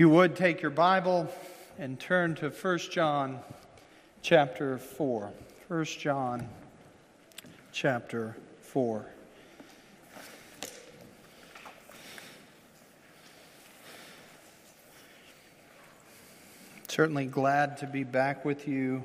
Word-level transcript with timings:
You 0.00 0.08
would 0.08 0.34
take 0.34 0.62
your 0.62 0.70
Bible 0.70 1.28
and 1.78 2.00
turn 2.00 2.34
to 2.36 2.48
1 2.48 2.78
John 2.90 3.38
chapter 4.22 4.78
4. 4.78 5.30
1 5.68 5.84
John 5.84 6.48
chapter 7.70 8.34
4. 8.62 9.04
Certainly 16.88 17.26
glad 17.26 17.76
to 17.76 17.86
be 17.86 18.02
back 18.02 18.42
with 18.42 18.66
you 18.66 19.04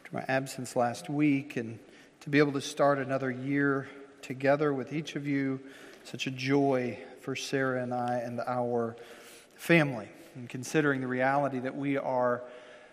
after 0.00 0.16
my 0.16 0.24
absence 0.26 0.74
last 0.74 1.08
week 1.08 1.56
and 1.56 1.78
to 2.22 2.30
be 2.30 2.38
able 2.38 2.50
to 2.54 2.60
start 2.60 2.98
another 2.98 3.30
year 3.30 3.88
together 4.22 4.74
with 4.74 4.92
each 4.92 5.14
of 5.14 5.24
you. 5.24 5.60
Such 6.02 6.26
a 6.26 6.32
joy 6.32 6.98
for 7.20 7.36
Sarah 7.36 7.80
and 7.80 7.94
I 7.94 8.16
and 8.16 8.40
our 8.40 8.96
family 9.54 10.08
and 10.34 10.48
considering 10.48 11.00
the 11.00 11.06
reality 11.06 11.58
that 11.58 11.76
we 11.76 11.96
are 11.96 12.42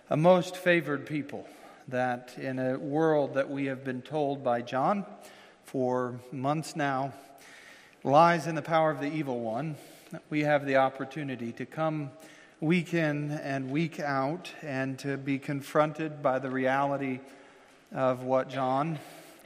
a 0.10 0.18
most 0.18 0.58
favored 0.58 1.06
people, 1.06 1.48
that 1.88 2.34
in 2.38 2.60
a 2.60 2.78
world 2.78 3.36
that 3.36 3.50
we 3.50 3.66
have 3.66 3.84
been 3.84 4.02
told 4.02 4.44
by 4.44 4.62
John 4.62 5.06
for 5.64 6.20
months 6.32 6.76
now 6.76 7.14
lies 8.04 8.48
in 8.48 8.56
the 8.56 8.62
power 8.62 8.92
of 8.92 9.00
the 9.00 9.12
evil 9.12 9.40
one, 9.40 9.76
we 10.30 10.42
have 10.42 10.66
the 10.66 10.78
opportunity 10.78 11.52
to 11.54 11.66
come 11.66 12.12
week 12.60 12.94
in 12.94 13.32
and 13.32 13.70
week 13.70 14.00
out 14.00 14.52
and 14.62 14.98
to 15.00 15.18
be 15.18 15.40
confronted 15.40 16.22
by 16.22 16.40
the 16.40 16.50
reality 16.50 17.20
of 17.94 18.24
what 18.24 18.50
John, 18.50 19.00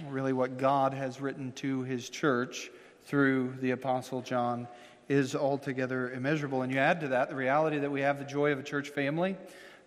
really 0.10 0.34
what 0.34 0.58
God 0.58 0.94
has 0.94 1.22
written 1.22 1.52
to 1.54 1.84
his 1.84 2.10
church 2.10 2.72
through 3.06 3.56
the 3.60 3.72
Apostle 3.72 4.22
John 4.22 4.68
is 5.10 5.36
altogether 5.36 6.12
immeasurable. 6.12 6.62
And 6.62 6.72
you 6.72 6.80
add 6.80 7.02
to 7.02 7.10
that 7.10 7.30
the 7.30 7.36
reality 7.36 7.80
that 7.80 7.92
we 7.92 8.02
have 8.02 8.20
the 8.20 8.26
joy 8.26 8.52
of 8.52 8.60
a 8.60 8.64
church 8.64 8.90
family. 8.90 9.36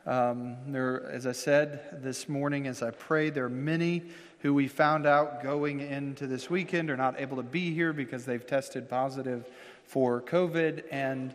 Um, 0.06 0.56
there, 0.68 1.08
as 1.10 1.26
I 1.26 1.32
said 1.32 2.02
this 2.02 2.28
morning, 2.28 2.66
as 2.66 2.82
I 2.82 2.90
prayed, 2.90 3.34
there 3.34 3.46
are 3.46 3.50
many 3.50 4.04
who 4.40 4.54
we 4.54 4.68
found 4.68 5.06
out 5.06 5.42
going 5.42 5.80
into 5.80 6.26
this 6.26 6.48
weekend 6.48 6.90
are 6.90 6.96
not 6.96 7.20
able 7.20 7.38
to 7.38 7.42
be 7.42 7.74
here 7.74 7.92
because 7.92 8.24
they've 8.24 8.46
tested 8.46 8.88
positive 8.88 9.50
for 9.84 10.22
COVID. 10.22 10.84
And 10.92 11.34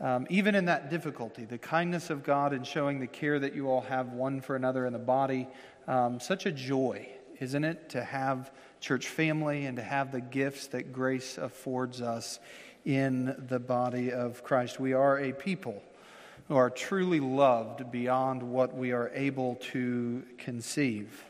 um, 0.00 0.26
even 0.28 0.54
in 0.54 0.66
that 0.66 0.90
difficulty, 0.90 1.44
the 1.44 1.58
kindness 1.58 2.10
of 2.10 2.22
God 2.22 2.52
in 2.52 2.64
showing 2.64 3.00
the 3.00 3.06
care 3.06 3.38
that 3.38 3.54
you 3.54 3.68
all 3.68 3.82
have 3.82 4.12
one 4.12 4.40
for 4.40 4.56
another 4.56 4.86
in 4.86 4.92
the 4.92 4.98
body, 4.98 5.48
um, 5.86 6.20
such 6.20 6.46
a 6.46 6.52
joy, 6.52 7.08
isn't 7.38 7.64
it, 7.64 7.88
to 7.90 8.04
have 8.04 8.50
church 8.80 9.08
family 9.08 9.66
and 9.66 9.76
to 9.76 9.82
have 9.82 10.10
the 10.12 10.20
gifts 10.20 10.66
that 10.68 10.92
grace 10.92 11.38
affords 11.38 12.02
us 12.02 12.40
in 12.84 13.46
the 13.48 13.58
body 13.58 14.12
of 14.12 14.42
Christ. 14.42 14.80
We 14.80 14.92
are 14.92 15.18
a 15.18 15.32
people 15.32 15.82
who 16.48 16.56
are 16.56 16.70
truly 16.70 17.20
loved 17.20 17.90
beyond 17.92 18.42
what 18.42 18.76
we 18.76 18.92
are 18.92 19.10
able 19.14 19.56
to 19.56 20.24
conceive. 20.38 21.24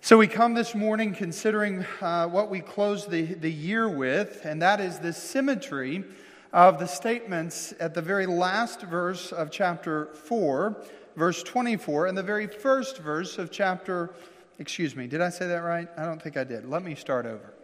So 0.00 0.18
we 0.18 0.26
come 0.26 0.54
this 0.54 0.74
morning 0.74 1.14
considering 1.14 1.84
uh, 2.00 2.26
what 2.28 2.50
we 2.50 2.60
close 2.60 3.06
the, 3.06 3.22
the 3.22 3.50
year 3.50 3.88
with, 3.88 4.44
and 4.44 4.60
that 4.62 4.80
is 4.80 4.98
the 4.98 5.12
symmetry 5.12 6.04
of 6.52 6.78
the 6.78 6.86
statements 6.86 7.72
at 7.80 7.94
the 7.94 8.02
very 8.02 8.26
last 8.26 8.82
verse 8.82 9.32
of 9.32 9.50
chapter 9.50 10.06
4, 10.14 10.76
verse 11.16 11.42
24, 11.42 12.06
and 12.06 12.18
the 12.18 12.22
very 12.22 12.46
first 12.46 12.98
verse 12.98 13.38
of 13.38 13.50
chapter, 13.50 14.10
excuse 14.58 14.94
me, 14.94 15.06
did 15.06 15.20
I 15.20 15.30
say 15.30 15.46
that 15.46 15.62
right? 15.62 15.88
I 15.96 16.04
don't 16.04 16.20
think 16.20 16.36
I 16.36 16.44
did. 16.44 16.68
Let 16.68 16.84
me 16.84 16.94
start 16.94 17.26
over 17.26 17.54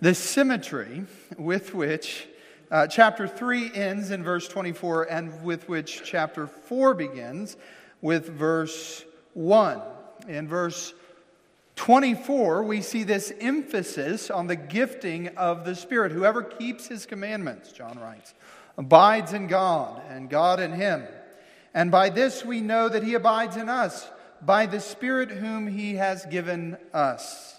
the 0.00 0.14
symmetry 0.14 1.04
with 1.36 1.74
which 1.74 2.26
uh, 2.70 2.86
chapter 2.86 3.26
3 3.26 3.72
ends 3.74 4.10
in 4.10 4.22
verse 4.22 4.46
24 4.48 5.04
and 5.04 5.42
with 5.42 5.68
which 5.68 6.02
chapter 6.04 6.46
4 6.46 6.94
begins 6.94 7.56
with 8.00 8.28
verse 8.28 9.04
1. 9.34 9.80
In 10.28 10.46
verse 10.46 10.92
24, 11.76 12.64
we 12.64 12.82
see 12.82 13.04
this 13.04 13.32
emphasis 13.40 14.30
on 14.30 14.46
the 14.46 14.56
gifting 14.56 15.28
of 15.36 15.64
the 15.64 15.74
Spirit. 15.74 16.12
Whoever 16.12 16.42
keeps 16.42 16.86
his 16.86 17.06
commandments, 17.06 17.72
John 17.72 17.98
writes, 17.98 18.34
abides 18.76 19.32
in 19.32 19.46
God, 19.46 20.02
and 20.08 20.28
God 20.28 20.60
in 20.60 20.72
him. 20.72 21.04
And 21.74 21.90
by 21.90 22.10
this 22.10 22.44
we 22.44 22.60
know 22.60 22.88
that 22.88 23.02
he 23.02 23.14
abides 23.14 23.56
in 23.56 23.68
us, 23.68 24.08
by 24.42 24.66
the 24.66 24.80
Spirit 24.80 25.30
whom 25.30 25.66
he 25.66 25.94
has 25.94 26.24
given 26.26 26.76
us. 26.92 27.57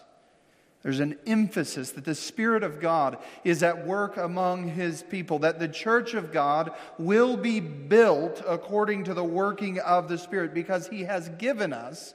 There's 0.82 1.02
an 1.02 1.18
emphasis 1.28 1.92
that 1.92 2.06
the 2.06 2.16
Spirit 2.16 2.64
of 2.64 2.80
God 2.80 3.18
is 3.44 3.64
at 3.64 3.86
work 3.86 4.16
among 4.16 4.70
His 4.70 5.04
people, 5.04 5.40
that 5.40 5.60
the 5.60 5.68
church 5.68 6.14
of 6.14 6.32
God 6.32 6.72
will 6.98 7.36
be 7.36 7.60
built 7.60 8.42
according 8.48 9.04
to 9.06 9.14
the 9.14 9.24
working 9.24 9.80
of 9.80 10.08
the 10.08 10.18
Spirit 10.18 10.54
because 10.54 10.88
He 10.88 11.04
has 11.04 11.28
given 11.38 11.74
us 11.74 12.14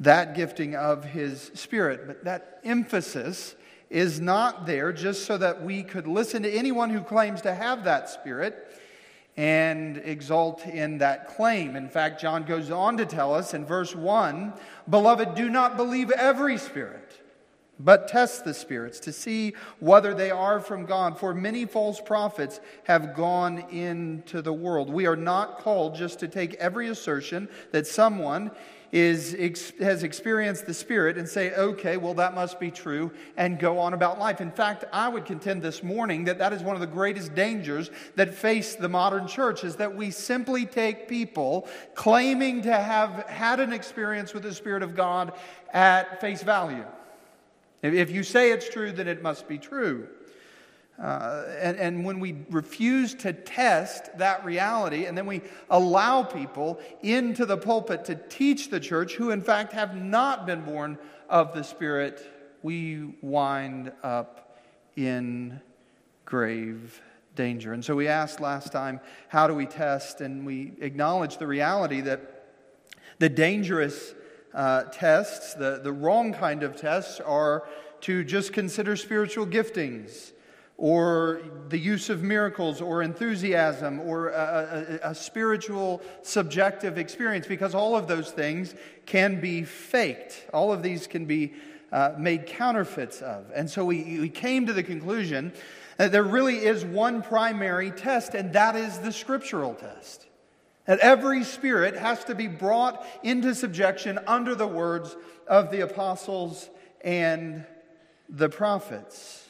that 0.00 0.34
gifting 0.34 0.74
of 0.74 1.04
His 1.04 1.50
Spirit. 1.54 2.06
But 2.06 2.24
that 2.24 2.60
emphasis 2.64 3.54
is 3.90 4.18
not 4.18 4.64
there 4.64 4.90
just 4.90 5.26
so 5.26 5.36
that 5.36 5.62
we 5.62 5.82
could 5.82 6.06
listen 6.06 6.42
to 6.42 6.50
anyone 6.50 6.88
who 6.88 7.02
claims 7.02 7.42
to 7.42 7.54
have 7.54 7.84
that 7.84 8.08
Spirit 8.08 8.80
and 9.36 9.98
exult 9.98 10.64
in 10.66 10.98
that 10.98 11.36
claim. 11.36 11.76
In 11.76 11.88
fact, 11.88 12.20
John 12.20 12.44
goes 12.44 12.70
on 12.70 12.96
to 12.98 13.06
tell 13.06 13.34
us 13.34 13.52
in 13.52 13.66
verse 13.66 13.94
1 13.94 14.54
Beloved, 14.88 15.34
do 15.34 15.50
not 15.50 15.76
believe 15.76 16.10
every 16.12 16.56
spirit 16.56 17.03
but 17.78 18.08
test 18.08 18.44
the 18.44 18.54
spirits 18.54 19.00
to 19.00 19.12
see 19.12 19.54
whether 19.80 20.14
they 20.14 20.30
are 20.30 20.60
from 20.60 20.86
God. 20.86 21.18
For 21.18 21.34
many 21.34 21.64
false 21.64 22.00
prophets 22.00 22.60
have 22.84 23.14
gone 23.14 23.58
into 23.70 24.42
the 24.42 24.52
world. 24.52 24.90
We 24.90 25.06
are 25.06 25.16
not 25.16 25.58
called 25.58 25.96
just 25.96 26.20
to 26.20 26.28
take 26.28 26.54
every 26.54 26.88
assertion 26.88 27.48
that 27.72 27.86
someone 27.86 28.50
is, 28.94 29.72
has 29.80 30.04
experienced 30.04 30.66
the 30.66 30.74
Spirit 30.74 31.18
and 31.18 31.28
say, 31.28 31.52
okay, 31.54 31.96
well, 31.96 32.14
that 32.14 32.32
must 32.32 32.60
be 32.60 32.70
true, 32.70 33.10
and 33.36 33.58
go 33.58 33.76
on 33.80 33.92
about 33.92 34.20
life. 34.20 34.40
In 34.40 34.52
fact, 34.52 34.84
I 34.92 35.08
would 35.08 35.24
contend 35.24 35.62
this 35.62 35.82
morning 35.82 36.22
that 36.24 36.38
that 36.38 36.52
is 36.52 36.62
one 36.62 36.76
of 36.76 36.80
the 36.80 36.86
greatest 36.86 37.34
dangers 37.34 37.90
that 38.14 38.32
face 38.32 38.76
the 38.76 38.88
modern 38.88 39.26
church 39.26 39.64
is 39.64 39.74
that 39.76 39.96
we 39.96 40.12
simply 40.12 40.64
take 40.64 41.08
people 41.08 41.68
claiming 41.96 42.62
to 42.62 42.72
have 42.72 43.26
had 43.26 43.58
an 43.58 43.72
experience 43.72 44.32
with 44.32 44.44
the 44.44 44.54
Spirit 44.54 44.84
of 44.84 44.94
God 44.94 45.32
at 45.72 46.20
face 46.20 46.44
value. 46.44 46.84
If 47.92 48.10
you 48.10 48.22
say 48.22 48.50
it's 48.50 48.68
true, 48.68 48.92
then 48.92 49.08
it 49.08 49.22
must 49.22 49.46
be 49.46 49.58
true. 49.58 50.08
Uh, 50.98 51.44
and, 51.60 51.76
and 51.76 52.04
when 52.04 52.20
we 52.20 52.36
refuse 52.50 53.14
to 53.14 53.32
test 53.32 54.16
that 54.18 54.44
reality, 54.44 55.06
and 55.06 55.18
then 55.18 55.26
we 55.26 55.42
allow 55.68 56.22
people 56.22 56.80
into 57.02 57.44
the 57.44 57.56
pulpit 57.56 58.04
to 58.06 58.14
teach 58.14 58.70
the 58.70 58.78
church 58.80 59.14
who, 59.14 59.30
in 59.30 59.42
fact, 59.42 59.72
have 59.72 59.96
not 59.96 60.46
been 60.46 60.62
born 60.62 60.96
of 61.28 61.52
the 61.52 61.64
Spirit, 61.64 62.56
we 62.62 63.14
wind 63.20 63.92
up 64.02 64.56
in 64.96 65.60
grave 66.24 67.02
danger. 67.34 67.72
And 67.72 67.84
so 67.84 67.96
we 67.96 68.06
asked 68.06 68.40
last 68.40 68.72
time, 68.72 69.00
how 69.28 69.46
do 69.46 69.54
we 69.54 69.66
test? 69.66 70.20
And 70.20 70.46
we 70.46 70.72
acknowledged 70.80 71.40
the 71.40 71.46
reality 71.46 72.00
that 72.02 72.46
the 73.18 73.28
dangerous 73.28 74.14
uh, 74.54 74.84
tests, 74.84 75.54
the, 75.54 75.80
the 75.82 75.92
wrong 75.92 76.32
kind 76.32 76.62
of 76.62 76.76
tests, 76.76 77.20
are 77.20 77.66
to 78.02 78.24
just 78.24 78.52
consider 78.52 78.96
spiritual 78.96 79.46
giftings 79.46 80.32
or 80.76 81.40
the 81.68 81.78
use 81.78 82.10
of 82.10 82.22
miracles 82.22 82.80
or 82.80 83.02
enthusiasm 83.02 84.00
or 84.00 84.28
a, 84.30 85.00
a, 85.02 85.10
a, 85.10 85.14
spiritual 85.14 86.02
subjective 86.22 86.98
experience 86.98 87.46
because 87.46 87.74
all 87.74 87.96
of 87.96 88.08
those 88.08 88.32
things 88.32 88.74
can 89.06 89.40
be 89.40 89.62
faked. 89.62 90.46
All 90.52 90.72
of 90.72 90.82
these 90.82 91.06
can 91.06 91.26
be 91.26 91.54
uh, 91.92 92.14
made 92.18 92.46
counterfeits 92.46 93.22
of. 93.22 93.44
And 93.54 93.70
so 93.70 93.84
we, 93.84 94.18
we 94.18 94.28
came 94.28 94.66
to 94.66 94.72
the 94.72 94.82
conclusion 94.82 95.52
that 95.96 96.10
there 96.10 96.24
really 96.24 96.58
is 96.58 96.84
one 96.84 97.22
primary 97.22 97.92
test, 97.92 98.34
and 98.34 98.52
that 98.54 98.74
is 98.74 98.98
the 98.98 99.12
scriptural 99.12 99.74
test. 99.74 100.26
That 100.86 100.98
every 100.98 101.44
spirit 101.44 101.96
has 101.96 102.24
to 102.24 102.34
be 102.34 102.46
brought 102.46 103.06
into 103.22 103.54
subjection 103.54 104.18
under 104.26 104.54
the 104.54 104.66
words 104.66 105.16
of 105.46 105.70
the 105.70 105.80
apostles 105.80 106.68
and 107.00 107.64
the 108.28 108.48
prophets. 108.48 109.46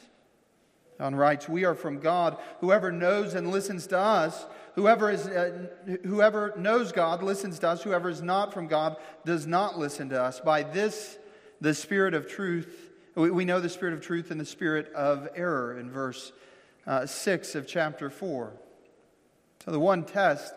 John 0.97 1.15
writes, 1.15 1.49
We 1.49 1.65
are 1.65 1.75
from 1.75 1.99
God. 1.99 2.37
Whoever 2.61 2.91
knows 2.91 3.33
and 3.33 3.51
listens 3.51 3.87
to 3.87 3.97
us, 3.97 4.45
whoever, 4.75 5.11
is, 5.11 5.27
uh, 5.27 5.67
whoever 6.03 6.53
knows 6.57 6.91
God 6.91 7.21
listens 7.21 7.59
to 7.59 7.69
us. 7.69 7.83
Whoever 7.83 8.09
is 8.09 8.21
not 8.21 8.53
from 8.53 8.67
God 8.67 8.95
does 9.25 9.45
not 9.45 9.77
listen 9.77 10.09
to 10.09 10.21
us. 10.21 10.39
By 10.39 10.63
this, 10.63 11.17
the 11.59 11.73
Spirit 11.73 12.13
of 12.13 12.29
truth, 12.29 12.91
we, 13.15 13.29
we 13.29 13.45
know 13.45 13.59
the 13.59 13.69
Spirit 13.69 13.93
of 13.93 14.01
truth 14.01 14.31
and 14.31 14.39
the 14.39 14.45
Spirit 14.45 14.91
of 14.93 15.27
error 15.35 15.77
in 15.77 15.89
verse 15.89 16.31
uh, 16.87 17.05
6 17.05 17.55
of 17.55 17.67
chapter 17.67 18.09
4. 18.09 18.53
So, 19.65 19.71
the 19.71 19.79
one 19.79 20.03
test 20.03 20.53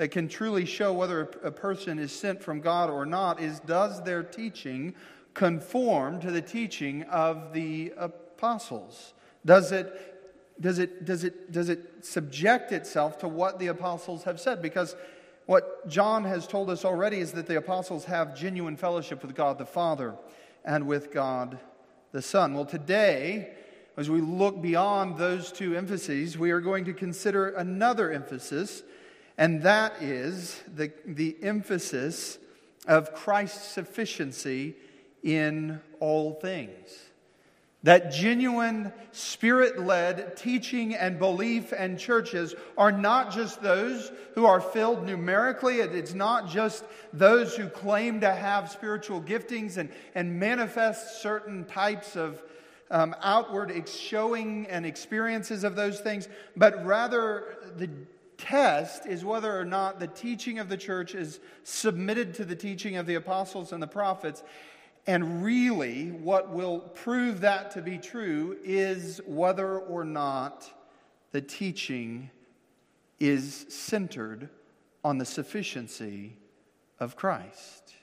that 0.00 0.10
can 0.10 0.28
truly 0.28 0.64
show 0.64 0.94
whether 0.94 1.30
a 1.42 1.50
person 1.50 1.98
is 1.98 2.10
sent 2.10 2.42
from 2.42 2.62
God 2.62 2.88
or 2.88 3.04
not 3.04 3.38
is 3.38 3.60
does 3.60 4.02
their 4.02 4.22
teaching 4.22 4.94
conform 5.34 6.22
to 6.22 6.30
the 6.30 6.40
teaching 6.40 7.02
of 7.02 7.52
the 7.52 7.92
apostles? 7.98 9.12
Does 9.44 9.72
it 9.72 10.58
does 10.58 10.78
it, 10.78 11.04
does, 11.04 11.22
it, 11.22 11.52
does 11.52 11.68
it 11.68 12.02
subject 12.02 12.72
itself 12.72 13.18
to 13.18 13.28
what 13.28 13.58
the 13.58 13.66
apostles 13.66 14.24
have 14.24 14.40
said? 14.40 14.62
Because 14.62 14.96
what 15.44 15.86
John 15.86 16.24
has 16.24 16.46
told 16.46 16.70
us 16.70 16.86
already 16.86 17.18
is 17.18 17.32
that 17.32 17.46
the 17.46 17.58
apostles 17.58 18.06
have 18.06 18.34
genuine 18.34 18.78
fellowship 18.78 19.20
with 19.20 19.34
God 19.34 19.58
the 19.58 19.66
Father 19.66 20.14
and 20.64 20.86
with 20.86 21.12
God 21.12 21.58
the 22.12 22.22
Son. 22.22 22.54
Well, 22.54 22.64
today, 22.64 23.52
as 23.98 24.08
we 24.08 24.22
look 24.22 24.62
beyond 24.62 25.18
those 25.18 25.52
two 25.52 25.76
emphases, 25.76 26.38
we 26.38 26.52
are 26.52 26.60
going 26.62 26.86
to 26.86 26.94
consider 26.94 27.50
another 27.50 28.10
emphasis, 28.10 28.82
and 29.40 29.62
that 29.62 30.02
is 30.02 30.60
the, 30.76 30.92
the 31.06 31.34
emphasis 31.40 32.38
of 32.86 33.14
Christ's 33.14 33.66
sufficiency 33.68 34.76
in 35.22 35.80
all 35.98 36.34
things. 36.34 36.90
That 37.82 38.12
genuine, 38.12 38.92
spirit 39.12 39.78
led 39.78 40.36
teaching 40.36 40.94
and 40.94 41.18
belief 41.18 41.72
and 41.72 41.98
churches 41.98 42.54
are 42.76 42.92
not 42.92 43.32
just 43.32 43.62
those 43.62 44.12
who 44.34 44.44
are 44.44 44.60
filled 44.60 45.06
numerically. 45.06 45.76
It's 45.76 46.12
not 46.12 46.46
just 46.46 46.84
those 47.14 47.56
who 47.56 47.70
claim 47.70 48.20
to 48.20 48.30
have 48.30 48.70
spiritual 48.70 49.22
giftings 49.22 49.78
and, 49.78 49.88
and 50.14 50.38
manifest 50.38 51.22
certain 51.22 51.64
types 51.64 52.14
of 52.14 52.42
um, 52.90 53.16
outward 53.22 53.88
showing 53.88 54.66
and 54.66 54.84
experiences 54.84 55.64
of 55.64 55.76
those 55.76 55.98
things, 56.00 56.28
but 56.56 56.84
rather 56.84 57.56
the 57.78 57.88
test 58.40 59.06
is 59.06 59.24
whether 59.24 59.56
or 59.58 59.64
not 59.64 60.00
the 60.00 60.06
teaching 60.08 60.58
of 60.58 60.68
the 60.68 60.76
church 60.76 61.14
is 61.14 61.40
submitted 61.62 62.34
to 62.34 62.44
the 62.44 62.56
teaching 62.56 62.96
of 62.96 63.06
the 63.06 63.14
apostles 63.14 63.72
and 63.72 63.82
the 63.82 63.86
prophets 63.86 64.42
and 65.06 65.42
really, 65.42 66.10
what 66.10 66.50
will 66.50 66.80
prove 66.80 67.40
that 67.40 67.70
to 67.72 67.82
be 67.82 67.98
true 67.98 68.58
is 68.62 69.20
whether 69.26 69.78
or 69.78 70.04
not 70.04 70.70
the 71.32 71.40
teaching 71.40 72.30
is 73.18 73.66
centered 73.68 74.48
on 75.02 75.18
the 75.18 75.24
sufficiency 75.24 76.36
of 76.98 77.16
Christ. 77.16 77.94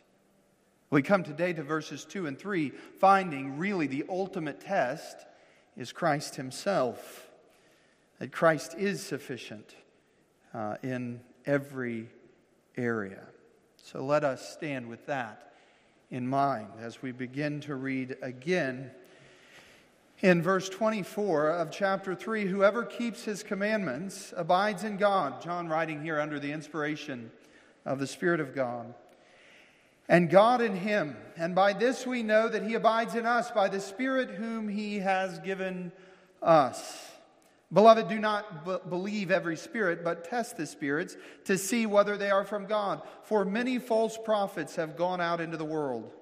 We 0.89 1.01
come 1.01 1.23
today 1.23 1.53
to 1.53 1.63
verses 1.63 2.05
2 2.05 2.27
and 2.27 2.39
3, 2.39 2.69
finding 2.99 3.57
really 3.57 3.87
the 3.87 4.05
ultimate 4.09 4.59
test 4.59 5.25
is 5.75 5.91
Christ 5.91 6.35
Himself. 6.35 7.29
That 8.19 8.31
Christ 8.31 8.73
is 8.77 9.01
sufficient 9.01 9.75
uh, 10.53 10.75
in 10.83 11.19
every 11.45 12.09
area. 12.75 13.23
So 13.83 14.03
let 14.03 14.23
us 14.23 14.53
stand 14.53 14.87
with 14.89 15.05
that 15.05 15.53
in 16.09 16.27
mind 16.27 16.67
as 16.79 17.01
we 17.01 17.11
begin 17.11 17.61
to 17.61 17.75
read 17.75 18.17
again. 18.21 18.91
In 20.21 20.41
verse 20.41 20.67
24 20.69 21.49
of 21.49 21.71
chapter 21.71 22.15
3, 22.15 22.45
whoever 22.45 22.83
keeps 22.83 23.23
his 23.23 23.43
commandments 23.43 24.33
abides 24.35 24.83
in 24.83 24.97
God. 24.97 25.41
John 25.41 25.67
writing 25.67 26.01
here 26.01 26.19
under 26.19 26.39
the 26.39 26.51
inspiration 26.51 27.31
of 27.85 27.99
the 27.99 28.07
Spirit 28.07 28.39
of 28.39 28.55
God. 28.55 28.93
And 30.09 30.29
God 30.29 30.61
in 30.61 30.75
him. 30.75 31.17
And 31.35 31.53
by 31.53 31.73
this 31.73 32.07
we 32.07 32.23
know 32.23 32.47
that 32.47 32.63
he 32.63 32.73
abides 32.73 33.13
in 33.13 33.25
us, 33.25 33.51
by 33.51 33.67
the 33.67 33.79
Spirit 33.79 34.31
whom 34.31 34.69
he 34.69 34.99
has 34.99 35.39
given 35.39 35.91
us. 36.41 37.06
Beloved, 37.73 38.07
do 38.07 38.17
not 38.17 38.65
b- 38.65 38.77
believe 38.89 39.29
every 39.29 39.57
spirit, 39.57 40.03
but 40.03 40.23
test 40.23 40.55
the 40.55 40.65
spirits 40.65 41.17
to 41.45 41.57
see 41.57 41.85
whether 41.85 42.15
they 42.15 42.29
are 42.29 42.45
from 42.45 42.65
God. 42.65 43.01
For 43.23 43.43
many 43.43 43.77
false 43.77 44.17
prophets 44.17 44.77
have 44.77 44.95
gone 44.95 45.19
out 45.19 45.41
into 45.41 45.57
the 45.57 45.65
world. 45.65 46.13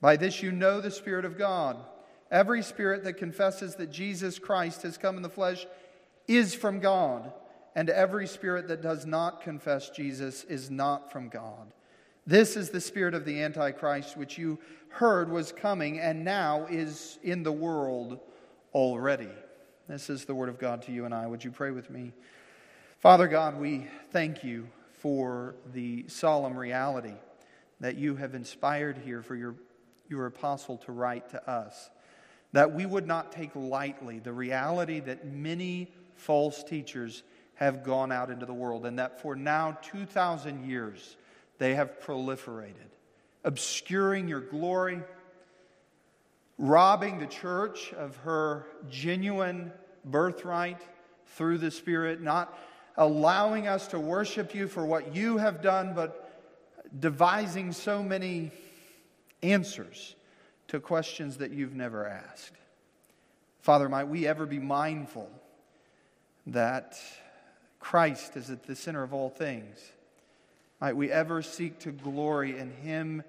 By 0.00 0.16
this 0.16 0.42
you 0.42 0.52
know 0.52 0.80
the 0.80 0.90
Spirit 0.90 1.24
of 1.24 1.36
God. 1.36 1.76
Every 2.30 2.62
spirit 2.62 3.04
that 3.04 3.14
confesses 3.14 3.74
that 3.76 3.92
Jesus 3.92 4.38
Christ 4.38 4.82
has 4.82 4.96
come 4.96 5.16
in 5.16 5.22
the 5.22 5.28
flesh 5.28 5.66
is 6.26 6.54
from 6.54 6.80
God, 6.80 7.32
and 7.76 7.90
every 7.90 8.26
spirit 8.26 8.66
that 8.68 8.82
does 8.82 9.04
not 9.04 9.42
confess 9.42 9.90
Jesus 9.90 10.44
is 10.44 10.70
not 10.70 11.12
from 11.12 11.28
God. 11.28 11.72
This 12.26 12.56
is 12.56 12.70
the 12.70 12.80
spirit 12.80 13.14
of 13.14 13.26
the 13.26 13.42
Antichrist, 13.42 14.16
which 14.16 14.38
you 14.38 14.58
heard 14.88 15.30
was 15.30 15.52
coming 15.52 16.00
and 16.00 16.24
now 16.24 16.66
is 16.70 17.18
in 17.22 17.42
the 17.42 17.52
world 17.52 18.18
already. 18.72 19.28
This 19.86 20.08
is 20.08 20.24
the 20.24 20.34
word 20.34 20.48
of 20.48 20.58
God 20.58 20.80
to 20.82 20.92
you 20.92 21.04
and 21.04 21.12
I. 21.12 21.26
Would 21.26 21.44
you 21.44 21.50
pray 21.50 21.70
with 21.70 21.90
me? 21.90 22.14
Father 23.00 23.28
God, 23.28 23.60
we 23.60 23.86
thank 24.12 24.42
you 24.42 24.66
for 25.00 25.56
the 25.74 26.06
solemn 26.08 26.56
reality 26.56 27.12
that 27.80 27.96
you 27.96 28.16
have 28.16 28.34
inspired 28.34 28.96
here 28.96 29.20
for 29.20 29.36
your, 29.36 29.56
your 30.08 30.24
apostle 30.24 30.78
to 30.78 30.92
write 30.92 31.28
to 31.30 31.50
us. 31.50 31.90
That 32.52 32.72
we 32.72 32.86
would 32.86 33.06
not 33.06 33.30
take 33.30 33.50
lightly 33.54 34.20
the 34.20 34.32
reality 34.32 35.00
that 35.00 35.26
many 35.26 35.92
false 36.16 36.64
teachers 36.64 37.22
have 37.56 37.84
gone 37.84 38.10
out 38.10 38.30
into 38.30 38.46
the 38.46 38.54
world, 38.54 38.86
and 38.86 38.98
that 38.98 39.20
for 39.20 39.36
now 39.36 39.76
2,000 39.82 40.66
years 40.66 41.16
they 41.58 41.74
have 41.74 42.00
proliferated, 42.00 42.88
obscuring 43.44 44.28
your 44.28 44.40
glory 44.40 45.02
robbing 46.58 47.18
the 47.18 47.26
church 47.26 47.92
of 47.92 48.16
her 48.18 48.66
genuine 48.88 49.72
birthright 50.04 50.80
through 51.36 51.58
the 51.58 51.70
Spirit, 51.70 52.20
not 52.20 52.56
allowing 52.96 53.66
us 53.66 53.88
to 53.88 53.98
worship 53.98 54.54
you 54.54 54.68
for 54.68 54.86
what 54.86 55.14
you 55.14 55.38
have 55.38 55.62
done, 55.62 55.94
but 55.94 56.30
devising 56.98 57.72
so 57.72 58.02
many 58.02 58.52
answers 59.42 60.14
to 60.68 60.80
questions 60.80 61.38
that 61.38 61.50
you've 61.50 61.74
never 61.74 62.06
asked. 62.06 62.52
Father, 63.60 63.88
might 63.88 64.08
we 64.08 64.26
ever 64.26 64.46
be 64.46 64.58
mindful 64.58 65.30
that 66.46 66.96
Christ 67.80 68.36
is 68.36 68.50
at 68.50 68.64
the 68.64 68.76
center 68.76 69.02
of 69.02 69.12
all 69.12 69.30
things? 69.30 69.78
Might 70.80 70.96
we 70.96 71.10
ever 71.10 71.42
seek 71.42 71.78
to 71.80 71.90
glory 71.90 72.58
in 72.58 72.70
Him 72.70 73.22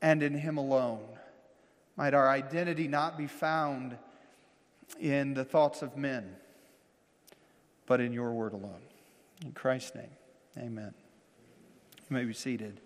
and 0.00 0.22
in 0.22 0.34
Him 0.34 0.56
alone? 0.56 1.04
Might 1.96 2.14
our 2.14 2.28
identity 2.28 2.88
not 2.88 3.16
be 3.16 3.26
found 3.26 3.96
in 5.00 5.34
the 5.34 5.44
thoughts 5.44 5.82
of 5.82 5.96
men, 5.96 6.36
but 7.86 8.00
in 8.00 8.12
your 8.12 8.32
word 8.32 8.52
alone. 8.52 8.82
In 9.44 9.52
Christ's 9.52 9.94
name, 9.94 10.10
amen. 10.58 10.94
You 12.08 12.14
may 12.16 12.24
be 12.24 12.32
seated. 12.32 12.80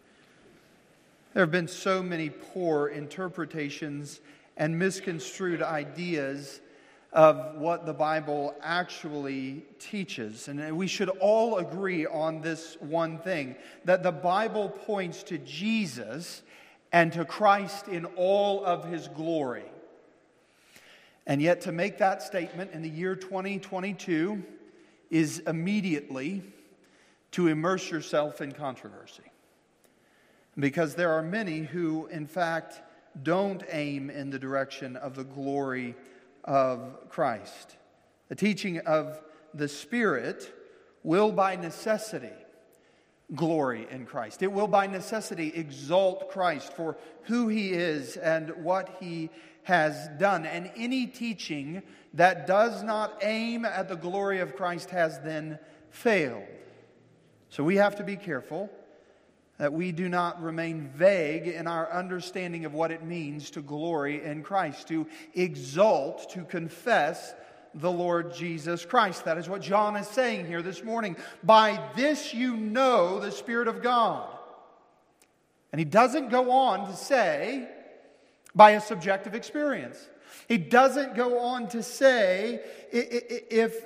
There 1.35 1.43
have 1.43 1.51
been 1.51 1.69
so 1.69 2.03
many 2.03 2.31
poor 2.31 2.89
interpretations 2.89 4.21
and 4.57 4.79
misconstrued 4.79 5.63
ideas 5.63 6.61
of 7.13 7.57
what 7.57 7.87
the 7.87 7.93
Bible 7.93 8.55
actually 8.63 9.65
teaches. 9.79 10.49
And 10.49 10.77
we 10.77 10.87
should 10.87 11.09
all 11.09 11.59
agree 11.59 12.07
on 12.07 12.41
this 12.41 12.77
one 12.81 13.19
thing 13.19 13.57
that 13.85 14.03
the 14.03 14.13
Bible 14.13 14.69
points 14.69 15.23
to 15.25 15.39
Jesus 15.39 16.43
and 16.93 17.13
to 17.13 17.25
Christ 17.25 17.89
in 17.89 18.05
all 18.17 18.65
of 18.65 18.85
his 18.85 19.09
glory. 19.09 19.65
And 21.27 21.41
yet, 21.41 21.61
to 21.63 21.73
make 21.73 21.99
that 21.99 22.23
statement 22.23 22.73
in 22.73 22.83
the 22.83 22.89
year 22.89 23.15
2022 23.15 24.43
is 25.11 25.41
immediately 25.41 26.43
to 27.33 27.47
immerse 27.47 27.91
yourself 27.91 28.41
in 28.41 28.53
controversy. 28.53 29.23
Because 30.59 30.95
there 30.95 31.13
are 31.13 31.23
many 31.23 31.61
who, 31.61 32.07
in 32.07 32.27
fact, 32.27 32.81
don't 33.23 33.63
aim 33.71 34.11
in 34.11 34.31
the 34.31 34.39
direction 34.39 34.97
of 34.97 35.15
the 35.15 35.25
glory 35.25 35.95
of 36.45 37.09
Christ. 37.09 37.77
The 38.29 38.35
teaching 38.35 38.79
of 38.81 39.21
the 39.55 39.69
Spirit 39.69 40.53
will, 41.03 41.33
by 41.33 41.57
necessity, 41.57 42.33
glory 43.35 43.87
in 43.91 44.07
Christ. 44.07 44.43
It 44.43 44.53
will 44.53 44.67
by 44.67 44.87
necessity 44.87 45.53
exalt 45.55 46.31
Christ 46.31 46.73
for 46.73 46.97
who 47.25 47.49
he 47.49 47.73
is 47.73 48.17
and 48.17 48.51
what 48.65 48.97
he 49.01 49.31
has 49.65 50.09
done. 50.19 50.47
And 50.47 50.71
any 50.77 51.07
teaching 51.07 51.83
that 52.15 52.47
does 52.47 52.83
not 52.83 53.19
aim 53.23 53.65
at 53.65 53.89
the 53.89 53.97
glory 53.97 54.41
of 54.41 54.57
Christ 54.57 54.91
has 54.91 55.21
then 55.21 55.59
failed. 55.91 56.45
So 57.51 57.65
we 57.65 57.77
have 57.77 57.97
to 57.97 58.05
be 58.05 58.17
careful 58.17 58.71
that 59.59 59.73
we 59.73 59.93
do 59.93 60.09
not 60.09 60.43
remain 60.43 60.89
vague 60.89 61.47
in 61.47 61.67
our 61.67 61.93
understanding 61.93 62.65
of 62.65 62.73
what 62.73 62.91
it 62.91 63.05
means 63.05 63.51
to 63.51 63.61
glory 63.61 64.25
in 64.25 64.43
Christ, 64.43 64.89
to 64.89 65.07
exalt, 65.35 66.31
to 66.31 66.45
confess 66.45 67.35
the 67.75 67.91
Lord 67.91 68.35
Jesus 68.35 68.85
Christ. 68.85 69.25
That 69.25 69.39
is 69.39 69.49
what 69.49 69.63
John 69.63 69.97
is 69.97 70.09
saying 70.09 70.47
here 70.47 70.63
this 70.63 70.83
morning. 70.83 71.17
By 71.43 71.81
this 71.97 72.35
you 72.35 72.57
know 72.57 73.21
the 73.21 73.31
Spirit 73.31 73.69
of 73.69 73.83
God. 73.83 74.29
And 75.73 75.79
he 75.79 75.85
doesn't 75.85 76.31
go 76.31 76.51
on 76.51 76.89
to 76.89 76.97
say, 76.97 77.69
by 78.55 78.73
a 78.73 78.81
subjective 78.81 79.35
experience. 79.35 80.09
He 80.49 80.59
doesn't 80.59 81.15
go 81.15 81.39
on 81.39 81.69
to 81.69 81.83
say 81.83 82.61
if 82.91 83.85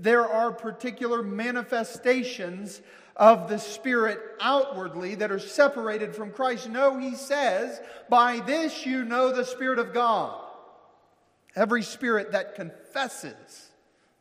there 0.00 0.28
are 0.28 0.52
particular 0.52 1.22
manifestations 1.22 2.80
of 3.16 3.48
the 3.48 3.58
Spirit 3.58 4.20
outwardly 4.40 5.14
that 5.16 5.30
are 5.32 5.38
separated 5.38 6.14
from 6.14 6.30
Christ. 6.30 6.68
No, 6.68 6.98
he 6.98 7.14
says, 7.14 7.80
by 8.08 8.40
this 8.40 8.86
you 8.86 9.04
know 9.04 9.32
the 9.32 9.44
Spirit 9.44 9.78
of 9.78 9.92
God. 9.92 10.43
Every 11.56 11.82
spirit 11.82 12.32
that 12.32 12.54
confesses 12.54 13.70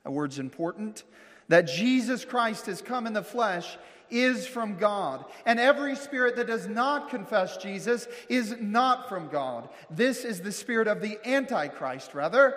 That 0.04 0.12
word's 0.12 0.40
important. 0.40 1.04
That 1.48 1.68
Jesus 1.68 2.25
Christ 2.25 2.68
has 2.68 2.82
come 2.82 3.08
in 3.08 3.13
the 3.13 3.24
flesh 3.24 3.78
is 4.10 4.46
from 4.46 4.78
God. 4.78 5.25
And 5.46 5.60
every 5.60 5.96
spirit 5.96 6.36
that 6.36 6.48
does 6.48 6.68
not 6.68 7.10
confess 7.10 7.58
Jesus 7.58 8.08
is 8.30 8.56
not 8.60 9.10
from 9.10 9.30
God. 9.30 9.70
This 9.90 10.24
is 10.24 10.42
the 10.42 10.52
spirit 10.52 10.88
of 10.88 11.02
the 11.02 11.18
Antichrist, 11.28 12.13
rather, 12.13 12.56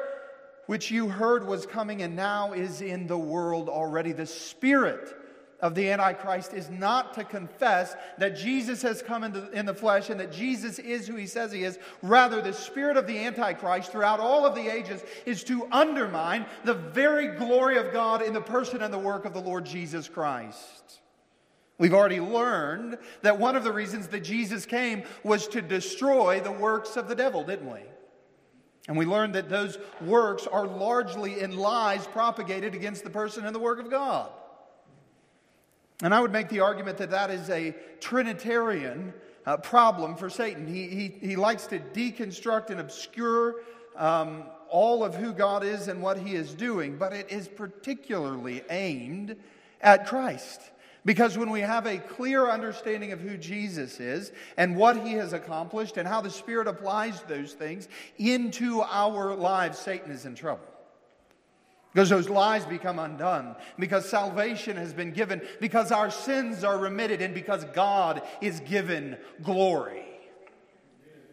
which 0.67 0.91
you 0.91 1.09
heard 1.09 1.47
was 1.47 1.65
coming 1.65 2.03
and 2.03 2.15
now 2.15 2.53
is 2.53 2.81
in 2.81 3.07
the 3.07 3.19
world 3.19 3.69
already. 3.69 4.13
The 4.13 4.27
spirit 4.27 5.15
of 5.61 5.75
the 5.75 5.91
Antichrist 5.91 6.53
is 6.53 6.69
not 6.69 7.15
to 7.15 7.25
confess 7.25 7.95
that 8.19 8.37
Jesus 8.37 8.83
has 8.83 9.01
come 9.01 9.25
in 9.25 9.33
the, 9.33 9.51
in 9.53 9.65
the 9.65 9.75
flesh 9.75 10.11
and 10.11 10.21
that 10.21 10.33
Jesus 10.33 10.79
is 10.79 11.07
who 11.07 11.17
he 11.17 11.27
says 11.27 11.51
he 11.51 11.65
is. 11.65 11.79
Rather, 12.03 12.43
the 12.43 12.53
spirit 12.53 12.97
of 12.97 13.07
the 13.07 13.19
Antichrist 13.19 13.91
throughout 13.91 14.21
all 14.21 14.47
of 14.47 14.55
the 14.55 14.69
ages 14.69 15.03
is 15.25 15.43
to 15.45 15.67
undermine 15.73 16.45
the 16.65 16.75
very 16.75 17.29
glory 17.37 17.79
of 17.79 17.93
God 17.93 18.21
in 18.21 18.35
the 18.35 18.41
person 18.41 18.83
and 18.83 18.93
the 18.93 18.99
work 18.99 19.25
of 19.25 19.33
the 19.33 19.41
Lord 19.41 19.65
Jesus 19.65 20.09
Christ. 20.09 21.01
We've 21.79 21.95
already 21.95 22.21
learned 22.21 22.99
that 23.23 23.39
one 23.39 23.57
of 23.57 23.65
the 23.65 23.73
reasons 23.73 24.09
that 24.09 24.25
Jesus 24.25 24.67
came 24.67 25.05
was 25.25 25.47
to 25.49 25.63
destroy 25.63 26.41
the 26.41 26.53
works 26.53 26.97
of 26.97 27.09
the 27.09 27.15
devil, 27.15 27.45
didn't 27.45 27.71
we? 27.71 27.81
And 28.89 28.97
we 28.97 29.05
learned 29.05 29.35
that 29.35 29.49
those 29.49 29.79
works 30.01 30.47
are 30.47 30.67
largely 30.67 31.41
in 31.41 31.57
lies 31.57 32.07
propagated 32.07 32.75
against 32.75 33.05
the 33.05 33.11
person 33.11 33.45
and 33.45 33.55
the 33.55 33.61
work 33.61 33.81
of 33.81 33.91
God. 33.91 34.31
And 36.03 36.15
I 36.15 36.21
would 36.21 36.33
make 36.33 36.49
the 36.49 36.61
argument 36.61 36.99
that 36.99 37.11
that 37.11 37.31
is 37.31 37.49
a 37.49 37.75
Trinitarian 38.01 39.15
uh, 39.47 39.57
problem 39.57 40.17
for 40.17 40.29
Satan. 40.29 40.67
He, 40.67 40.89
he, 40.89 41.27
he 41.27 41.37
likes 41.37 41.67
to 41.69 41.79
deconstruct 41.79 42.71
and 42.71 42.81
obscure 42.81 43.57
um, 43.97 44.45
all 44.69 45.05
of 45.05 45.15
who 45.15 45.33
God 45.33 45.65
is 45.65 45.89
and 45.89 46.03
what 46.03 46.19
he 46.19 46.35
is 46.35 46.55
doing, 46.55 46.99
but 46.99 47.13
it 47.13 47.31
is 47.31 47.49
particularly 47.49 48.63
aimed 48.69 49.37
at 49.81 50.07
Christ. 50.07 50.61
Because 51.07 51.39
when 51.39 51.51
we 51.51 51.61
have 51.61 51.87
a 51.87 51.99
clear 51.99 52.51
understanding 52.51 53.13
of 53.13 53.21
who 53.21 53.37
Jesus 53.37 54.01
is 54.01 54.33
and 54.57 54.77
what 54.77 54.97
he 55.07 55.13
has 55.13 55.33
accomplished 55.33 55.99
and 55.99 56.07
how 56.07 56.21
the 56.21 56.31
Spirit 56.31 56.67
applies 56.67 57.23
those 57.23 57.53
things 57.53 57.89
into 58.19 58.83
our 58.83 59.35
lives, 59.37 59.79
Satan 59.79 60.11
is 60.11 60.27
in 60.27 60.35
trouble. 60.35 60.67
Because 61.97 62.11
those 62.11 62.29
lies 62.29 62.67
become 62.67 62.99
undone, 62.99 63.57
because 63.79 64.07
salvation 64.07 64.77
has 64.77 64.93
been 64.93 65.13
given, 65.13 65.41
because 65.63 65.91
our 65.91 66.11
sins 66.11 66.63
are 66.63 66.77
remitted, 66.77 67.23
and 67.23 67.33
because 67.33 67.65
God 67.73 68.21
is 68.43 68.61
given 68.61 69.17
glory. 69.43 70.05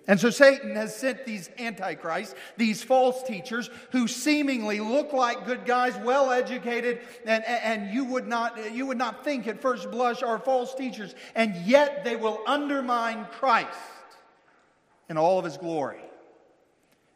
And 0.07 0.17
so 0.17 0.29
Satan 0.29 0.73
has 0.77 0.95
sent 0.95 1.25
these 1.25 1.49
antichrists, 1.59 2.33
these 2.55 2.81
false 2.81 3.23
teachers, 3.23 3.69
who 3.91 4.07
seemingly 4.07 4.79
look 4.79 5.11
like 5.11 5.45
good 5.45 5.65
guys, 5.65 5.97
well 5.97 6.31
educated, 6.31 7.01
and, 7.25 7.43
and 7.43 7.93
you, 7.93 8.05
would 8.05 8.29
not, 8.29 8.73
you 8.73 8.85
would 8.85 8.97
not 8.97 9.25
think 9.25 9.47
at 9.47 9.61
first 9.61 9.91
blush 9.91 10.23
are 10.23 10.39
false 10.39 10.73
teachers, 10.75 11.13
and 11.35 11.57
yet 11.65 12.05
they 12.05 12.15
will 12.15 12.39
undermine 12.47 13.27
Christ 13.33 13.77
in 15.09 15.17
all 15.17 15.39
of 15.39 15.43
his 15.43 15.57
glory. 15.57 15.99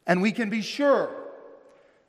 And 0.06 0.22
we 0.22 0.34
can 0.34 0.50
be 0.50 0.62
sure 0.62 1.27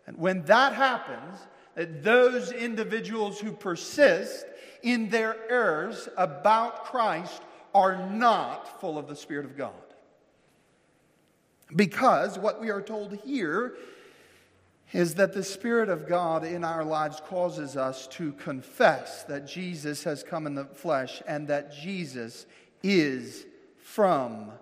that 0.08 0.18
when 0.18 0.42
that 0.44 0.72
happens, 0.72 1.38
that 1.74 2.02
those 2.02 2.50
individuals 2.50 3.38
who 3.38 3.52
persist 3.52 4.46
in 4.82 5.10
their 5.10 5.36
errors 5.50 6.08
about 6.16 6.86
Christ 6.86 7.42
are 7.74 8.08
not 8.08 8.80
full 8.80 8.96
of 8.96 9.06
the 9.06 9.14
Spirit 9.14 9.44
of 9.44 9.54
God. 9.54 9.74
Because 11.76 12.38
what 12.38 12.58
we 12.58 12.70
are 12.70 12.80
told 12.80 13.16
here 13.16 13.74
is 14.94 15.16
that 15.16 15.34
the 15.34 15.44
Spirit 15.44 15.90
of 15.90 16.08
God 16.08 16.42
in 16.42 16.64
our 16.64 16.84
lives 16.84 17.20
causes 17.26 17.76
us 17.76 18.06
to 18.12 18.32
confess 18.32 19.24
that 19.24 19.46
Jesus 19.46 20.04
has 20.04 20.22
come 20.22 20.46
in 20.46 20.54
the 20.54 20.64
flesh 20.64 21.20
and 21.28 21.48
that 21.48 21.70
Jesus 21.70 22.46
is 22.82 23.44
from 23.82 24.52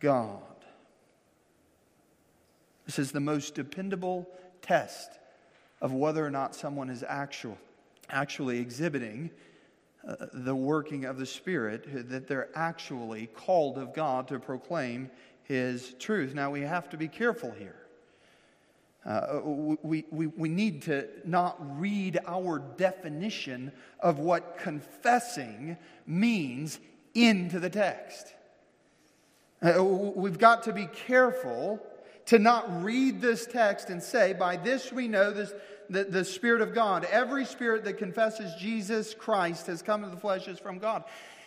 God. 0.00 0.40
This 2.86 2.98
is 2.98 3.12
the 3.12 3.20
most 3.20 3.54
dependable 3.54 4.28
test 4.64 5.10
of 5.80 5.92
whether 5.92 6.24
or 6.24 6.30
not 6.30 6.54
someone 6.54 6.88
is 6.90 7.04
actual, 7.06 7.58
actually 8.08 8.58
exhibiting 8.58 9.30
uh, 10.06 10.14
the 10.32 10.54
working 10.54 11.04
of 11.04 11.18
the 11.18 11.26
Spirit, 11.26 12.08
that 12.10 12.26
they're 12.26 12.48
actually 12.54 13.26
called 13.26 13.78
of 13.78 13.94
God 13.94 14.28
to 14.28 14.38
proclaim 14.38 15.10
his 15.44 15.94
truth. 15.98 16.34
Now, 16.34 16.50
we 16.50 16.62
have 16.62 16.88
to 16.90 16.96
be 16.96 17.08
careful 17.08 17.50
here. 17.52 17.76
Uh, 19.04 19.40
we, 19.82 20.04
we, 20.10 20.26
we 20.28 20.48
need 20.48 20.80
to 20.82 21.06
not 21.24 21.58
read 21.78 22.18
our 22.26 22.58
definition 22.58 23.70
of 24.00 24.18
what 24.18 24.58
confessing 24.58 25.76
means 26.06 26.80
into 27.14 27.60
the 27.60 27.68
text. 27.68 28.32
Uh, 29.62 29.84
we've 29.84 30.38
got 30.38 30.62
to 30.62 30.72
be 30.72 30.86
careful 30.86 31.80
to 32.26 32.38
not 32.38 32.82
read 32.82 33.20
this 33.20 33.46
text 33.46 33.90
and 33.90 34.02
say, 34.02 34.32
by 34.32 34.56
this 34.56 34.92
we 34.92 35.08
know 35.08 35.30
this, 35.30 35.52
the, 35.90 36.04
the 36.04 36.24
Spirit 36.24 36.62
of 36.62 36.74
God. 36.74 37.04
Every 37.10 37.44
spirit 37.44 37.84
that 37.84 37.98
confesses 37.98 38.54
Jesus 38.58 39.14
Christ 39.14 39.66
has 39.66 39.82
come 39.82 40.02
to 40.02 40.08
the 40.08 40.16
flesh 40.16 40.48
is 40.48 40.58
from 40.58 40.78
God. 40.78 41.04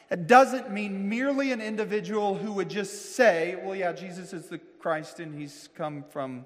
It 0.10 0.28
doesn't 0.28 0.72
mean 0.72 1.10
merely 1.10 1.52
an 1.52 1.62
individual 1.62 2.36
who 2.36 2.54
would 2.54 2.70
just 2.70 3.16
say, 3.16 3.60
well, 3.62 3.76
yeah, 3.76 3.92
Jesus 3.92 4.32
is 4.32 4.46
the 4.46 4.60
Christ 4.80 5.20
and 5.20 5.38
he's 5.38 5.68
come 5.76 6.04
from 6.10 6.46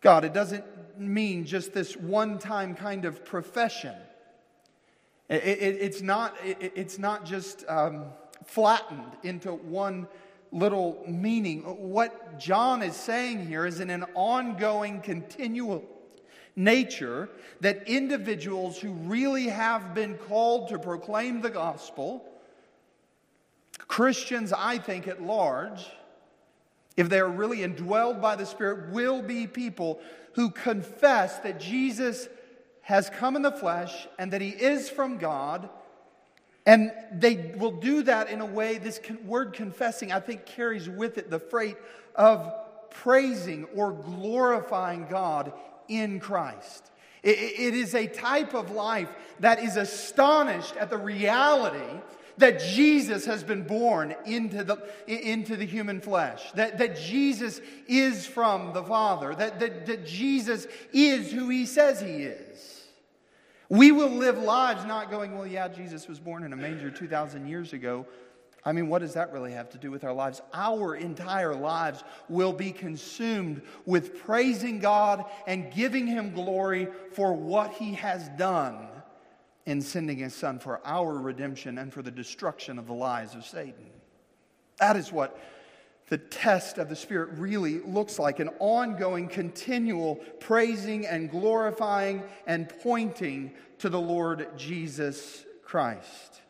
God. 0.00 0.24
It 0.24 0.32
doesn't 0.32 0.64
mean 0.98 1.44
just 1.44 1.74
this 1.74 1.96
one 1.96 2.38
time 2.38 2.74
kind 2.74 3.04
of 3.04 3.24
profession. 3.24 3.94
It, 5.28 5.44
it, 5.44 5.76
it's, 5.80 6.00
not, 6.00 6.34
it, 6.44 6.72
it's 6.74 6.98
not 6.98 7.26
just 7.26 7.64
um, 7.68 8.06
flattened 8.44 9.12
into 9.22 9.52
one 9.52 10.08
little 10.52 11.02
meaning. 11.08 11.62
What 11.62 12.38
John 12.38 12.82
is 12.82 12.94
saying 12.94 13.46
here 13.46 13.66
is 13.66 13.80
in 13.80 13.90
an 13.90 14.04
ongoing, 14.14 15.00
continual 15.00 15.84
nature 16.54 17.30
that 17.60 17.88
individuals 17.88 18.78
who 18.78 18.92
really 18.92 19.48
have 19.48 19.94
been 19.94 20.16
called 20.16 20.68
to 20.68 20.78
proclaim 20.78 21.40
the 21.40 21.50
gospel 21.50 22.28
Christians, 23.92 24.54
I 24.54 24.78
think, 24.78 25.06
at 25.06 25.22
large, 25.22 25.86
if 26.96 27.10
they 27.10 27.20
are 27.20 27.28
really 27.28 27.58
indwelled 27.58 28.22
by 28.22 28.36
the 28.36 28.46
Spirit, 28.46 28.90
will 28.90 29.20
be 29.20 29.46
people 29.46 30.00
who 30.32 30.48
confess 30.48 31.38
that 31.40 31.60
Jesus 31.60 32.28
has 32.80 33.10
come 33.10 33.36
in 33.36 33.42
the 33.42 33.52
flesh 33.52 34.08
and 34.18 34.32
that 34.32 34.40
he 34.40 34.48
is 34.48 34.88
from 34.88 35.18
God. 35.18 35.68
And 36.64 36.92
they 37.12 37.54
will 37.56 37.72
do 37.72 38.02
that 38.04 38.30
in 38.30 38.40
a 38.40 38.46
way, 38.46 38.78
this 38.78 39.00
word 39.24 39.52
confessing, 39.52 40.12
I 40.12 40.20
think, 40.20 40.46
carries 40.46 40.88
with 40.88 41.18
it 41.18 41.28
the 41.28 41.40
freight 41.40 41.76
of 42.14 42.52
praising 42.90 43.64
or 43.74 43.92
glorifying 43.92 45.06
God 45.08 45.52
in 45.88 46.20
Christ. 46.20 46.90
It 47.24 47.74
is 47.74 47.94
a 47.94 48.08
type 48.08 48.52
of 48.52 48.72
life 48.72 49.08
that 49.38 49.60
is 49.60 49.76
astonished 49.76 50.76
at 50.76 50.90
the 50.90 50.98
reality 50.98 52.00
that 52.38 52.60
Jesus 52.60 53.26
has 53.26 53.44
been 53.44 53.62
born 53.62 54.14
into 54.24 54.64
the, 54.64 54.78
into 55.06 55.56
the 55.56 55.66
human 55.66 56.00
flesh, 56.00 56.50
that, 56.52 56.78
that 56.78 56.96
Jesus 56.96 57.60
is 57.86 58.26
from 58.26 58.72
the 58.72 58.82
Father, 58.82 59.34
that, 59.34 59.60
that, 59.60 59.86
that 59.86 60.06
Jesus 60.06 60.66
is 60.92 61.30
who 61.30 61.48
he 61.48 61.66
says 61.66 62.00
he 62.00 62.24
is. 62.24 62.71
We 63.72 63.90
will 63.90 64.10
live 64.10 64.36
lives 64.36 64.84
not 64.84 65.10
going, 65.10 65.34
well, 65.34 65.46
yeah, 65.46 65.66
Jesus 65.66 66.06
was 66.06 66.20
born 66.20 66.44
in 66.44 66.52
a 66.52 66.56
manger 66.56 66.90
2,000 66.90 67.46
years 67.46 67.72
ago. 67.72 68.04
I 68.66 68.72
mean, 68.72 68.88
what 68.88 68.98
does 68.98 69.14
that 69.14 69.32
really 69.32 69.52
have 69.52 69.70
to 69.70 69.78
do 69.78 69.90
with 69.90 70.04
our 70.04 70.12
lives? 70.12 70.42
Our 70.52 70.94
entire 70.94 71.54
lives 71.54 72.04
will 72.28 72.52
be 72.52 72.70
consumed 72.70 73.62
with 73.86 74.18
praising 74.24 74.78
God 74.78 75.24
and 75.46 75.72
giving 75.72 76.06
Him 76.06 76.34
glory 76.34 76.88
for 77.12 77.32
what 77.32 77.72
He 77.72 77.94
has 77.94 78.28
done 78.36 78.88
in 79.64 79.80
sending 79.80 80.18
his 80.18 80.34
son 80.34 80.58
for 80.58 80.82
our 80.84 81.14
redemption 81.14 81.78
and 81.78 81.90
for 81.90 82.02
the 82.02 82.10
destruction 82.10 82.78
of 82.78 82.86
the 82.86 82.92
lies 82.92 83.34
of 83.34 83.46
Satan. 83.46 83.86
That 84.80 84.96
is 84.96 85.10
what 85.10 85.38
the 86.12 86.18
test 86.18 86.76
of 86.76 86.90
the 86.90 86.94
Spirit 86.94 87.30
really 87.38 87.78
looks 87.78 88.18
like 88.18 88.38
an 88.38 88.50
ongoing, 88.58 89.28
continual 89.28 90.16
praising 90.40 91.06
and 91.06 91.30
glorifying 91.30 92.22
and 92.46 92.68
pointing 92.82 93.50
to 93.78 93.88
the 93.88 93.98
Lord 93.98 94.46
Jesus 94.58 95.46
Christ. 95.64 96.42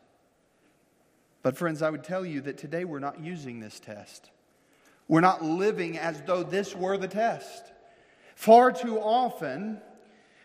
But, 1.44 1.56
friends, 1.56 1.80
I 1.80 1.90
would 1.90 2.02
tell 2.02 2.26
you 2.26 2.40
that 2.40 2.58
today 2.58 2.84
we're 2.84 2.98
not 2.98 3.20
using 3.20 3.60
this 3.60 3.78
test. 3.78 4.30
We're 5.06 5.20
not 5.20 5.44
living 5.44 5.96
as 5.96 6.20
though 6.22 6.42
this 6.42 6.74
were 6.74 6.96
the 6.96 7.06
test. 7.06 7.62
Far 8.34 8.72
too 8.72 8.98
often, 8.98 9.80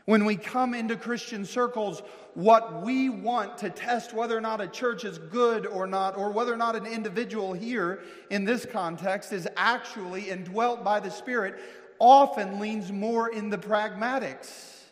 when 0.07 0.23
we 0.23 0.37
come 0.37 0.73
into 0.73 0.95
Christian 0.95 1.43
circles, 1.43 2.01
what 2.33 2.81
we 2.81 3.09
want 3.09 3.57
to 3.57 3.69
test 3.69 4.13
whether 4.13 4.37
or 4.37 4.41
not 4.41 4.61
a 4.61 4.67
church 4.67 5.03
is 5.03 5.17
good 5.17 5.67
or 5.67 5.85
not, 5.85 6.17
or 6.17 6.31
whether 6.31 6.53
or 6.53 6.57
not 6.57 6.77
an 6.77 6.85
individual 6.85 7.51
here 7.51 7.99
in 8.29 8.45
this 8.45 8.65
context 8.65 9.33
is 9.33 9.49
actually 9.57 10.29
indwelt 10.29 10.81
by 10.81 11.01
the 11.01 11.11
Spirit, 11.11 11.59
often 11.99 12.57
leans 12.57 12.89
more 12.89 13.27
in 13.27 13.49
the 13.49 13.57
pragmatics. 13.57 14.83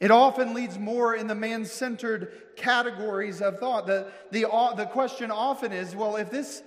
It 0.00 0.10
often 0.10 0.54
leads 0.54 0.76
more 0.76 1.14
in 1.14 1.28
the 1.28 1.36
man 1.36 1.64
centered 1.64 2.56
categories 2.56 3.40
of 3.40 3.60
thought. 3.60 3.86
The, 3.86 4.10
the, 4.32 4.50
uh, 4.50 4.74
the 4.74 4.86
question 4.86 5.30
often 5.30 5.70
is 5.70 5.94
well, 5.94 6.16
if 6.16 6.32
this 6.32 6.64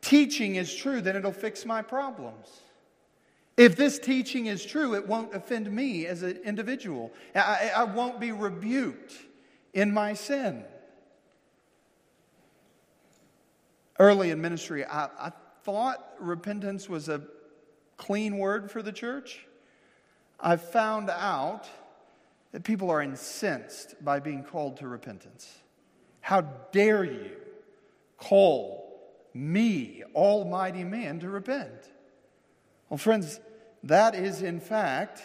teaching 0.00 0.54
is 0.54 0.74
true, 0.74 1.02
then 1.02 1.16
it'll 1.16 1.32
fix 1.32 1.66
my 1.66 1.82
problems. 1.82 2.48
If 3.56 3.76
this 3.76 3.98
teaching 3.98 4.46
is 4.46 4.64
true, 4.64 4.94
it 4.94 5.06
won't 5.06 5.34
offend 5.34 5.70
me 5.70 6.06
as 6.06 6.22
an 6.22 6.38
individual. 6.44 7.12
I, 7.34 7.70
I 7.76 7.84
won't 7.84 8.18
be 8.18 8.32
rebuked 8.32 9.14
in 9.74 9.92
my 9.92 10.14
sin. 10.14 10.64
Early 13.98 14.30
in 14.30 14.40
ministry, 14.40 14.84
I, 14.84 15.04
I 15.18 15.32
thought 15.64 16.14
repentance 16.18 16.88
was 16.88 17.08
a 17.08 17.22
clean 17.98 18.38
word 18.38 18.70
for 18.70 18.82
the 18.82 18.92
church. 18.92 19.46
I 20.40 20.56
found 20.56 21.10
out 21.10 21.68
that 22.52 22.64
people 22.64 22.90
are 22.90 23.02
incensed 23.02 24.02
by 24.02 24.18
being 24.18 24.44
called 24.44 24.78
to 24.78 24.88
repentance. 24.88 25.48
How 26.20 26.40
dare 26.72 27.04
you 27.04 27.30
call 28.16 29.00
me, 29.34 30.02
Almighty 30.14 30.84
Man, 30.84 31.20
to 31.20 31.28
repent? 31.28 31.91
Well, 32.92 32.98
friends, 32.98 33.40
that 33.84 34.14
is 34.14 34.42
in 34.42 34.60
fact 34.60 35.22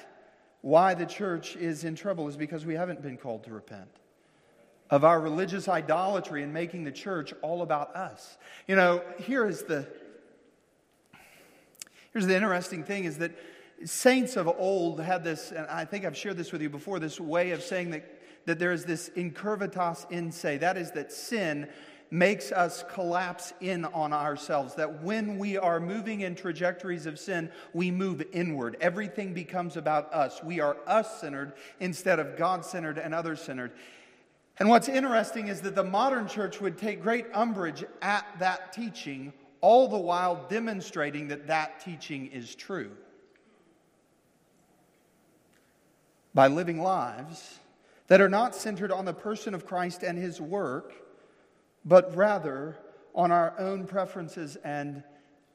why 0.61 0.93
the 0.93 1.05
church 1.05 1.57
is 1.57 1.83
in 1.83 1.95
trouble, 1.95 2.29
is 2.29 2.37
because 2.37 2.65
we 2.65 2.75
haven't 2.75 3.01
been 3.01 3.17
called 3.17 3.43
to 3.43 3.51
repent 3.51 3.89
of 4.89 5.03
our 5.03 5.19
religious 5.19 5.67
idolatry 5.67 6.43
and 6.43 6.53
making 6.53 6.85
the 6.85 6.93
church 6.93 7.33
all 7.41 7.63
about 7.63 7.93
us. 7.93 8.37
You 8.69 8.77
know, 8.77 9.03
here 9.19 9.45
is 9.45 9.63
the 9.63 9.85
here's 12.13 12.25
the 12.25 12.37
interesting 12.37 12.85
thing 12.85 13.03
is 13.03 13.17
that 13.17 13.33
saints 13.83 14.37
of 14.37 14.47
old 14.47 15.01
had 15.01 15.25
this, 15.25 15.51
and 15.51 15.67
I 15.67 15.83
think 15.83 16.05
I've 16.05 16.15
shared 16.15 16.37
this 16.37 16.53
with 16.53 16.61
you 16.61 16.69
before, 16.69 16.99
this 16.99 17.19
way 17.19 17.51
of 17.51 17.61
saying 17.61 17.89
that, 17.89 18.21
that 18.45 18.59
there 18.59 18.71
is 18.71 18.85
this 18.85 19.09
incurvatus 19.09 20.09
in 20.09 20.31
se. 20.31 20.59
That 20.59 20.77
is, 20.77 20.91
that 20.91 21.11
sin 21.11 21.67
makes 22.09 22.51
us 22.51 22.83
collapse 22.91 23.53
in 23.59 23.85
on 23.85 24.13
ourselves. 24.13 24.75
That 24.75 25.03
when 25.03 25.37
we 25.37 25.57
are 25.57 25.79
moving 25.79 26.21
in 26.21 26.35
trajectories 26.35 27.05
of 27.05 27.19
sin, 27.19 27.51
we 27.73 27.91
move 27.91 28.23
inward. 28.31 28.77
Everything 28.81 29.33
becomes 29.33 29.77
about 29.77 30.13
us. 30.13 30.43
We 30.43 30.59
are 30.59 30.77
us 30.87 31.21
centered 31.21 31.53
instead 31.79 32.19
of 32.19 32.37
God 32.37 32.65
centered 32.65 32.97
and 32.97 33.13
other 33.13 33.35
centered. 33.35 33.71
And 34.59 34.69
what's 34.69 34.89
interesting 34.89 35.47
is 35.47 35.61
that 35.61 35.75
the 35.75 35.83
modern 35.83 36.27
church 36.27 36.59
would 36.61 36.77
take 36.77 37.01
great 37.01 37.25
umbrage 37.33 37.83
at 38.01 38.25
that 38.39 38.73
teaching, 38.73 39.33
all 39.61 39.87
the 39.87 39.97
while 39.97 40.47
demonstrating 40.49 41.27
that 41.27 41.47
that 41.47 41.79
teaching 41.79 42.27
is 42.27 42.55
true. 42.55 42.91
by 46.37 46.45
living 46.45 46.79
lives 46.79 47.61
that 48.09 48.21
are 48.21 48.29
not 48.29 48.53
centered 48.53 48.91
on 48.91 49.05
the 49.05 49.13
person 49.13 49.55
of 49.55 49.65
Christ 49.65 50.03
and 50.03 50.19
his 50.19 50.39
work, 50.39 50.93
but 51.87 52.15
rather 52.15 52.77
on 53.15 53.31
our 53.31 53.57
own 53.57 53.87
preferences 53.87 54.57
and 54.63 55.03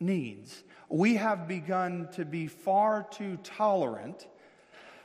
needs. 0.01 0.65
We 0.89 1.17
have 1.17 1.47
begun 1.47 2.09
to 2.15 2.25
be 2.25 2.47
far 2.47 3.07
too 3.11 3.39
tolerant 3.45 4.27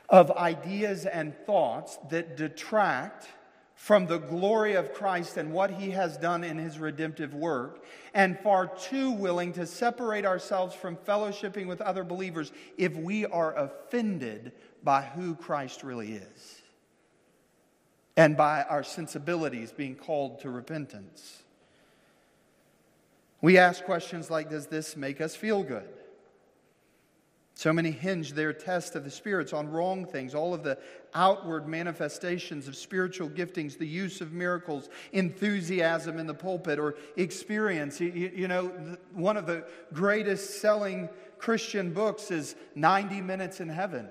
of 0.08 0.30
ideas 0.32 1.04
and 1.06 1.36
thoughts 1.46 1.98
that 2.10 2.36
detract 2.36 3.28
from 3.74 4.06
the 4.06 4.18
glory 4.18 4.74
of 4.74 4.92
Christ 4.92 5.36
and 5.36 5.52
what 5.52 5.70
he 5.70 5.90
has 5.90 6.16
done 6.16 6.42
in 6.42 6.58
his 6.58 6.80
redemptive 6.80 7.32
work, 7.32 7.84
and 8.12 8.36
far 8.40 8.66
too 8.66 9.12
willing 9.12 9.52
to 9.52 9.66
separate 9.66 10.26
ourselves 10.26 10.74
from 10.74 10.96
fellowshipping 10.96 11.66
with 11.66 11.80
other 11.80 12.02
believers 12.02 12.50
if 12.76 12.96
we 12.96 13.24
are 13.26 13.54
offended 13.56 14.50
by 14.82 15.02
who 15.02 15.36
Christ 15.36 15.84
really 15.84 16.14
is 16.14 16.57
and 18.18 18.36
by 18.36 18.64
our 18.64 18.82
sensibilities 18.82 19.70
being 19.70 19.94
called 19.94 20.40
to 20.40 20.50
repentance. 20.50 21.44
We 23.40 23.58
ask 23.58 23.84
questions 23.84 24.28
like 24.28 24.50
Does 24.50 24.66
this 24.66 24.96
make 24.96 25.20
us 25.20 25.36
feel 25.36 25.62
good? 25.62 25.88
So 27.54 27.72
many 27.72 27.92
hinge 27.92 28.32
their 28.32 28.52
test 28.52 28.96
of 28.96 29.04
the 29.04 29.10
spirits 29.10 29.52
on 29.52 29.68
wrong 29.70 30.04
things, 30.04 30.34
all 30.34 30.52
of 30.52 30.64
the 30.64 30.78
outward 31.14 31.68
manifestations 31.68 32.66
of 32.66 32.76
spiritual 32.76 33.28
giftings, 33.28 33.78
the 33.78 33.86
use 33.86 34.20
of 34.20 34.32
miracles, 34.32 34.88
enthusiasm 35.12 36.18
in 36.18 36.26
the 36.26 36.34
pulpit, 36.34 36.80
or 36.80 36.96
experience. 37.16 38.00
You, 38.00 38.32
you 38.34 38.48
know, 38.48 38.66
one 39.12 39.36
of 39.36 39.46
the 39.46 39.64
greatest 39.92 40.60
selling 40.60 41.08
Christian 41.38 41.92
books 41.92 42.32
is 42.32 42.56
90 42.74 43.20
Minutes 43.20 43.60
in 43.60 43.68
Heaven. 43.68 44.08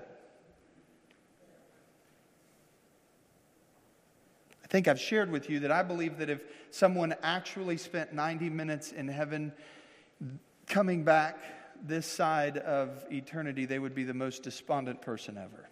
I 4.68 4.70
think 4.70 4.86
I've 4.86 5.00
shared 5.00 5.30
with 5.30 5.48
you 5.48 5.60
that 5.60 5.72
I 5.72 5.82
believe 5.82 6.18
that 6.18 6.28
if 6.28 6.44
someone 6.70 7.14
actually 7.22 7.78
spent 7.78 8.12
90 8.12 8.50
minutes 8.50 8.92
in 8.92 9.08
heaven 9.08 9.52
coming 10.66 11.04
back 11.04 11.38
this 11.86 12.06
side 12.06 12.58
of 12.58 13.04
eternity, 13.10 13.64
they 13.64 13.78
would 13.78 13.94
be 13.94 14.04
the 14.04 14.12
most 14.12 14.42
despondent 14.42 15.00
person 15.00 15.38
ever. 15.38 15.70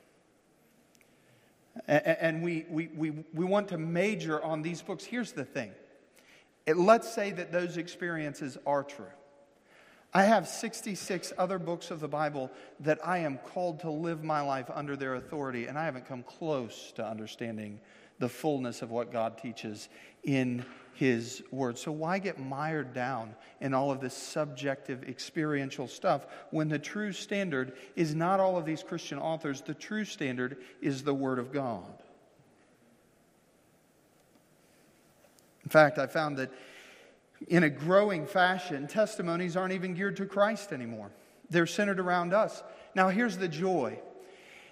And 1.86 2.42
we, 2.42 2.64
we, 2.70 2.88
we, 2.88 3.10
we 3.34 3.44
want 3.44 3.68
to 3.68 3.76
major 3.76 4.42
on 4.42 4.62
these 4.62 4.80
books. 4.80 5.04
Here's 5.04 5.32
the 5.32 5.44
thing 5.44 5.72
it, 6.64 6.78
let's 6.78 7.12
say 7.12 7.32
that 7.32 7.52
those 7.52 7.76
experiences 7.76 8.56
are 8.66 8.82
true. 8.82 9.04
I 10.14 10.22
have 10.22 10.48
66 10.48 11.34
other 11.36 11.58
books 11.58 11.90
of 11.90 12.00
the 12.00 12.08
Bible 12.08 12.50
that 12.80 12.98
I 13.06 13.18
am 13.18 13.36
called 13.36 13.80
to 13.80 13.90
live 13.90 14.24
my 14.24 14.40
life 14.40 14.70
under 14.72 14.96
their 14.96 15.16
authority, 15.16 15.66
and 15.66 15.78
I 15.78 15.84
haven't 15.84 16.06
come 16.06 16.22
close 16.22 16.92
to 16.92 17.06
understanding 17.06 17.80
the 18.18 18.28
fullness 18.28 18.82
of 18.82 18.90
what 18.90 19.12
God 19.12 19.38
teaches 19.38 19.88
in 20.22 20.64
his 20.94 21.42
word. 21.50 21.78
So, 21.78 21.92
why 21.92 22.18
get 22.18 22.38
mired 22.38 22.94
down 22.94 23.34
in 23.60 23.74
all 23.74 23.90
of 23.90 24.00
this 24.00 24.14
subjective, 24.14 25.04
experiential 25.04 25.86
stuff 25.86 26.26
when 26.50 26.68
the 26.68 26.78
true 26.78 27.12
standard 27.12 27.74
is 27.96 28.14
not 28.14 28.40
all 28.40 28.56
of 28.56 28.64
these 28.64 28.82
Christian 28.82 29.18
authors? 29.18 29.60
The 29.60 29.74
true 29.74 30.04
standard 30.04 30.56
is 30.80 31.02
the 31.02 31.14
Word 31.14 31.38
of 31.38 31.52
God. 31.52 31.84
In 35.64 35.70
fact, 35.70 35.98
I 35.98 36.06
found 36.06 36.38
that 36.38 36.50
in 37.48 37.64
a 37.64 37.70
growing 37.70 38.26
fashion, 38.26 38.86
testimonies 38.86 39.56
aren't 39.56 39.74
even 39.74 39.94
geared 39.94 40.16
to 40.16 40.24
Christ 40.26 40.72
anymore, 40.72 41.10
they're 41.50 41.66
centered 41.66 42.00
around 42.00 42.32
us. 42.32 42.62
Now, 42.94 43.10
here's 43.10 43.36
the 43.36 43.48
joy 43.48 43.98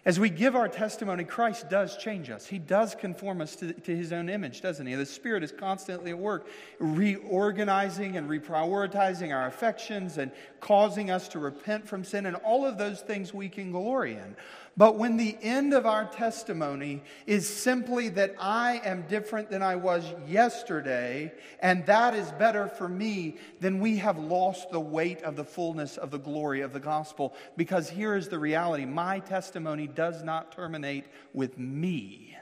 as 0.07 0.21
we 0.21 0.29
give 0.29 0.55
our 0.55 0.69
testimony, 0.69 1.25
Christ 1.25 1.71
does 1.71 1.97
change 1.97 2.29
us. 2.29 2.47
He 2.47 2.59
does 2.59 2.95
conform 2.95 3.41
us 3.41 3.57
to, 3.57 3.73
to, 3.73 3.97
his 3.97 4.13
own 4.13 4.29
image, 4.29 4.61
doesn't 4.61 4.87
he? 4.87 4.95
The 4.95 5.07
Spirit 5.07 5.43
is 5.43 5.51
constantly 5.51 6.11
at 6.11 6.19
work, 6.19 6.47
reorganizing 6.79 8.19
and 8.19 8.29
reprioritizing 8.29 9.35
our 9.35 9.47
affections 9.47 10.19
and 10.19 10.31
causing 10.61 11.11
us 11.11 11.29
to 11.29 11.39
repent 11.39 11.89
from 11.89 12.05
sin, 12.05 12.27
and 12.27 12.37
all 12.37 12.67
of 12.67 12.77
those 12.77 13.01
things 13.01 13.33
we 13.33 13.49
can 13.49 13.71
glory 13.71 14.15
in. 14.15 14.37
But 14.77 14.97
when 14.97 15.17
the 15.17 15.37
end 15.41 15.73
of 15.73 15.87
our 15.87 16.05
testimony 16.05 17.03
is 17.27 17.49
simply 17.49 18.09
that 18.11 18.35
I 18.41 18.81
am 18.85 19.07
different 19.09 19.49
than 19.49 19.63
I 19.63 19.77
was 19.77 20.05
yesterday, 20.29 21.33
and 21.61 21.87
that 21.87 22.15
is 22.15 22.31
better 22.33 22.67
for 22.67 22.89
me, 22.89 23.37
then 23.61 23.79
we 23.79 23.99
have 23.99 24.19
lost 24.19 24.71
the 24.71 24.81
weight 24.81 25.23
of 25.23 25.37
the 25.37 25.45
fullness 25.45 25.97
of 25.97 26.11
the 26.11 26.19
glory 26.19 26.63
of 26.63 26.73
the 26.73 26.81
gospel. 26.81 27.35
Because 27.57 27.89
here 27.89 28.17
is 28.17 28.29
the 28.29 28.39
reality 28.39 28.85
my 28.85 29.21
testimony 29.21 29.87
does 29.87 30.25
not 30.25 30.51
terminate 30.51 31.05
with 31.33 31.57
me. 31.57 32.37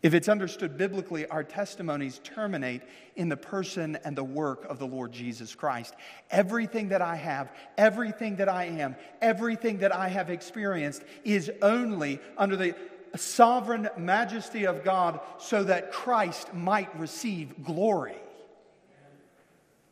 If 0.00 0.14
it's 0.14 0.28
understood 0.28 0.76
biblically, 0.76 1.26
our 1.26 1.42
testimonies 1.42 2.20
terminate 2.22 2.82
in 3.16 3.28
the 3.28 3.36
person 3.36 3.98
and 4.04 4.16
the 4.16 4.24
work 4.24 4.64
of 4.66 4.78
the 4.78 4.86
Lord 4.86 5.10
Jesus 5.10 5.56
Christ. 5.56 5.94
Everything 6.30 6.90
that 6.90 7.02
I 7.02 7.16
have, 7.16 7.52
everything 7.76 8.36
that 8.36 8.48
I 8.48 8.66
am, 8.66 8.94
everything 9.20 9.78
that 9.78 9.92
I 9.92 10.08
have 10.08 10.30
experienced 10.30 11.02
is 11.24 11.50
only 11.62 12.20
under 12.36 12.54
the 12.54 12.76
sovereign 13.16 13.88
majesty 13.96 14.66
of 14.66 14.84
God 14.84 15.18
so 15.38 15.64
that 15.64 15.90
Christ 15.90 16.54
might 16.54 16.96
receive 16.96 17.64
glory. 17.64 18.16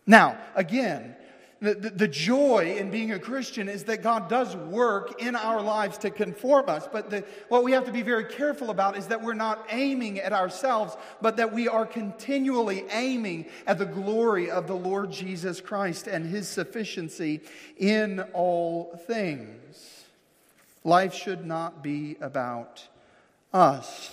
Now, 0.06 0.38
again, 0.54 1.16
the, 1.60 1.74
the, 1.74 1.90
the, 1.90 2.08
joy 2.08 2.76
in 2.78 2.90
being 2.90 3.12
a 3.12 3.18
Christian 3.18 3.66
is 3.66 3.84
that 3.84 4.02
God 4.02 4.28
does 4.28 4.54
work 4.54 5.22
in 5.22 5.34
our 5.34 5.62
lives 5.62 5.96
to 5.98 6.10
conform 6.10 6.68
us. 6.68 6.86
But 6.92 7.08
the, 7.08 7.24
what 7.48 7.64
we 7.64 7.72
have 7.72 7.86
to 7.86 7.92
be 7.92 8.02
very 8.02 8.24
careful 8.24 8.68
about 8.68 8.96
is 8.98 9.06
that 9.06 9.22
we're 9.22 9.32
not 9.32 9.66
aiming 9.70 10.18
at 10.18 10.34
ourselves, 10.34 10.96
but 11.22 11.38
that 11.38 11.54
we 11.54 11.66
are 11.66 11.86
continually 11.86 12.84
aiming 12.90 13.46
at 13.66 13.78
the 13.78 13.86
glory 13.86 14.50
of 14.50 14.66
the 14.66 14.76
Lord 14.76 15.10
Jesus 15.10 15.62
Christ 15.62 16.06
and 16.06 16.26
his 16.26 16.46
sufficiency 16.46 17.40
in 17.78 18.20
all 18.34 19.00
things. 19.06 20.04
Life 20.84 21.14
should 21.14 21.46
not 21.46 21.82
be 21.82 22.16
about 22.20 22.86
us. 23.54 24.10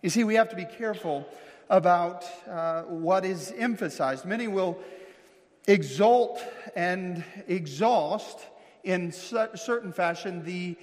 You 0.00 0.08
see, 0.08 0.24
we 0.24 0.36
have 0.36 0.48
to 0.48 0.56
be 0.56 0.64
careful 0.64 1.28
about 1.68 2.24
uh, 2.48 2.82
what 2.84 3.26
is 3.26 3.52
emphasized. 3.58 4.24
Many 4.24 4.48
will 4.48 4.78
exalt 5.68 6.42
and 6.74 7.22
exhaust 7.46 8.40
in 8.82 9.12
certain 9.12 9.92
fashion 9.92 10.42
the 10.44 10.76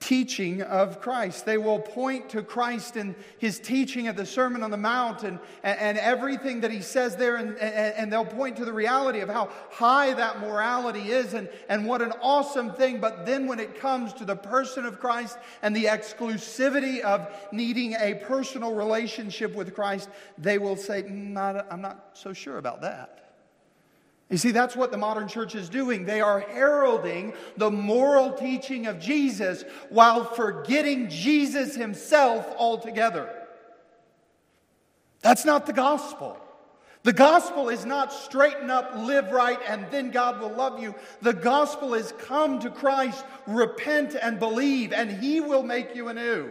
teaching 0.00 0.60
of 0.60 1.00
Christ. 1.00 1.46
They 1.46 1.56
will 1.56 1.78
point 1.78 2.28
to 2.30 2.42
Christ 2.42 2.96
and 2.96 3.14
his 3.38 3.58
teaching 3.58 4.06
at 4.06 4.16
the 4.16 4.26
Sermon 4.26 4.62
on 4.62 4.70
the 4.70 4.76
Mount 4.76 5.22
and, 5.22 5.38
and, 5.62 5.96
everything 5.96 6.60
that 6.60 6.70
he 6.70 6.82
says 6.82 7.16
there, 7.16 7.36
and, 7.36 7.56
and, 7.58 8.12
they'll 8.12 8.26
point 8.26 8.56
to 8.56 8.66
the 8.66 8.72
reality 8.72 9.20
of 9.20 9.30
how 9.30 9.48
high 9.70 10.12
that 10.12 10.40
morality 10.40 11.10
is 11.10 11.32
and, 11.32 11.48
and 11.70 11.86
what 11.86 12.02
an 12.02 12.12
awesome 12.20 12.72
thing. 12.74 13.00
But 13.00 13.24
then 13.24 13.46
when 13.46 13.60
it 13.60 13.80
comes 13.80 14.12
to 14.14 14.26
the 14.26 14.36
person 14.36 14.84
of 14.84 15.00
Christ 15.00 15.38
and 15.62 15.74
the 15.74 15.84
exclusivity 15.84 17.00
of 17.00 17.32
needing 17.50 17.94
a 17.94 18.14
personal 18.14 18.74
relationship 18.74 19.54
with 19.54 19.74
Christ, 19.74 20.10
they 20.36 20.58
will 20.58 20.76
say, 20.76 21.04
mm, 21.04 21.64
I'm 21.70 21.80
not 21.80 22.10
so 22.12 22.34
sure 22.34 22.58
about 22.58 22.82
that. 22.82 23.24
You 24.30 24.38
see, 24.38 24.52
that's 24.52 24.74
what 24.74 24.90
the 24.90 24.96
modern 24.96 25.28
church 25.28 25.54
is 25.54 25.68
doing. 25.68 26.04
They 26.04 26.20
are 26.20 26.40
heralding 26.40 27.34
the 27.56 27.70
moral 27.70 28.32
teaching 28.32 28.86
of 28.86 28.98
Jesus 28.98 29.64
while 29.90 30.24
forgetting 30.24 31.10
Jesus 31.10 31.76
himself 31.76 32.46
altogether. 32.56 33.32
That's 35.20 35.44
not 35.44 35.66
the 35.66 35.72
gospel. 35.72 36.38
The 37.02 37.12
gospel 37.12 37.68
is 37.68 37.84
not 37.84 38.14
straighten 38.14 38.70
up, 38.70 38.94
live 38.96 39.30
right, 39.30 39.58
and 39.68 39.86
then 39.90 40.10
God 40.10 40.40
will 40.40 40.52
love 40.52 40.82
you. 40.82 40.94
The 41.20 41.34
gospel 41.34 41.92
is 41.92 42.12
come 42.18 42.60
to 42.60 42.70
Christ, 42.70 43.22
repent, 43.46 44.16
and 44.20 44.38
believe, 44.38 44.94
and 44.94 45.10
he 45.10 45.40
will 45.40 45.62
make 45.62 45.94
you 45.94 46.08
anew. 46.08 46.50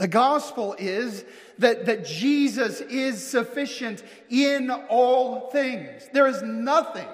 The 0.00 0.08
gospel 0.08 0.74
is 0.78 1.26
that, 1.58 1.84
that 1.84 2.06
Jesus 2.06 2.80
is 2.80 3.22
sufficient 3.22 4.02
in 4.30 4.70
all 4.70 5.50
things. 5.50 6.08
There 6.14 6.26
is 6.26 6.40
nothing 6.40 7.06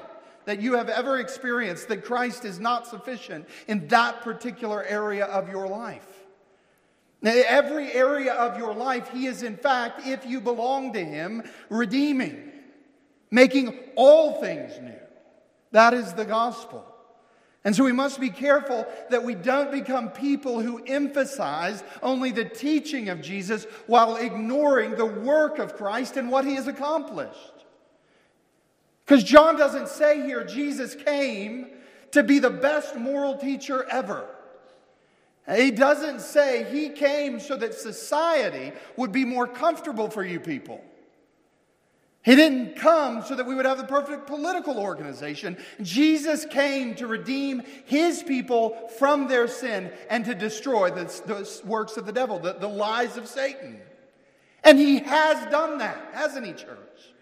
that 0.45 0.63
you 0.63 0.75
have 0.75 0.89
ever 0.89 1.19
experienced 1.19 1.89
that 1.89 2.05
Christ 2.05 2.45
is 2.45 2.61
not 2.61 2.87
sufficient 2.87 3.49
in 3.67 3.89
that 3.89 4.21
particular 4.21 4.85
area 4.85 5.25
of 5.25 5.49
your 5.49 5.67
life. 5.67 6.07
Now, 7.23 7.33
every 7.35 7.91
area 7.93 8.35
of 8.35 8.57
your 8.57 8.73
life, 8.73 9.11
He 9.11 9.27
is, 9.27 9.43
in 9.43 9.57
fact, 9.57 10.07
if 10.07 10.25
you 10.25 10.41
belong 10.41 10.93
to 10.93 11.05
Him, 11.05 11.43
redeeming, 11.69 12.53
making 13.33 13.77
all 13.97 14.41
things 14.41 14.79
new. 14.81 14.95
That 15.73 15.93
is 15.93 16.13
the 16.13 16.25
gospel. 16.25 16.87
And 17.67 17.75
so 17.75 17.83
we 17.83 17.91
must 17.91 18.21
be 18.21 18.31
careful 18.31 18.87
that 19.11 19.25
we 19.25 19.35
don't 19.35 19.73
become 19.73 20.11
people 20.11 20.61
who 20.61 20.85
emphasize 20.87 21.83
only 22.01 22.31
the 22.31 22.45
teaching 22.45 23.09
of 23.09 23.21
Jesus 23.21 23.65
while 23.89 24.15
ignoring 24.15 24.95
the 24.95 25.05
work 25.05 25.59
of 25.59 25.75
Christ 25.75 26.17
and 26.17 26.31
what 26.31 26.45
he 26.45 26.55
has 26.55 26.69
accomplished. 26.69 27.65
Because 29.05 29.25
John 29.25 29.57
doesn't 29.57 29.89
say 29.89 30.23
here 30.23 30.45
Jesus 30.45 30.95
came 30.95 31.67
to 32.13 32.23
be 32.23 32.39
the 32.39 32.51
best 32.51 32.95
moral 32.95 33.37
teacher 33.37 33.85
ever. 33.91 34.29
He 35.53 35.73
doesn't 35.73 36.21
say 36.21 36.69
he 36.71 36.91
came 36.91 37.41
so 37.41 37.57
that 37.57 37.75
society 37.75 38.75
would 38.97 39.11
be 39.11 39.25
more 39.25 39.49
comfortable 39.49 40.09
for 40.09 40.23
you 40.23 40.39
people. 40.39 40.85
He 42.27 42.35
didn't 42.35 42.75
come 42.75 43.23
so 43.23 43.37
that 43.37 43.47
we 43.47 43.55
would 43.55 43.67
have 43.67 43.79
the 43.79 43.85
perfect 43.85 44.27
political 44.27 44.81
organization. 44.81 45.57
Jesus 45.81 46.45
came 46.45 46.97
to 46.97 47.07
redeem 47.07 47.63
his 47.85 48.21
people 48.21 48.91
from 48.99 49.29
their 49.29 49.47
sin 49.47 49.93
and 50.11 50.25
to 50.25 50.35
destroy 50.35 50.91
the, 50.91 51.05
the 51.25 51.61
works 51.65 51.97
of 51.97 52.05
the 52.05 52.11
devil, 52.11 52.41
the, 52.41 52.55
the 52.55 52.67
lies 52.67 53.17
of 53.17 53.29
Satan. 53.29 53.81
And 54.65 54.77
he 54.77 54.99
has 54.99 55.49
done 55.53 55.79
that, 55.79 56.09
hasn't 56.15 56.45
he, 56.45 56.53
church? 56.53 57.15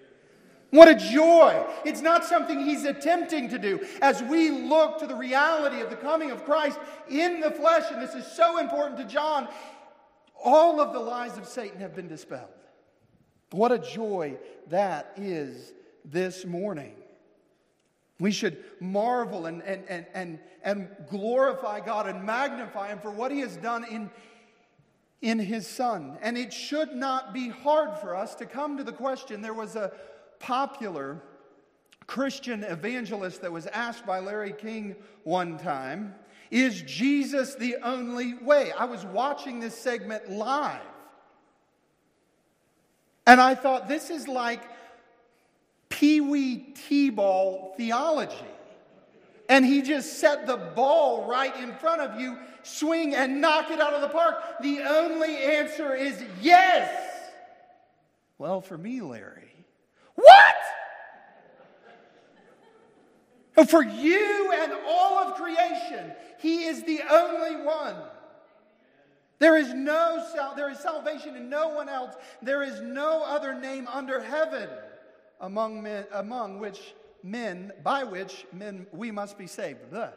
What 0.71 0.89
a 0.89 0.95
joy. 0.95 1.67
It's 1.85 2.01
not 2.01 2.25
something 2.25 2.59
he's 2.61 2.87
attempting 2.87 3.51
to 3.51 3.59
do. 3.59 3.87
As 4.01 4.23
we 4.23 4.49
look 4.49 5.01
to 5.01 5.07
the 5.07 5.15
reality 5.15 5.83
of 5.83 5.91
the 5.91 5.97
coming 5.97 6.31
of 6.31 6.47
Christ 6.47 6.79
in 7.11 7.41
the 7.41 7.51
flesh, 7.51 7.85
and 7.91 8.01
this 8.01 8.15
is 8.15 8.27
so 8.27 8.57
important 8.57 8.97
to 8.97 9.05
John, 9.05 9.49
all 10.43 10.81
of 10.81 10.95
the 10.95 10.99
lies 10.99 11.37
of 11.37 11.47
Satan 11.47 11.81
have 11.81 11.95
been 11.95 12.09
dispelled. 12.09 12.49
What 13.55 13.71
a 13.71 13.79
joy 13.79 14.37
that 14.71 15.13
is 15.17 15.73
this 16.05 16.45
morning. 16.45 16.97
We 18.19 18.33
should 18.33 18.59
marvel 18.81 19.47
and, 19.47 19.63
and, 19.63 19.85
and, 19.89 20.07
and, 20.13 20.39
and 20.65 20.89
glorify 21.09 21.79
God 21.79 22.09
and 22.09 22.25
magnify 22.25 22.89
Him 22.89 22.99
for 22.99 23.13
what 23.13 23.31
He 23.31 23.39
has 23.41 23.57
done 23.57 23.85
in, 23.85 24.11
in 25.23 25.39
His 25.39 25.69
Son. 25.69 26.19
And 26.21 26.37
it 26.37 26.53
should 26.53 26.97
not 26.97 27.33
be 27.33 27.49
hard 27.49 27.97
for 27.99 28.17
us 28.17 28.35
to 28.37 28.47
come 28.47 28.77
to 28.77 28.83
the 28.83 28.93
question. 28.93 29.41
There 29.41 29.55
was 29.55 29.77
a 29.77 29.93
popular 30.41 31.23
Christian 32.09 32.65
evangelist 32.65 33.41
that 33.43 33.53
was 33.53 33.69
asked 33.69 34.05
by 34.05 34.19
Larry 34.19 34.53
King 34.53 34.97
one 35.23 35.59
time 35.59 36.17
Is 36.51 36.83
Jesus 36.83 37.55
the 37.55 37.77
only 37.85 38.35
way? 38.35 38.73
I 38.73 38.87
was 38.87 39.05
watching 39.05 39.61
this 39.61 39.79
segment 39.79 40.29
live. 40.29 40.83
And 43.27 43.41
I 43.41 43.55
thought, 43.55 43.89
this 43.89 44.11
is 44.11 44.29
like 44.29 44.63
Pee 45.89 46.21
Wee 46.21 46.75
T 46.89 47.11
ball 47.11 47.75
theology. 47.77 48.35
And 49.49 49.65
he 49.65 49.83
just 49.83 50.19
set 50.19 50.47
the 50.47 50.57
ball 50.57 51.27
right 51.27 51.55
in 51.57 51.73
front 51.75 52.01
of 52.01 52.21
you, 52.21 52.39
swing 52.63 53.15
and 53.15 53.41
knock 53.41 53.71
it 53.71 53.81
out 53.81 53.93
of 53.93 54.01
the 54.01 54.09
park. 54.09 54.37
The 54.63 54.81
only 54.81 55.37
answer 55.37 55.95
is 55.95 56.23
yes. 56.41 56.91
Well, 58.39 58.61
for 58.61 58.77
me, 58.77 59.01
Larry, 59.01 59.55
what? 60.15 60.55
For 63.69 63.83
you 63.83 64.53
and 64.53 64.73
all 64.87 65.19
of 65.19 65.37
creation, 65.37 66.13
he 66.41 66.65
is 66.65 66.83
the 66.83 67.01
only 67.11 67.65
one. 67.65 67.97
There 69.39 69.57
is 69.57 69.75
no 69.75 70.25
sal- 70.35 70.55
there 70.55 70.71
is 70.71 70.79
salvation 70.79 71.37
in 71.37 71.49
no 71.49 71.69
one 71.69 71.89
else. 71.89 72.15
There 72.43 72.63
is 72.63 72.81
no 72.81 73.25
other 73.25 73.55
name 73.55 73.89
under 73.89 74.21
heaven 74.21 74.69
among 75.41 75.83
men 75.83 76.07
among 76.13 76.59
which 76.59 76.95
men 77.23 77.73
by 77.83 78.05
which 78.05 78.47
men 78.53 78.87
we 78.93 79.11
must 79.11 79.37
be 79.37 79.47
saved. 79.47 79.91
Blah. 79.91 80.11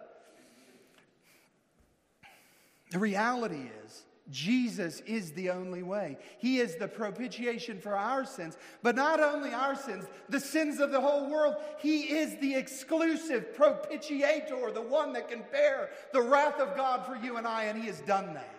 The 2.91 2.99
reality 2.99 3.69
is 3.85 4.03
Jesus 4.29 5.01
is 5.01 5.31
the 5.31 5.49
only 5.49 5.83
way. 5.83 6.17
He 6.37 6.59
is 6.59 6.75
the 6.75 6.87
propitiation 6.87 7.79
for 7.79 7.95
our 7.95 8.25
sins, 8.25 8.57
but 8.83 8.95
not 8.95 9.21
only 9.21 9.51
our 9.51 9.75
sins, 9.75 10.05
the 10.27 10.39
sins 10.39 10.79
of 10.79 10.91
the 10.91 10.99
whole 10.99 11.29
world. 11.29 11.55
He 11.79 12.17
is 12.17 12.37
the 12.37 12.55
exclusive 12.55 13.55
propitiator, 13.55 14.73
the 14.73 14.81
one 14.81 15.13
that 15.13 15.29
can 15.29 15.43
bear 15.51 15.89
the 16.11 16.21
wrath 16.21 16.59
of 16.59 16.75
God 16.75 17.05
for 17.05 17.15
you 17.15 17.37
and 17.37 17.47
I, 17.47 17.65
and 17.65 17.79
He 17.79 17.87
has 17.87 18.01
done 18.01 18.33
that. 18.33 18.56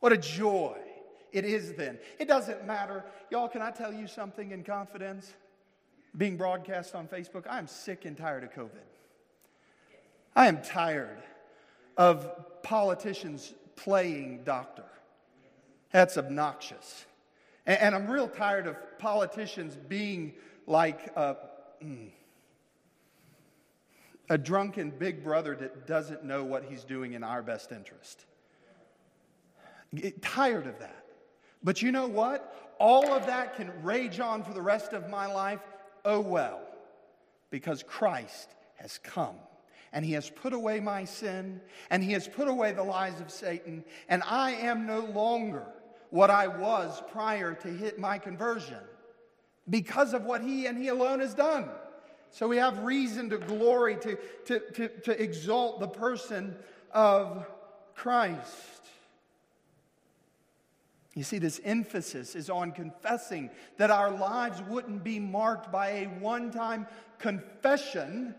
What 0.00 0.12
a 0.12 0.16
joy 0.16 0.78
it 1.32 1.44
is 1.44 1.74
then. 1.74 1.98
It 2.18 2.28
doesn't 2.28 2.66
matter. 2.66 3.04
Y'all, 3.30 3.48
can 3.48 3.62
I 3.62 3.70
tell 3.70 3.92
you 3.92 4.06
something 4.06 4.52
in 4.52 4.64
confidence? 4.64 5.34
Being 6.16 6.36
broadcast 6.36 6.94
on 6.94 7.06
Facebook, 7.06 7.44
I'm 7.48 7.66
sick 7.66 8.04
and 8.04 8.16
tired 8.16 8.44
of 8.44 8.52
COVID. 8.52 8.70
I 10.34 10.46
am 10.48 10.62
tired 10.62 11.22
of 11.96 12.62
politicians 12.62 13.54
playing 13.76 14.42
doctor. 14.44 14.84
That's 15.90 16.16
obnoxious. 16.16 17.06
And, 17.66 17.80
and 17.80 17.94
I'm 17.94 18.10
real 18.10 18.28
tired 18.28 18.66
of 18.66 18.76
politicians 18.98 19.76
being 19.88 20.34
like 20.66 21.10
a, 21.16 21.36
mm, 21.82 22.10
a 24.30 24.38
drunken 24.38 24.90
big 24.90 25.22
brother 25.22 25.54
that 25.56 25.86
doesn't 25.86 26.24
know 26.24 26.44
what 26.44 26.64
he's 26.64 26.84
doing 26.84 27.14
in 27.14 27.22
our 27.22 27.42
best 27.42 27.72
interest. 27.72 28.24
Get 29.94 30.22
tired 30.22 30.66
of 30.66 30.78
that. 30.80 31.04
But 31.62 31.82
you 31.82 31.92
know 31.92 32.06
what? 32.06 32.74
All 32.78 33.12
of 33.12 33.26
that 33.26 33.56
can 33.56 33.72
rage 33.82 34.20
on 34.20 34.42
for 34.42 34.52
the 34.52 34.62
rest 34.62 34.92
of 34.92 35.08
my 35.08 35.26
life. 35.26 35.60
Oh 36.04 36.20
well, 36.20 36.60
because 37.50 37.82
Christ 37.82 38.48
has 38.76 38.98
come 38.98 39.36
and 39.92 40.04
he 40.04 40.12
has 40.12 40.30
put 40.30 40.52
away 40.52 40.80
my 40.80 41.04
sin 41.04 41.60
and 41.90 42.04
he 42.04 42.12
has 42.12 42.28
put 42.28 42.46
away 42.46 42.72
the 42.72 42.84
lies 42.84 43.20
of 43.20 43.30
Satan, 43.30 43.84
and 44.08 44.22
I 44.24 44.52
am 44.52 44.86
no 44.86 45.00
longer 45.00 45.66
what 46.10 46.30
I 46.30 46.46
was 46.46 47.02
prior 47.10 47.54
to 47.54 47.68
hit 47.68 47.98
my 47.98 48.18
conversion 48.18 48.78
because 49.68 50.14
of 50.14 50.24
what 50.24 50.42
he 50.42 50.66
and 50.66 50.78
he 50.78 50.88
alone 50.88 51.20
has 51.20 51.34
done. 51.34 51.68
So 52.30 52.46
we 52.46 52.58
have 52.58 52.78
reason 52.80 53.30
to 53.30 53.38
glory, 53.38 53.96
to, 53.96 54.18
to, 54.46 54.60
to, 54.72 54.88
to 54.88 55.22
exalt 55.22 55.80
the 55.80 55.88
person 55.88 56.54
of 56.92 57.46
Christ. 57.94 58.86
You 61.18 61.24
see, 61.24 61.38
this 61.38 61.60
emphasis 61.64 62.36
is 62.36 62.48
on 62.48 62.70
confessing 62.70 63.50
that 63.76 63.90
our 63.90 64.08
lives 64.08 64.62
wouldn't 64.68 65.02
be 65.02 65.18
marked 65.18 65.72
by 65.72 65.88
a 65.88 66.04
one 66.04 66.52
time 66.52 66.86
confession, 67.18 68.36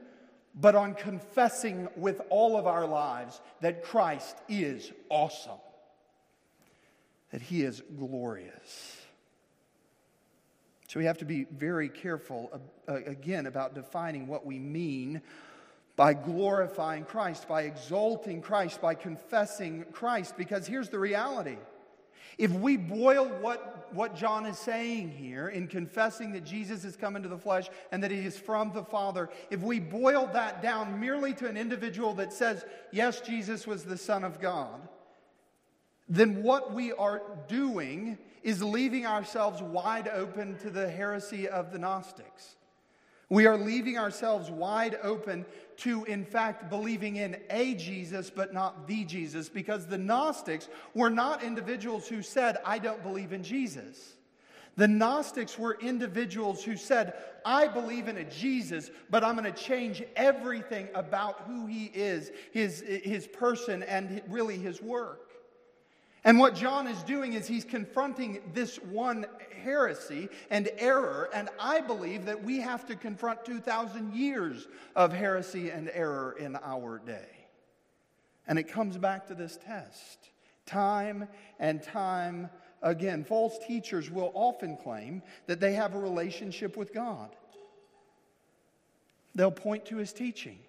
but 0.55 0.75
on 0.75 0.93
confessing 0.93 1.89
with 1.97 2.21
all 2.29 2.55
of 2.55 2.67
our 2.67 2.87
lives 2.87 3.41
that 3.59 3.83
Christ 3.83 4.37
is 4.47 4.93
awesome, 5.09 5.59
that 7.33 7.41
He 7.41 7.63
is 7.63 7.83
glorious. 7.97 8.95
So 10.87 11.01
we 11.01 11.05
have 11.05 11.17
to 11.17 11.25
be 11.25 11.47
very 11.51 11.89
careful, 11.89 12.61
uh, 12.87 12.93
again, 13.05 13.45
about 13.45 13.75
defining 13.75 14.25
what 14.25 14.45
we 14.45 14.57
mean 14.57 15.21
by 15.97 16.13
glorifying 16.13 17.03
Christ, 17.03 17.45
by 17.45 17.63
exalting 17.63 18.41
Christ, 18.41 18.81
by 18.81 18.93
confessing 18.93 19.83
Christ. 19.91 20.37
Because 20.37 20.65
here's 20.65 20.87
the 20.87 20.97
reality 20.97 21.57
if 22.39 22.51
we 22.51 22.77
boil 22.77 23.27
what, 23.41 23.93
what 23.93 24.15
John 24.15 24.45
is 24.45 24.57
saying 24.57 25.09
here 25.09 25.49
in 25.49 25.67
confessing 25.67 26.31
that 26.31 26.45
Jesus 26.45 26.83
has 26.83 26.95
come 26.95 27.17
into 27.17 27.27
the 27.27 27.37
flesh 27.37 27.69
and 27.91 28.01
that 28.01 28.11
he 28.11 28.19
is 28.19 28.37
from 28.37 28.71
the 28.71 28.83
Father, 28.83 29.29
if 29.51 29.61
we 29.61 29.79
boil 29.79 30.27
that 30.33 30.61
down 30.61 30.99
merely 30.99 31.33
to 31.33 31.47
an 31.47 31.57
individual 31.57 32.13
that 32.15 32.31
says, 32.31 32.63
yes, 32.91 33.19
Jesus 33.19 33.67
was 33.67 33.83
the 33.83 33.97
Son 33.97 34.23
of 34.23 34.39
God, 34.39 34.87
then 36.07 36.41
what 36.41 36.73
we 36.73 36.93
are 36.93 37.21
doing 37.49 38.17
is 38.41 38.63
leaving 38.63 39.05
ourselves 39.05 39.61
wide 39.61 40.07
open 40.07 40.57
to 40.59 40.69
the 40.69 40.89
heresy 40.89 41.47
of 41.47 41.73
the 41.73 41.77
Gnostics. 41.77 42.55
We 43.27 43.45
are 43.45 43.57
leaving 43.57 43.97
ourselves 43.97 44.49
wide 44.49 44.97
open 45.03 45.45
to, 45.79 46.03
in 46.05 46.25
fact, 46.25 46.69
believing 46.69 47.17
in 47.17 47.37
a 47.49 47.73
Jesus, 47.75 48.29
but 48.29 48.53
not 48.53 48.87
the 48.87 49.03
Jesus, 49.05 49.49
because 49.49 49.85
the 49.85 49.97
Gnostics 49.97 50.69
were 50.93 51.09
not 51.09 51.43
individuals 51.43 52.07
who 52.07 52.21
said, 52.21 52.57
I 52.65 52.79
don't 52.79 53.03
believe 53.03 53.33
in 53.33 53.43
Jesus. 53.43 54.13
The 54.75 54.87
Gnostics 54.87 55.59
were 55.59 55.77
individuals 55.81 56.63
who 56.63 56.77
said, 56.77 57.13
I 57.45 57.67
believe 57.67 58.07
in 58.07 58.17
a 58.17 58.23
Jesus, 58.23 58.91
but 59.09 59.23
I'm 59.23 59.35
going 59.35 59.51
to 59.51 59.59
change 59.59 60.03
everything 60.15 60.87
about 60.93 61.41
who 61.41 61.65
he 61.65 61.85
is, 61.93 62.31
his, 62.51 62.81
his 62.81 63.27
person, 63.27 63.83
and 63.83 64.21
really 64.29 64.57
his 64.57 64.81
work. 64.81 65.28
And 66.23 66.37
what 66.37 66.55
John 66.55 66.87
is 66.87 67.01
doing 67.03 67.33
is 67.33 67.47
he's 67.47 67.63
confronting 67.63 68.41
this 68.53 68.77
one 68.77 69.25
heresy 69.63 70.29
and 70.49 70.69
error, 70.77 71.29
and 71.33 71.49
I 71.59 71.81
believe 71.81 72.25
that 72.25 72.43
we 72.43 72.59
have 72.59 72.85
to 72.87 72.95
confront 72.95 73.45
2,000 73.45 74.13
years 74.13 74.67
of 74.95 75.13
heresy 75.13 75.69
and 75.69 75.89
error 75.93 76.35
in 76.37 76.57
our 76.57 76.99
day. 76.99 77.47
And 78.47 78.59
it 78.59 78.63
comes 78.63 78.97
back 78.97 79.27
to 79.27 79.35
this 79.35 79.57
test 79.65 80.29
time 80.65 81.27
and 81.59 81.81
time 81.81 82.49
again. 82.81 83.23
False 83.23 83.57
teachers 83.65 84.11
will 84.11 84.31
often 84.35 84.77
claim 84.77 85.23
that 85.47 85.59
they 85.59 85.73
have 85.73 85.95
a 85.95 85.99
relationship 85.99 86.77
with 86.77 86.93
God, 86.93 87.35
they'll 89.35 89.51
point 89.51 89.85
to 89.85 89.97
his 89.97 90.13
teaching, 90.13 90.59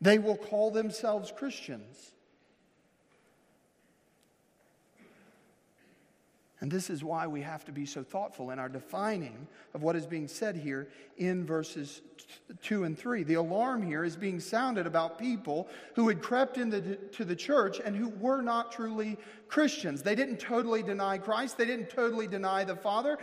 they 0.00 0.18
will 0.18 0.36
call 0.36 0.70
themselves 0.70 1.32
Christians. 1.36 2.12
And 6.60 6.70
this 6.70 6.90
is 6.90 7.04
why 7.04 7.26
we 7.28 7.42
have 7.42 7.64
to 7.66 7.72
be 7.72 7.86
so 7.86 8.02
thoughtful 8.02 8.50
in 8.50 8.58
our 8.58 8.68
defining 8.68 9.46
of 9.74 9.82
what 9.82 9.94
is 9.94 10.06
being 10.06 10.26
said 10.26 10.56
here 10.56 10.88
in 11.16 11.46
verses 11.46 12.02
2 12.62 12.82
and 12.82 12.98
3. 12.98 13.22
The 13.22 13.34
alarm 13.34 13.80
here 13.80 14.02
is 14.02 14.16
being 14.16 14.40
sounded 14.40 14.84
about 14.84 15.20
people 15.20 15.68
who 15.94 16.08
had 16.08 16.20
crept 16.20 16.58
into 16.58 16.80
the 16.80 17.36
church 17.36 17.80
and 17.84 17.94
who 17.94 18.08
were 18.08 18.42
not 18.42 18.72
truly 18.72 19.16
Christians. 19.46 20.02
They 20.02 20.16
didn't 20.16 20.40
totally 20.40 20.82
deny 20.82 21.18
Christ, 21.18 21.58
they 21.58 21.64
didn't 21.64 21.90
totally 21.90 22.26
deny 22.26 22.64
the 22.64 22.76
Father. 22.76 23.18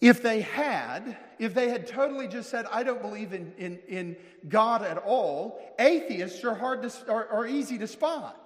If 0.00 0.22
they 0.22 0.42
had, 0.42 1.16
if 1.40 1.54
they 1.54 1.70
had 1.70 1.86
totally 1.86 2.28
just 2.28 2.50
said, 2.50 2.66
I 2.70 2.84
don't 2.84 3.02
believe 3.02 3.32
in, 3.32 3.52
in, 3.58 3.78
in 3.88 4.16
God 4.48 4.82
at 4.82 4.98
all, 4.98 5.60
atheists 5.78 6.44
are, 6.44 6.54
hard 6.54 6.82
to, 6.82 7.10
are, 7.10 7.26
are 7.28 7.46
easy 7.46 7.78
to 7.78 7.86
spot. 7.88 8.40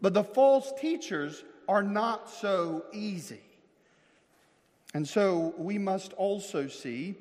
But 0.00 0.12
the 0.12 0.24
false 0.24 0.72
teachers 0.80 1.44
are 1.68 1.82
not 1.82 2.30
so 2.30 2.84
easy. 2.92 3.40
And 4.94 5.06
so 5.06 5.54
we 5.58 5.78
must 5.78 6.12
also 6.14 6.68
see 6.68 7.16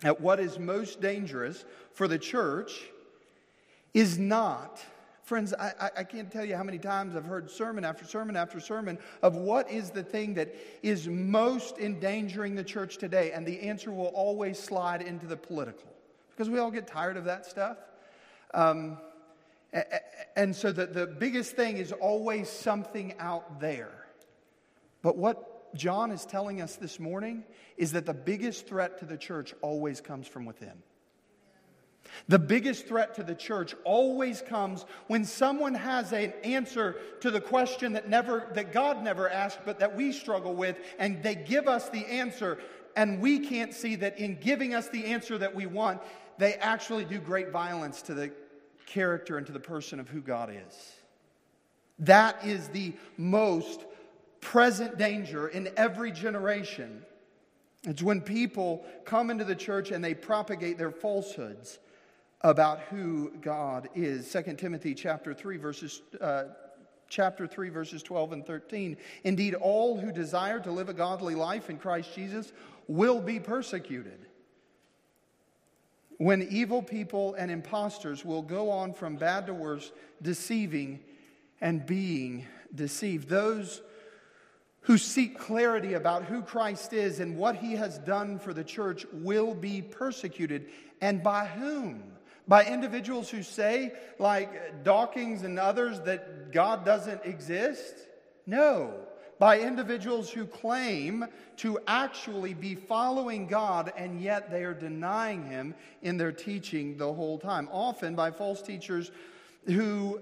that 0.00 0.20
what 0.20 0.40
is 0.40 0.58
most 0.58 1.00
dangerous 1.00 1.64
for 1.92 2.08
the 2.08 2.18
church 2.18 2.82
is 3.94 4.18
not, 4.18 4.82
friends, 5.22 5.54
I, 5.54 5.90
I 5.98 6.04
can't 6.04 6.30
tell 6.30 6.44
you 6.44 6.56
how 6.56 6.64
many 6.64 6.78
times 6.78 7.14
I've 7.14 7.24
heard 7.24 7.50
sermon 7.50 7.84
after 7.84 8.04
sermon 8.04 8.36
after 8.36 8.58
sermon 8.58 8.98
of 9.22 9.36
what 9.36 9.70
is 9.70 9.90
the 9.90 10.02
thing 10.02 10.34
that 10.34 10.54
is 10.82 11.06
most 11.06 11.78
endangering 11.78 12.54
the 12.54 12.64
church 12.64 12.96
today. 12.96 13.32
And 13.32 13.46
the 13.46 13.60
answer 13.60 13.92
will 13.92 14.06
always 14.06 14.58
slide 14.58 15.02
into 15.02 15.26
the 15.26 15.36
political 15.36 15.92
because 16.30 16.50
we 16.50 16.58
all 16.58 16.70
get 16.70 16.86
tired 16.86 17.16
of 17.16 17.24
that 17.26 17.46
stuff. 17.46 17.76
Um, 18.54 18.98
and 20.36 20.54
so 20.54 20.72
the, 20.72 20.86
the 20.86 21.06
biggest 21.06 21.56
thing 21.56 21.78
is 21.78 21.92
always 21.92 22.48
something 22.48 23.14
out 23.18 23.60
there. 23.60 24.06
But 25.02 25.16
what 25.16 25.74
John 25.74 26.10
is 26.10 26.24
telling 26.26 26.60
us 26.60 26.76
this 26.76 27.00
morning 27.00 27.44
is 27.76 27.92
that 27.92 28.06
the 28.06 28.14
biggest 28.14 28.66
threat 28.66 28.98
to 28.98 29.06
the 29.06 29.16
church 29.16 29.54
always 29.62 30.00
comes 30.00 30.26
from 30.26 30.44
within. 30.44 30.82
The 32.28 32.38
biggest 32.38 32.86
threat 32.86 33.14
to 33.14 33.22
the 33.22 33.34
church 33.34 33.74
always 33.84 34.42
comes 34.42 34.84
when 35.06 35.24
someone 35.24 35.74
has 35.74 36.12
an 36.12 36.32
answer 36.44 36.96
to 37.20 37.30
the 37.30 37.40
question 37.40 37.94
that 37.94 38.08
never 38.08 38.50
that 38.54 38.72
God 38.72 39.02
never 39.02 39.30
asked 39.30 39.60
but 39.64 39.78
that 39.78 39.96
we 39.96 40.12
struggle 40.12 40.54
with 40.54 40.78
and 40.98 41.22
they 41.22 41.34
give 41.34 41.68
us 41.68 41.88
the 41.88 42.04
answer 42.06 42.58
and 42.96 43.20
we 43.20 43.38
can't 43.38 43.72
see 43.72 43.96
that 43.96 44.18
in 44.18 44.36
giving 44.38 44.74
us 44.74 44.88
the 44.88 45.06
answer 45.06 45.38
that 45.38 45.54
we 45.54 45.64
want 45.64 46.02
they 46.38 46.54
actually 46.54 47.04
do 47.04 47.18
great 47.18 47.50
violence 47.50 48.02
to 48.02 48.14
the 48.14 48.32
character 48.92 49.38
and 49.38 49.46
to 49.46 49.52
the 49.52 49.60
person 49.60 49.98
of 49.98 50.08
who 50.08 50.20
God 50.20 50.50
is. 50.50 50.92
That 52.00 52.44
is 52.44 52.68
the 52.68 52.92
most 53.16 53.84
present 54.40 54.98
danger 54.98 55.48
in 55.48 55.70
every 55.76 56.12
generation. 56.12 57.02
It's 57.84 58.02
when 58.02 58.20
people 58.20 58.84
come 59.04 59.30
into 59.30 59.44
the 59.44 59.54
church 59.54 59.90
and 59.90 60.04
they 60.04 60.14
propagate 60.14 60.78
their 60.78 60.90
falsehoods 60.90 61.78
about 62.42 62.80
who 62.90 63.32
God 63.40 63.88
is. 63.94 64.30
2 64.30 64.54
Timothy 64.54 64.94
chapter 64.94 65.32
3 65.32 65.56
verses 65.56 66.02
uh, 66.20 66.44
chapter 67.08 67.46
3 67.46 67.68
verses 67.70 68.02
12 68.02 68.32
and 68.32 68.46
13. 68.46 68.96
Indeed 69.24 69.54
all 69.54 69.98
who 69.98 70.12
desire 70.12 70.60
to 70.60 70.72
live 70.72 70.88
a 70.88 70.94
godly 70.94 71.34
life 71.34 71.70
in 71.70 71.78
Christ 71.78 72.14
Jesus 72.14 72.52
will 72.88 73.20
be 73.20 73.38
persecuted 73.38 74.26
when 76.22 76.46
evil 76.50 76.80
people 76.80 77.34
and 77.34 77.50
impostors 77.50 78.24
will 78.24 78.42
go 78.42 78.70
on 78.70 78.94
from 78.94 79.16
bad 79.16 79.44
to 79.44 79.52
worse, 79.52 79.90
deceiving 80.22 81.00
and 81.60 81.84
being 81.84 82.46
deceived. 82.72 83.28
Those 83.28 83.82
who 84.82 84.98
seek 84.98 85.36
clarity 85.36 85.94
about 85.94 86.22
who 86.22 86.42
Christ 86.42 86.92
is 86.92 87.18
and 87.18 87.36
what 87.36 87.56
he 87.56 87.72
has 87.72 87.98
done 87.98 88.38
for 88.38 88.54
the 88.54 88.62
church 88.62 89.04
will 89.12 89.52
be 89.52 89.82
persecuted. 89.82 90.68
And 91.00 91.24
by 91.24 91.44
whom? 91.44 92.04
By 92.46 92.66
individuals 92.66 93.28
who 93.28 93.42
say, 93.42 93.92
like 94.20 94.84
Dawkins 94.84 95.42
and 95.42 95.58
others, 95.58 96.02
that 96.02 96.52
God 96.52 96.84
doesn't 96.84 97.24
exist? 97.24 97.94
No 98.46 98.94
by 99.42 99.58
individuals 99.58 100.30
who 100.30 100.46
claim 100.46 101.26
to 101.56 101.76
actually 101.88 102.54
be 102.54 102.76
following 102.76 103.44
God 103.48 103.92
and 103.96 104.20
yet 104.20 104.52
they 104.52 104.62
are 104.62 104.72
denying 104.72 105.44
Him 105.44 105.74
in 106.00 106.16
their 106.16 106.30
teaching 106.30 106.96
the 106.96 107.12
whole 107.12 107.40
time. 107.40 107.68
Often 107.72 108.14
by 108.14 108.30
false 108.30 108.62
teachers 108.62 109.10
who 109.64 110.20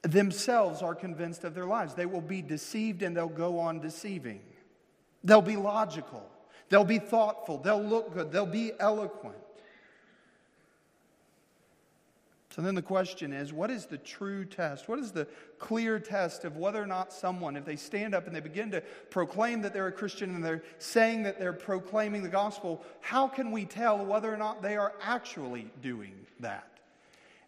themselves 0.00 0.80
are 0.80 0.94
convinced 0.94 1.44
of 1.44 1.54
their 1.54 1.66
lives. 1.66 1.92
They 1.92 2.06
will 2.06 2.22
be 2.22 2.40
deceived 2.40 3.02
and 3.02 3.14
they'll 3.14 3.28
go 3.28 3.58
on 3.58 3.80
deceiving. 3.80 4.40
They'll 5.22 5.42
be 5.42 5.56
logical, 5.56 6.26
they'll 6.70 6.86
be 6.86 6.98
thoughtful, 6.98 7.58
they'll 7.58 7.84
look 7.84 8.14
good, 8.14 8.32
they'll 8.32 8.46
be 8.46 8.72
eloquent. 8.80 9.36
So 12.54 12.62
then 12.62 12.76
the 12.76 12.82
question 12.82 13.32
is 13.32 13.52
what 13.52 13.68
is 13.68 13.86
the 13.86 13.98
true 13.98 14.44
test? 14.44 14.88
What 14.88 15.00
is 15.00 15.10
the 15.10 15.26
clear 15.58 15.98
test 15.98 16.44
of 16.44 16.56
whether 16.56 16.80
or 16.80 16.86
not 16.86 17.12
someone, 17.12 17.56
if 17.56 17.64
they 17.64 17.74
stand 17.74 18.14
up 18.14 18.28
and 18.28 18.36
they 18.36 18.38
begin 18.38 18.70
to 18.70 18.80
proclaim 19.10 19.62
that 19.62 19.72
they're 19.72 19.88
a 19.88 19.92
Christian 19.92 20.32
and 20.32 20.44
they're 20.44 20.62
saying 20.78 21.24
that 21.24 21.40
they're 21.40 21.52
proclaiming 21.52 22.22
the 22.22 22.28
gospel, 22.28 22.80
how 23.00 23.26
can 23.26 23.50
we 23.50 23.64
tell 23.64 24.06
whether 24.06 24.32
or 24.32 24.36
not 24.36 24.62
they 24.62 24.76
are 24.76 24.92
actually 25.02 25.68
doing 25.82 26.14
that? 26.38 26.78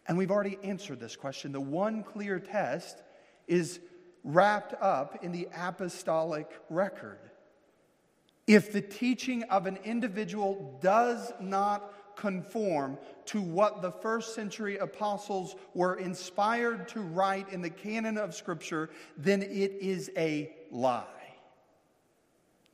And 0.08 0.18
we've 0.18 0.32
already 0.32 0.58
answered 0.64 0.98
this 0.98 1.14
question. 1.14 1.52
The 1.52 1.60
one 1.60 2.02
clear 2.02 2.40
test 2.40 3.00
is 3.46 3.78
wrapped 4.24 4.74
up 4.82 5.22
in 5.22 5.30
the 5.30 5.46
apostolic 5.56 6.50
record. 6.68 7.20
If 8.48 8.72
the 8.72 8.82
teaching 8.82 9.44
of 9.44 9.66
an 9.66 9.78
individual 9.84 10.80
does 10.82 11.32
not 11.38 11.92
conform 12.16 12.98
to 13.26 13.40
what 13.40 13.82
the 13.82 13.92
first 13.92 14.34
century 14.34 14.78
apostles 14.78 15.54
were 15.74 15.96
inspired 15.96 16.88
to 16.88 17.00
write 17.00 17.48
in 17.50 17.60
the 17.60 17.70
canon 17.70 18.18
of 18.18 18.34
Scripture, 18.34 18.90
then 19.16 19.42
it 19.42 19.72
is 19.80 20.10
a 20.16 20.52
lie. 20.70 21.04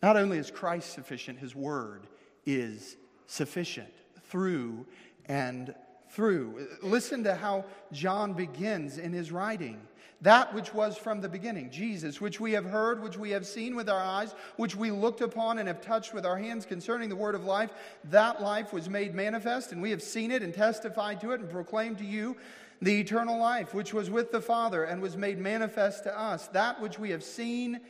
Not 0.03 0.17
only 0.17 0.39
is 0.39 0.51
Christ 0.51 0.93
sufficient, 0.93 1.39
his 1.39 1.55
word 1.55 2.07
is 2.47 2.97
sufficient 3.27 3.93
through 4.25 4.87
and 5.27 5.75
through. 6.13 6.69
Listen 6.83 7.25
to 7.25 7.35
how 7.35 7.65
John 7.91 8.33
begins 8.35 8.99
in 8.99 9.13
his 9.13 9.33
writing. 9.33 9.81
That 10.21 10.55
which 10.55 10.73
was 10.73 10.97
from 10.97 11.21
the 11.21 11.29
beginning, 11.29 11.71
Jesus, 11.71 12.21
which 12.21 12.39
we 12.39 12.53
have 12.53 12.65
heard, 12.65 13.03
which 13.03 13.19
we 13.19 13.31
have 13.31 13.45
seen 13.45 13.75
with 13.75 13.89
our 13.89 14.01
eyes, 14.01 14.37
which 14.57 14.77
we 14.77 14.93
looked 14.93 15.21
upon 15.21 15.59
and 15.59 15.67
have 15.67 15.81
touched 15.81 16.15
with 16.15 16.25
our 16.25 16.39
hands 16.39 16.65
concerning 16.65 17.09
the 17.09 17.17
word 17.17 17.35
of 17.35 17.45
life, 17.45 17.71
that 18.05 18.41
life 18.41 18.73
was 18.73 18.89
made 18.89 19.17
manifest, 19.17 19.73
and 19.73 19.83
we 19.83 19.91
have 19.91 20.03
seen 20.03 20.31
it 20.31 20.43
and 20.43 20.55
testified 20.55 21.21
to 21.23 21.33
it 21.33 21.41
and 21.41 21.51
proclaimed 21.51 21.99
to 21.99 22.05
you 22.05 22.37
the 22.81 23.01
eternal 23.01 23.37
life, 23.39 23.75
which 23.75 23.93
was 23.93 24.11
with 24.11 24.31
the 24.31 24.41
Father 24.41 24.85
and 24.85 25.03
was 25.03 25.17
made 25.17 25.39
manifest 25.39 26.05
to 26.05 26.17
us. 26.17 26.47
That 26.49 26.81
which 26.81 27.01
we 27.01 27.11
have 27.11 27.25
seen 27.25 27.81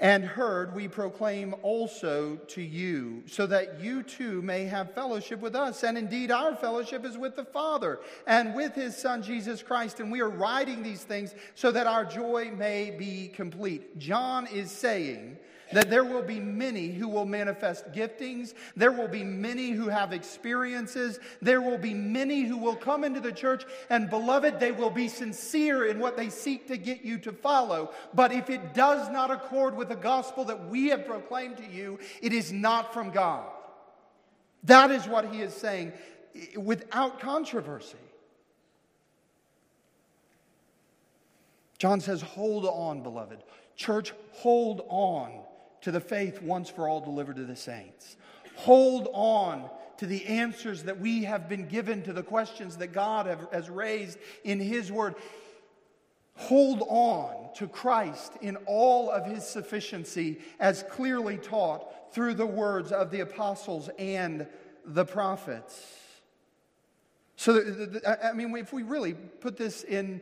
and 0.00 0.24
heard 0.24 0.74
we 0.74 0.88
proclaim 0.88 1.54
also 1.62 2.36
to 2.48 2.62
you, 2.62 3.22
so 3.26 3.46
that 3.46 3.80
you 3.80 4.02
too 4.02 4.40
may 4.42 4.64
have 4.64 4.94
fellowship 4.94 5.40
with 5.40 5.54
us. 5.54 5.82
And 5.82 5.98
indeed, 5.98 6.30
our 6.30 6.54
fellowship 6.54 7.04
is 7.04 7.18
with 7.18 7.36
the 7.36 7.44
Father 7.44 7.98
and 8.26 8.54
with 8.54 8.74
his 8.74 8.96
Son, 8.96 9.22
Jesus 9.22 9.62
Christ. 9.62 10.00
And 10.00 10.12
we 10.12 10.20
are 10.20 10.30
writing 10.30 10.82
these 10.82 11.02
things 11.02 11.34
so 11.54 11.72
that 11.72 11.86
our 11.86 12.04
joy 12.04 12.52
may 12.56 12.90
be 12.90 13.28
complete. 13.28 13.98
John 13.98 14.46
is 14.46 14.70
saying, 14.70 15.38
that 15.72 15.90
there 15.90 16.04
will 16.04 16.22
be 16.22 16.40
many 16.40 16.88
who 16.88 17.08
will 17.08 17.26
manifest 17.26 17.92
giftings. 17.92 18.54
There 18.76 18.92
will 18.92 19.08
be 19.08 19.24
many 19.24 19.70
who 19.70 19.88
have 19.88 20.12
experiences. 20.12 21.18
There 21.42 21.60
will 21.60 21.78
be 21.78 21.94
many 21.94 22.42
who 22.42 22.56
will 22.56 22.76
come 22.76 23.04
into 23.04 23.20
the 23.20 23.32
church, 23.32 23.64
and 23.90 24.08
beloved, 24.08 24.60
they 24.60 24.72
will 24.72 24.90
be 24.90 25.08
sincere 25.08 25.86
in 25.86 25.98
what 25.98 26.16
they 26.16 26.30
seek 26.30 26.66
to 26.68 26.76
get 26.76 27.02
you 27.02 27.18
to 27.18 27.32
follow. 27.32 27.92
But 28.14 28.32
if 28.32 28.50
it 28.50 28.74
does 28.74 29.10
not 29.10 29.30
accord 29.30 29.76
with 29.76 29.88
the 29.88 29.96
gospel 29.96 30.44
that 30.46 30.68
we 30.68 30.88
have 30.88 31.06
proclaimed 31.06 31.58
to 31.58 31.66
you, 31.66 31.98
it 32.22 32.32
is 32.32 32.52
not 32.52 32.94
from 32.94 33.10
God. 33.10 33.44
That 34.64 34.90
is 34.90 35.06
what 35.06 35.32
he 35.32 35.40
is 35.42 35.54
saying 35.54 35.92
without 36.56 37.20
controversy. 37.20 37.96
John 41.78 42.00
says, 42.00 42.22
Hold 42.22 42.64
on, 42.66 43.02
beloved. 43.02 43.44
Church, 43.76 44.12
hold 44.32 44.84
on 44.88 45.44
to 45.82 45.90
the 45.90 46.00
faith 46.00 46.42
once 46.42 46.68
for 46.68 46.88
all 46.88 47.00
delivered 47.00 47.36
to 47.36 47.44
the 47.44 47.56
saints. 47.56 48.16
Hold 48.56 49.08
on 49.12 49.68
to 49.98 50.06
the 50.06 50.24
answers 50.26 50.84
that 50.84 51.00
we 51.00 51.24
have 51.24 51.48
been 51.48 51.66
given 51.66 52.02
to 52.02 52.12
the 52.12 52.22
questions 52.22 52.76
that 52.76 52.92
God 52.92 53.26
have, 53.26 53.46
has 53.52 53.68
raised 53.68 54.18
in 54.44 54.60
His 54.60 54.90
Word. 54.90 55.14
Hold 56.36 56.82
on 56.88 57.52
to 57.56 57.66
Christ 57.66 58.32
in 58.40 58.56
all 58.66 59.10
of 59.10 59.26
His 59.26 59.44
sufficiency 59.44 60.38
as 60.60 60.84
clearly 60.90 61.36
taught 61.36 62.14
through 62.14 62.34
the 62.34 62.46
words 62.46 62.92
of 62.92 63.10
the 63.10 63.20
apostles 63.20 63.90
and 63.98 64.46
the 64.84 65.04
prophets. 65.04 65.96
So, 67.36 67.60
I 68.22 68.32
mean, 68.32 68.56
if 68.56 68.72
we 68.72 68.82
really 68.82 69.14
put 69.14 69.56
this 69.56 69.84
in 69.84 70.20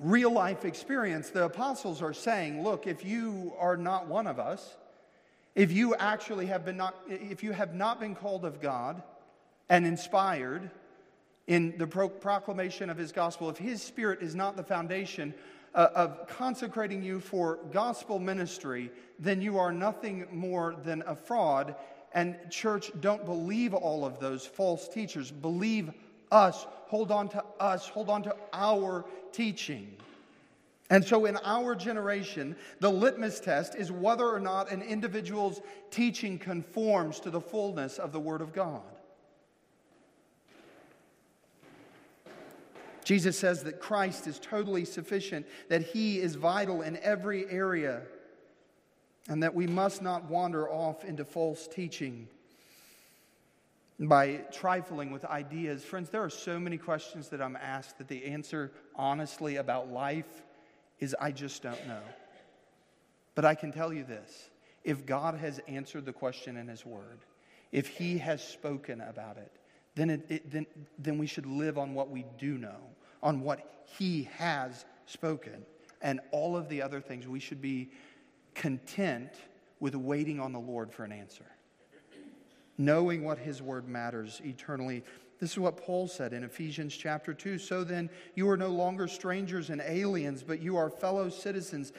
real 0.00 0.32
life 0.32 0.64
experience, 0.64 1.30
the 1.30 1.44
apostles 1.44 2.02
are 2.02 2.12
saying, 2.12 2.62
look, 2.62 2.86
if 2.86 3.04
you 3.04 3.52
are 3.58 3.76
not 3.76 4.08
one 4.08 4.26
of 4.26 4.38
us, 4.38 4.76
if 5.54 5.70
you 5.70 5.94
actually 5.94 6.46
have 6.46 6.64
been 6.64 6.76
not, 6.76 6.96
if 7.08 7.42
you 7.42 7.52
have 7.52 7.74
not 7.74 8.00
been 8.00 8.14
called 8.14 8.44
of 8.44 8.60
God 8.60 9.02
and 9.68 9.86
inspired 9.86 10.70
in 11.46 11.74
the 11.78 11.86
pro- 11.86 12.08
proclamation 12.08 12.90
of 12.90 12.96
his 12.96 13.12
gospel, 13.12 13.48
if 13.48 13.56
his 13.56 13.82
spirit 13.82 14.20
is 14.20 14.34
not 14.34 14.56
the 14.56 14.64
foundation 14.64 15.32
uh, 15.74 15.88
of 15.94 16.26
consecrating 16.28 17.02
you 17.02 17.20
for 17.20 17.58
gospel 17.72 18.18
ministry, 18.18 18.90
then 19.18 19.40
you 19.40 19.58
are 19.58 19.72
nothing 19.72 20.26
more 20.32 20.74
than 20.84 21.02
a 21.06 21.14
fraud. 21.14 21.76
And, 22.12 22.36
church, 22.50 22.92
don't 23.00 23.24
believe 23.24 23.74
all 23.74 24.04
of 24.04 24.20
those 24.20 24.46
false 24.46 24.88
teachers. 24.88 25.30
Believe 25.30 25.92
us, 26.34 26.66
hold 26.86 27.10
on 27.10 27.28
to 27.30 27.44
us, 27.60 27.88
hold 27.88 28.10
on 28.10 28.22
to 28.24 28.36
our 28.52 29.04
teaching. 29.32 29.96
And 30.90 31.02
so, 31.02 31.24
in 31.24 31.38
our 31.38 31.74
generation, 31.74 32.56
the 32.80 32.90
litmus 32.90 33.40
test 33.40 33.74
is 33.74 33.90
whether 33.90 34.28
or 34.28 34.40
not 34.40 34.70
an 34.70 34.82
individual's 34.82 35.62
teaching 35.90 36.38
conforms 36.38 37.20
to 37.20 37.30
the 37.30 37.40
fullness 37.40 37.98
of 37.98 38.12
the 38.12 38.20
Word 38.20 38.42
of 38.42 38.52
God. 38.52 38.82
Jesus 43.02 43.38
says 43.38 43.62
that 43.64 43.80
Christ 43.80 44.26
is 44.26 44.38
totally 44.38 44.84
sufficient, 44.84 45.46
that 45.68 45.82
He 45.82 46.20
is 46.20 46.34
vital 46.34 46.82
in 46.82 46.98
every 46.98 47.48
area, 47.50 48.02
and 49.28 49.42
that 49.42 49.54
we 49.54 49.66
must 49.66 50.02
not 50.02 50.24
wander 50.24 50.68
off 50.68 51.04
into 51.04 51.24
false 51.24 51.66
teaching 51.66 52.28
by 54.00 54.40
trifling 54.52 55.10
with 55.10 55.24
ideas. 55.24 55.84
Friends, 55.84 56.10
there 56.10 56.22
are 56.22 56.30
so 56.30 56.58
many 56.58 56.78
questions 56.78 57.28
that 57.28 57.40
I'm 57.40 57.56
asked 57.56 57.98
that 57.98 58.08
the 58.08 58.24
answer, 58.24 58.72
honestly, 58.96 59.56
about 59.56 59.90
life 59.90 60.42
is 60.98 61.14
I 61.20 61.30
just 61.30 61.62
don't 61.62 61.86
know. 61.86 62.02
But 63.34 63.44
I 63.44 63.54
can 63.54 63.72
tell 63.72 63.92
you 63.92 64.04
this 64.04 64.50
if 64.82 65.06
God 65.06 65.36
has 65.36 65.60
answered 65.68 66.04
the 66.04 66.12
question 66.12 66.56
in 66.56 66.68
His 66.68 66.84
Word, 66.84 67.20
if 67.72 67.86
He 67.86 68.18
has 68.18 68.46
spoken 68.46 69.00
about 69.00 69.36
it, 69.36 69.52
then, 69.94 70.10
it, 70.10 70.26
it, 70.28 70.50
then, 70.50 70.66
then 70.98 71.18
we 71.18 71.26
should 71.26 71.46
live 71.46 71.78
on 71.78 71.94
what 71.94 72.10
we 72.10 72.24
do 72.38 72.58
know, 72.58 72.80
on 73.22 73.40
what 73.40 73.84
He 73.98 74.28
has 74.36 74.84
spoken. 75.06 75.64
And 76.02 76.20
all 76.32 76.56
of 76.56 76.68
the 76.68 76.82
other 76.82 77.00
things, 77.00 77.26
we 77.26 77.40
should 77.40 77.62
be 77.62 77.90
content 78.54 79.30
with 79.80 79.94
waiting 79.94 80.40
on 80.40 80.52
the 80.52 80.60
Lord 80.60 80.92
for 80.92 81.04
an 81.04 81.12
answer 81.12 81.46
knowing 82.78 83.24
what 83.24 83.38
his 83.38 83.62
word 83.62 83.88
matters 83.88 84.40
eternally. 84.44 85.02
This 85.40 85.52
is 85.52 85.58
what 85.58 85.76
Paul 85.76 86.06
said 86.08 86.32
in 86.32 86.44
Ephesians 86.44 86.96
chapter 86.96 87.34
2. 87.34 87.58
So 87.58 87.84
then, 87.84 88.08
you 88.34 88.48
are 88.48 88.56
no 88.56 88.68
longer 88.68 89.08
strangers 89.08 89.70
and 89.70 89.80
aliens, 89.80 90.42
but 90.42 90.60
you 90.60 90.76
are 90.76 90.90
fellow 90.90 91.28
citizens 91.28 91.92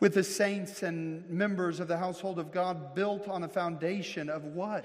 with 0.00 0.14
the 0.14 0.24
saints 0.24 0.82
and 0.82 1.28
members 1.30 1.80
of 1.80 1.88
the 1.88 1.96
household 1.96 2.38
of 2.38 2.52
God, 2.52 2.94
built 2.94 3.28
on 3.28 3.44
a 3.44 3.48
foundation 3.48 4.28
of 4.28 4.44
what? 4.44 4.84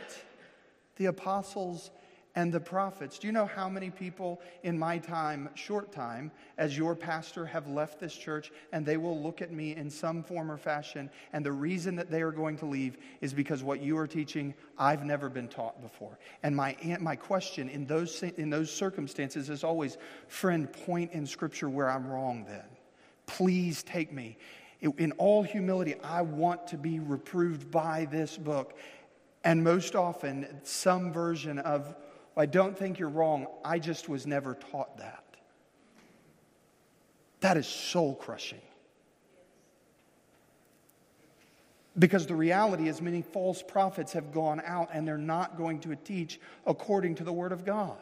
The 0.98 1.08
apostles 1.08 1.92
and 2.36 2.54
the 2.54 2.60
prophets. 2.60 3.18
Do 3.18 3.28
you 3.28 3.34
know 3.34 3.48
how 3.48 3.68
many 3.68 3.89
people 3.89 4.39
in 4.63 4.78
my 4.78 4.98
time, 5.00 5.50
short 5.56 5.92
time, 5.92 6.32
as 6.58 6.78
your 6.78 6.96
pastor, 6.96 7.46
have 7.46 7.68
left 7.68 8.00
this 8.00 8.15
church 8.15 8.52
and 8.72 8.86
they 8.86 8.98
will 8.98 9.22
look 9.22 9.42
at 9.42 9.52
me 9.52 9.76
in 9.76 9.89
some 9.89 10.24
form 10.24 10.52
or 10.52 10.58
fashion? 10.58 11.10
And 11.34 11.46
the 11.46 11.52
reason 11.52 11.96
that 11.96 12.12
they 12.12 12.22
are 12.22 12.32
going 12.32 12.58
to 12.58 12.65
leave 12.65 12.98
is 13.22 13.34
because 13.34 13.63
what 13.63 13.82
you 13.82 13.98
are 13.98 14.08
teaching, 14.08 14.54
I've 14.78 15.04
never 15.04 15.28
been 15.28 15.48
taught 15.48 15.82
before. 15.82 16.20
And 16.44 16.56
my, 16.56 16.78
my 17.00 17.15
question 17.15 17.68
in 17.68 17.86
those, 17.86 18.22
in 18.22 18.50
those 18.50 18.72
circumstances 18.72 19.50
is 19.50 19.63
always, 19.63 19.98
friend, 20.28 20.72
point 20.72 21.12
in 21.13 21.26
Scripture 21.26 21.70
where 21.70 21.89
I'm 21.89 22.08
wrong 22.08 22.46
then. 22.48 22.65
Please 23.26 23.84
take 23.84 24.13
me. 24.13 24.38
In 24.82 25.12
all 25.13 25.44
humility, 25.44 25.96
I 26.04 26.22
want 26.22 26.68
to 26.68 26.78
be 26.78 27.00
reproved 27.00 27.70
by 27.70 28.08
this 28.10 28.38
book. 28.38 28.78
And 29.44 29.63
most 29.63 29.96
often, 29.96 30.48
some 30.63 31.12
version 31.12 31.60
of 31.60 31.96
I 32.39 32.45
don't 32.45 32.78
think 32.78 32.99
you're 32.99 33.10
wrong. 33.10 33.47
I 33.65 33.80
just 33.80 34.08
was 34.08 34.25
never 34.25 34.56
taught 34.56 34.97
that. 34.99 35.25
That 37.41 37.58
is 37.58 37.67
soul 37.67 38.15
crushing. 38.15 38.62
Because 41.97 42.28
the 42.28 42.36
reality 42.36 42.88
is, 42.88 43.02
many 43.02 43.21
false 43.21 43.62
prophets 43.62 44.13
have 44.13 44.32
gone 44.32 44.62
out 44.65 44.89
and 44.93 45.06
they're 45.06 45.17
not 45.17 45.58
going 45.58 45.80
to 45.82 45.95
teach 45.97 46.39
according 46.65 47.15
to 47.15 47.25
the 47.25 47.34
Word 47.34 47.52
of 47.52 47.65
God. 47.65 47.97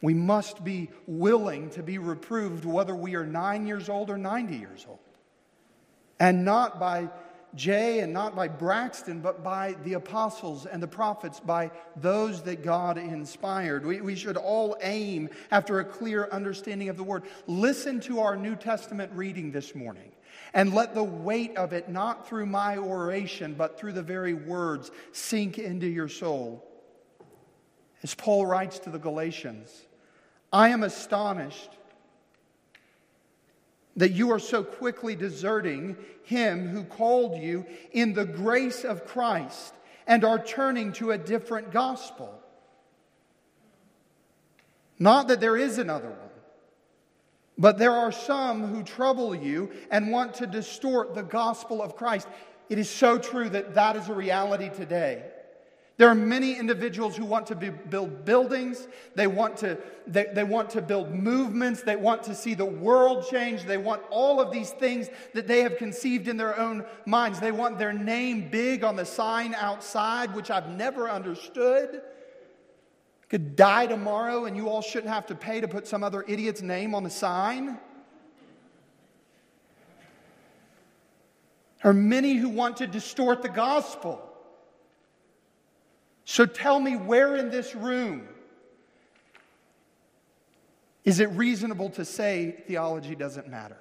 We 0.00 0.14
must 0.14 0.62
be 0.62 0.90
willing 1.08 1.70
to 1.70 1.82
be 1.82 1.98
reproved 1.98 2.64
whether 2.64 2.94
we 2.94 3.16
are 3.16 3.26
nine 3.26 3.66
years 3.66 3.88
old 3.88 4.08
or 4.08 4.18
90 4.18 4.56
years 4.56 4.86
old. 4.88 4.98
And 6.20 6.44
not 6.44 6.78
by 6.78 7.08
Jay 7.54 8.00
and 8.00 8.12
not 8.12 8.34
by 8.34 8.48
Braxton, 8.48 9.20
but 9.20 9.42
by 9.42 9.76
the 9.84 9.94
apostles 9.94 10.66
and 10.66 10.82
the 10.82 10.88
prophets, 10.88 11.40
by 11.40 11.70
those 11.96 12.42
that 12.42 12.62
God 12.62 12.98
inspired. 12.98 13.86
We, 13.86 14.00
we 14.00 14.14
should 14.14 14.36
all 14.36 14.76
aim 14.82 15.28
after 15.50 15.80
a 15.80 15.84
clear 15.84 16.28
understanding 16.32 16.88
of 16.88 16.96
the 16.96 17.04
word. 17.04 17.24
Listen 17.46 18.00
to 18.00 18.20
our 18.20 18.36
New 18.36 18.56
Testament 18.56 19.12
reading 19.14 19.52
this 19.52 19.74
morning 19.74 20.12
and 20.52 20.74
let 20.74 20.94
the 20.94 21.04
weight 21.04 21.56
of 21.56 21.72
it, 21.72 21.88
not 21.88 22.28
through 22.28 22.46
my 22.46 22.76
oration, 22.76 23.54
but 23.54 23.78
through 23.78 23.92
the 23.92 24.02
very 24.02 24.34
words, 24.34 24.90
sink 25.12 25.58
into 25.58 25.86
your 25.86 26.08
soul. 26.08 26.64
As 28.02 28.14
Paul 28.14 28.46
writes 28.46 28.78
to 28.80 28.90
the 28.90 28.98
Galatians, 28.98 29.70
I 30.52 30.68
am 30.68 30.82
astonished 30.82 31.70
that 33.96 34.12
you 34.12 34.32
are 34.32 34.38
so 34.38 34.62
quickly 34.62 35.14
deserting 35.14 35.96
him 36.24 36.68
who 36.68 36.84
called 36.84 37.40
you 37.40 37.64
in 37.92 38.12
the 38.12 38.24
grace 38.24 38.84
of 38.84 39.06
Christ 39.06 39.74
and 40.06 40.24
are 40.24 40.42
turning 40.42 40.92
to 40.94 41.12
a 41.12 41.18
different 41.18 41.70
gospel. 41.70 42.40
Not 44.98 45.28
that 45.28 45.40
there 45.40 45.56
is 45.56 45.78
another 45.78 46.08
one, 46.08 46.18
but 47.58 47.78
there 47.78 47.92
are 47.92 48.12
some 48.12 48.66
who 48.66 48.82
trouble 48.82 49.34
you 49.34 49.70
and 49.90 50.10
want 50.10 50.34
to 50.34 50.46
distort 50.46 51.14
the 51.14 51.22
gospel 51.22 51.82
of 51.82 51.96
Christ. 51.96 52.26
It 52.68 52.78
is 52.78 52.90
so 52.90 53.18
true 53.18 53.48
that 53.50 53.74
that 53.74 53.96
is 53.96 54.08
a 54.08 54.14
reality 54.14 54.70
today. 54.70 55.24
There 55.96 56.08
are 56.08 56.14
many 56.14 56.58
individuals 56.58 57.16
who 57.16 57.24
want 57.24 57.46
to 57.46 57.54
build 57.54 58.24
buildings. 58.24 58.88
They 59.14 59.28
want, 59.28 59.56
to, 59.58 59.78
they, 60.08 60.26
they 60.32 60.42
want 60.42 60.70
to 60.70 60.82
build 60.82 61.12
movements. 61.12 61.82
They 61.82 61.94
want 61.94 62.24
to 62.24 62.34
see 62.34 62.54
the 62.54 62.64
world 62.64 63.28
change. 63.30 63.62
They 63.62 63.76
want 63.76 64.02
all 64.10 64.40
of 64.40 64.50
these 64.50 64.70
things 64.70 65.08
that 65.34 65.46
they 65.46 65.60
have 65.60 65.76
conceived 65.76 66.26
in 66.26 66.36
their 66.36 66.58
own 66.58 66.84
minds. 67.06 67.38
They 67.38 67.52
want 67.52 67.78
their 67.78 67.92
name 67.92 68.48
big 68.50 68.82
on 68.82 68.96
the 68.96 69.04
sign 69.04 69.54
outside, 69.54 70.34
which 70.34 70.50
I've 70.50 70.68
never 70.68 71.08
understood. 71.08 72.02
Could 73.28 73.54
die 73.54 73.86
tomorrow 73.86 74.46
and 74.46 74.56
you 74.56 74.68
all 74.68 74.82
shouldn't 74.82 75.12
have 75.12 75.26
to 75.26 75.36
pay 75.36 75.60
to 75.60 75.68
put 75.68 75.86
some 75.86 76.02
other 76.02 76.24
idiot's 76.26 76.60
name 76.60 76.96
on 76.96 77.04
the 77.04 77.10
sign. 77.10 77.78
There 81.82 81.90
are 81.90 81.94
many 81.94 82.34
who 82.34 82.48
want 82.48 82.78
to 82.78 82.88
distort 82.88 83.42
the 83.42 83.48
gospel. 83.48 84.33
So 86.24 86.46
tell 86.46 86.80
me 86.80 86.96
where 86.96 87.36
in 87.36 87.50
this 87.50 87.74
room 87.74 88.28
is 91.04 91.20
it 91.20 91.30
reasonable 91.30 91.90
to 91.90 92.04
say 92.04 92.62
theology 92.66 93.14
doesn't 93.14 93.48
matter? 93.48 93.76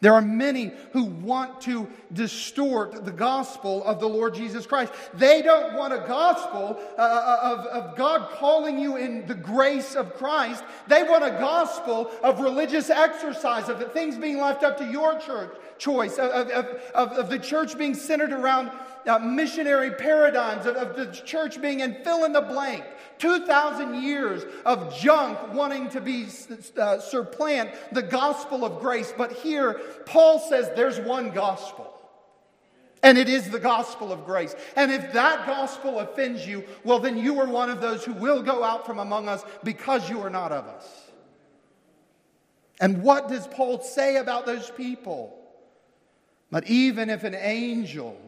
There 0.00 0.14
are 0.14 0.22
many 0.22 0.72
who 0.92 1.04
want 1.04 1.62
to 1.62 1.88
distort 2.12 3.04
the 3.04 3.12
gospel 3.12 3.84
of 3.84 4.00
the 4.00 4.08
Lord 4.08 4.34
Jesus 4.34 4.66
Christ. 4.66 4.92
They 5.14 5.42
don't 5.42 5.74
want 5.74 5.94
a 5.94 6.04
gospel 6.06 6.78
uh, 6.98 7.00
uh, 7.00 7.38
of, 7.42 7.66
of 7.66 7.96
God 7.96 8.30
calling 8.32 8.78
you 8.78 8.96
in 8.96 9.26
the 9.26 9.34
grace 9.34 9.94
of 9.94 10.14
Christ. 10.14 10.64
They 10.86 11.02
want 11.02 11.24
a 11.24 11.30
gospel 11.30 12.10
of 12.22 12.40
religious 12.40 12.90
exercise, 12.90 13.68
of 13.68 13.92
things 13.92 14.16
being 14.16 14.38
left 14.38 14.64
up 14.64 14.76
to 14.78 14.84
your 14.84 15.18
church 15.18 15.54
choice, 15.78 16.18
of, 16.18 16.30
of, 16.30 16.66
of, 16.94 17.12
of 17.12 17.30
the 17.30 17.38
church 17.38 17.78
being 17.78 17.94
centered 17.94 18.32
around 18.32 18.70
uh, 19.06 19.18
missionary 19.18 19.92
paradigms, 19.92 20.66
of, 20.66 20.76
of 20.76 20.96
the 20.96 21.06
church 21.22 21.60
being 21.60 21.80
in 21.80 21.94
fill 22.04 22.24
in 22.24 22.32
the 22.32 22.40
blank. 22.40 22.84
2,000 23.18 24.02
years 24.02 24.44
of 24.64 24.94
junk 24.98 25.38
wanting 25.54 25.88
to 25.90 26.00
be 26.00 26.26
uh, 26.76 26.98
supplant 26.98 27.70
the 27.92 28.02
gospel 28.02 28.64
of 28.64 28.80
grace. 28.80 29.12
But 29.16 29.32
here, 29.32 29.80
Paul 30.04 30.38
says 30.38 30.70
there's 30.76 31.00
one 31.00 31.30
gospel. 31.30 31.92
And 33.02 33.16
it 33.16 33.28
is 33.28 33.50
the 33.50 33.60
gospel 33.60 34.12
of 34.12 34.24
grace. 34.24 34.54
And 34.74 34.90
if 34.90 35.12
that 35.12 35.46
gospel 35.46 36.00
offends 36.00 36.46
you, 36.46 36.64
well, 36.82 36.98
then 36.98 37.16
you 37.16 37.38
are 37.40 37.46
one 37.46 37.70
of 37.70 37.80
those 37.80 38.04
who 38.04 38.12
will 38.12 38.42
go 38.42 38.64
out 38.64 38.84
from 38.84 38.98
among 38.98 39.28
us 39.28 39.44
because 39.62 40.10
you 40.10 40.20
are 40.22 40.30
not 40.30 40.50
of 40.50 40.66
us. 40.66 41.10
And 42.80 43.02
what 43.02 43.28
does 43.28 43.46
Paul 43.46 43.80
say 43.80 44.16
about 44.16 44.44
those 44.44 44.70
people? 44.70 45.38
But 46.50 46.68
even 46.68 47.10
if 47.10 47.24
an 47.24 47.34
angel 47.34 48.20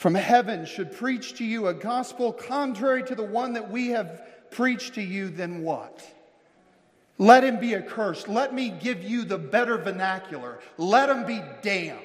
from 0.00 0.14
heaven 0.14 0.64
should 0.64 0.96
preach 0.96 1.34
to 1.34 1.44
you 1.44 1.66
a 1.66 1.74
gospel 1.74 2.32
contrary 2.32 3.02
to 3.02 3.14
the 3.14 3.22
one 3.22 3.52
that 3.52 3.70
we 3.70 3.88
have 3.88 4.22
preached 4.50 4.94
to 4.94 5.02
you, 5.02 5.28
then 5.28 5.60
what? 5.60 6.02
Let 7.18 7.44
him 7.44 7.60
be 7.60 7.74
accursed. 7.74 8.26
Let 8.26 8.54
me 8.54 8.70
give 8.70 9.04
you 9.04 9.24
the 9.24 9.36
better 9.36 9.76
vernacular. 9.76 10.60
Let 10.78 11.10
him 11.10 11.26
be 11.26 11.42
damned. 11.60 12.00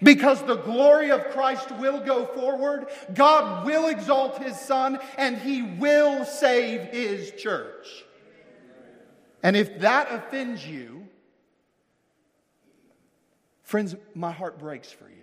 Because 0.00 0.44
the 0.44 0.58
glory 0.58 1.10
of 1.10 1.30
Christ 1.30 1.72
will 1.72 1.98
go 1.98 2.24
forward, 2.24 2.86
God 3.14 3.66
will 3.66 3.88
exalt 3.88 4.40
his 4.40 4.56
Son, 4.56 5.00
and 5.18 5.38
he 5.38 5.62
will 5.62 6.24
save 6.24 6.82
his 6.82 7.32
church. 7.32 8.04
And 9.42 9.56
if 9.56 9.80
that 9.80 10.12
offends 10.12 10.64
you, 10.64 11.08
friends, 13.64 13.96
my 14.14 14.30
heart 14.30 14.60
breaks 14.60 14.92
for 14.92 15.08
you. 15.08 15.19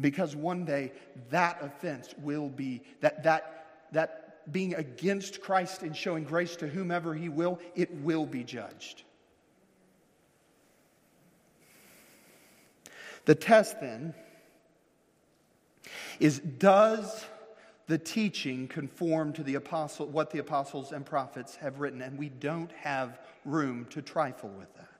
Because 0.00 0.34
one 0.34 0.64
day 0.64 0.92
that 1.30 1.58
offense 1.62 2.14
will 2.22 2.48
be, 2.48 2.82
that, 3.00 3.22
that, 3.24 3.66
that 3.92 4.50
being 4.52 4.74
against 4.74 5.40
Christ 5.40 5.82
and 5.82 5.96
showing 5.96 6.24
grace 6.24 6.56
to 6.56 6.68
whomever 6.68 7.14
he 7.14 7.28
will, 7.28 7.60
it 7.74 7.92
will 7.96 8.26
be 8.26 8.44
judged. 8.44 9.02
The 13.26 13.34
test 13.34 13.80
then 13.80 14.14
is 16.18 16.38
does 16.38 17.24
the 17.86 17.98
teaching 17.98 18.68
conform 18.68 19.32
to 19.34 19.42
the 19.42 19.56
apostle, 19.56 20.06
what 20.06 20.30
the 20.30 20.38
apostles 20.38 20.92
and 20.92 21.04
prophets 21.04 21.56
have 21.56 21.80
written? 21.80 22.00
And 22.02 22.18
we 22.18 22.28
don't 22.28 22.72
have 22.72 23.18
room 23.44 23.86
to 23.90 24.00
trifle 24.00 24.50
with 24.50 24.74
that. 24.76 24.99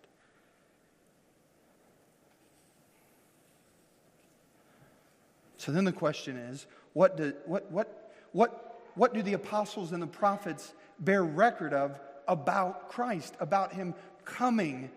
So 5.61 5.72
then 5.72 5.84
the 5.84 5.92
question 5.92 6.38
is 6.38 6.66
what 6.94 7.18
do, 7.18 7.34
what, 7.44 7.70
what, 7.70 8.14
what, 8.32 8.90
what 8.94 9.12
do 9.12 9.20
the 9.20 9.34
apostles 9.34 9.92
and 9.92 10.02
the 10.02 10.06
prophets 10.06 10.72
bear 10.98 11.22
record 11.22 11.74
of 11.74 12.00
about 12.26 12.88
Christ, 12.88 13.34
about 13.40 13.74
him 13.74 13.94
coming 14.24 14.90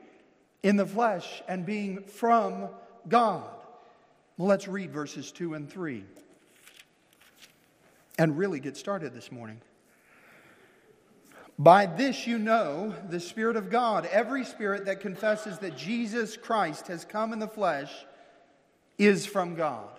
in 0.64 0.78
the 0.78 0.86
flesh 0.86 1.44
and 1.50 1.66
being 1.66 2.04
from 2.04 2.70
God? 3.10 3.44
Well, 4.38 4.48
let's 4.48 4.70
read 4.70 4.94
verses 4.94 5.34
2 5.34 5.54
and 5.54 5.70
3 5.70 6.06
and 8.18 8.38
really 8.38 8.62
get 8.62 8.78
started 8.78 9.14
this 9.14 9.34
morning. 9.34 9.60
By 11.60 11.88
this 11.88 12.26
you 12.26 12.40
know 12.40 12.96
the 13.10 13.20
Spirit 13.20 13.58
of 13.58 13.70
God. 13.70 14.06
Every 14.06 14.46
spirit 14.46 14.86
that 14.86 15.02
confesses 15.02 15.60
that 15.60 15.76
Jesus 15.76 16.38
Christ 16.38 16.88
has 16.88 17.04
come 17.04 17.34
in 17.34 17.40
the 17.40 17.50
flesh 17.50 17.92
is 18.98 19.26
from 19.26 19.56
God. 19.56 19.90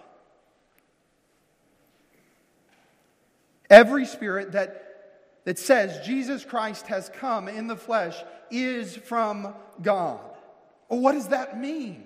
Every 3.70 4.06
spirit 4.06 4.52
that, 4.52 5.20
that 5.44 5.58
says 5.58 6.06
Jesus 6.06 6.44
Christ 6.44 6.86
has 6.88 7.08
come 7.08 7.48
in 7.48 7.66
the 7.66 7.76
flesh 7.76 8.16
is 8.50 8.96
from 8.96 9.54
God. 9.82 10.20
Well, 10.88 11.00
what 11.00 11.12
does 11.12 11.28
that 11.28 11.58
mean? 11.58 12.04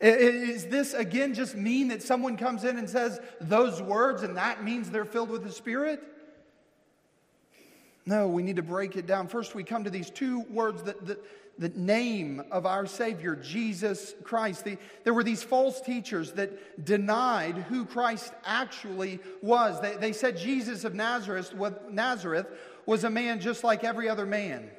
Is 0.00 0.66
this 0.66 0.94
again 0.94 1.34
just 1.34 1.56
mean 1.56 1.88
that 1.88 2.02
someone 2.02 2.36
comes 2.36 2.62
in 2.62 2.78
and 2.78 2.88
says 2.88 3.18
those 3.40 3.82
words 3.82 4.22
and 4.22 4.36
that 4.36 4.62
means 4.62 4.90
they're 4.90 5.04
filled 5.04 5.30
with 5.30 5.42
the 5.42 5.50
Spirit? 5.50 6.02
No, 8.06 8.28
we 8.28 8.42
need 8.42 8.56
to 8.56 8.62
break 8.62 8.96
it 8.96 9.06
down. 9.06 9.28
First, 9.28 9.54
we 9.54 9.64
come 9.64 9.84
to 9.84 9.90
these 9.90 10.08
two 10.08 10.40
words 10.50 10.84
that, 10.84 11.04
that, 11.06 11.18
the 11.58 11.70
name 11.70 12.42
of 12.52 12.66
our 12.66 12.86
Savior, 12.86 13.34
Jesus 13.34 14.14
Christ. 14.22 14.64
The, 14.64 14.78
there 15.02 15.12
were 15.12 15.24
these 15.24 15.42
false 15.42 15.80
teachers 15.80 16.32
that 16.32 16.84
denied 16.84 17.56
who 17.68 17.84
Christ 17.84 18.32
actually 18.44 19.18
was. 19.42 19.80
They, 19.80 19.96
they 19.96 20.12
said 20.12 20.38
Jesus 20.38 20.84
of 20.84 20.94
Nazareth, 20.94 21.52
Nazareth 21.90 22.46
was 22.86 23.04
a 23.04 23.10
man 23.10 23.40
just 23.40 23.64
like 23.64 23.82
every 23.82 24.08
other 24.08 24.24
man. 24.24 24.70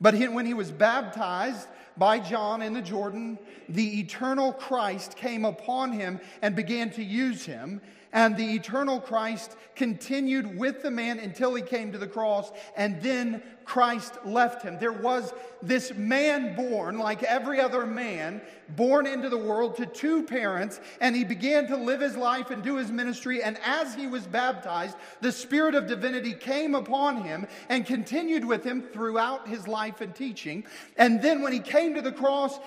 But 0.00 0.14
he, 0.14 0.28
when 0.28 0.46
he 0.46 0.54
was 0.54 0.70
baptized 0.70 1.66
by 1.96 2.20
John 2.20 2.62
in 2.62 2.74
the 2.74 2.82
Jordan, 2.82 3.38
the 3.68 4.00
eternal 4.00 4.52
Christ 4.52 5.16
came 5.16 5.44
upon 5.44 5.92
him 5.92 6.20
and 6.42 6.54
began 6.54 6.90
to 6.90 7.02
use 7.02 7.44
him. 7.44 7.80
And 8.12 8.36
the 8.36 8.54
eternal 8.54 9.00
Christ 9.00 9.56
continued 9.76 10.58
with 10.58 10.82
the 10.82 10.90
man 10.90 11.18
until 11.18 11.54
he 11.54 11.62
came 11.62 11.92
to 11.92 11.98
the 11.98 12.06
cross, 12.06 12.50
and 12.76 13.00
then 13.02 13.42
Christ 13.64 14.14
left 14.24 14.62
him. 14.62 14.78
There 14.80 14.92
was 14.92 15.32
this 15.62 15.92
man 15.94 16.56
born, 16.56 16.98
like 16.98 17.22
every 17.22 17.60
other 17.60 17.84
man, 17.84 18.40
born 18.70 19.06
into 19.06 19.28
the 19.28 19.36
world 19.36 19.76
to 19.76 19.86
two 19.86 20.22
parents, 20.22 20.80
and 21.00 21.14
he 21.14 21.22
began 21.22 21.66
to 21.66 21.76
live 21.76 22.00
his 22.00 22.16
life 22.16 22.50
and 22.50 22.62
do 22.62 22.76
his 22.76 22.90
ministry. 22.90 23.42
And 23.42 23.58
as 23.62 23.94
he 23.94 24.06
was 24.06 24.26
baptized, 24.26 24.96
the 25.20 25.30
Spirit 25.30 25.74
of 25.74 25.86
divinity 25.86 26.32
came 26.32 26.74
upon 26.74 27.22
him 27.22 27.46
and 27.68 27.84
continued 27.84 28.44
with 28.44 28.64
him 28.64 28.82
throughout 28.82 29.46
his 29.46 29.68
life 29.68 30.00
and 30.00 30.14
teaching. 30.14 30.64
And 30.96 31.20
then 31.20 31.42
when 31.42 31.52
he 31.52 31.60
came 31.60 31.94
to 31.94 32.02
the 32.02 32.12
cross, 32.12 32.58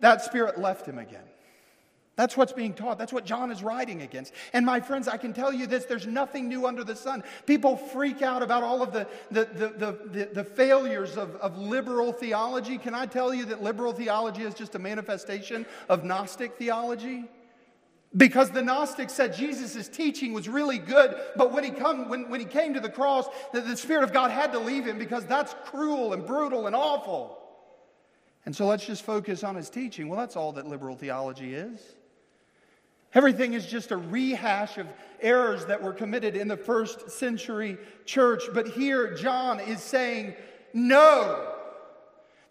that 0.00 0.24
Spirit 0.24 0.58
left 0.58 0.84
him 0.84 0.98
again. 0.98 1.24
That's 2.20 2.36
what's 2.36 2.52
being 2.52 2.74
taught. 2.74 2.98
That's 2.98 3.14
what 3.14 3.24
John 3.24 3.50
is 3.50 3.62
writing 3.62 4.02
against. 4.02 4.34
And 4.52 4.66
my 4.66 4.78
friends, 4.78 5.08
I 5.08 5.16
can 5.16 5.32
tell 5.32 5.54
you 5.54 5.66
this 5.66 5.86
there's 5.86 6.06
nothing 6.06 6.50
new 6.50 6.66
under 6.66 6.84
the 6.84 6.94
sun. 6.94 7.24
People 7.46 7.78
freak 7.78 8.20
out 8.20 8.42
about 8.42 8.62
all 8.62 8.82
of 8.82 8.92
the, 8.92 9.08
the, 9.30 9.46
the, 9.46 9.98
the, 10.06 10.28
the, 10.34 10.44
failures 10.44 11.16
of, 11.16 11.34
of 11.36 11.56
liberal 11.56 12.12
theology. 12.12 12.76
Can 12.76 12.94
I 12.94 13.06
tell 13.06 13.32
you 13.32 13.46
that 13.46 13.62
liberal 13.62 13.94
theology 13.94 14.42
is 14.42 14.52
just 14.52 14.74
a 14.74 14.78
manifestation 14.78 15.64
of 15.88 16.04
Gnostic 16.04 16.58
theology? 16.58 17.24
Because 18.14 18.50
the 18.50 18.60
Gnostics 18.60 19.14
said 19.14 19.34
Jesus' 19.34 19.88
teaching 19.88 20.34
was 20.34 20.46
really 20.46 20.76
good, 20.76 21.16
but 21.36 21.54
when 21.54 21.64
he, 21.64 21.70
come, 21.70 22.10
when, 22.10 22.28
when 22.28 22.40
he 22.40 22.44
came 22.44 22.74
to 22.74 22.80
the 22.80 22.90
cross, 22.90 23.28
the, 23.54 23.62
the 23.62 23.78
Spirit 23.78 24.04
of 24.04 24.12
God 24.12 24.30
had 24.30 24.52
to 24.52 24.58
leave 24.58 24.86
him 24.86 24.98
because 24.98 25.24
that's 25.24 25.54
cruel 25.64 26.12
and 26.12 26.26
brutal 26.26 26.66
and 26.66 26.76
awful. 26.76 27.38
And 28.44 28.54
so 28.54 28.66
let's 28.66 28.84
just 28.84 29.06
focus 29.06 29.42
on 29.42 29.56
his 29.56 29.70
teaching. 29.70 30.10
Well, 30.10 30.20
that's 30.20 30.36
all 30.36 30.52
that 30.52 30.66
liberal 30.66 30.96
theology 30.96 31.54
is. 31.54 31.80
Everything 33.14 33.54
is 33.54 33.66
just 33.66 33.90
a 33.90 33.96
rehash 33.96 34.78
of 34.78 34.86
errors 35.20 35.66
that 35.66 35.82
were 35.82 35.92
committed 35.92 36.36
in 36.36 36.48
the 36.48 36.56
first 36.56 37.10
century 37.10 37.76
church. 38.04 38.44
But 38.54 38.68
here, 38.68 39.14
John 39.14 39.58
is 39.60 39.82
saying, 39.82 40.34
no. 40.72 41.54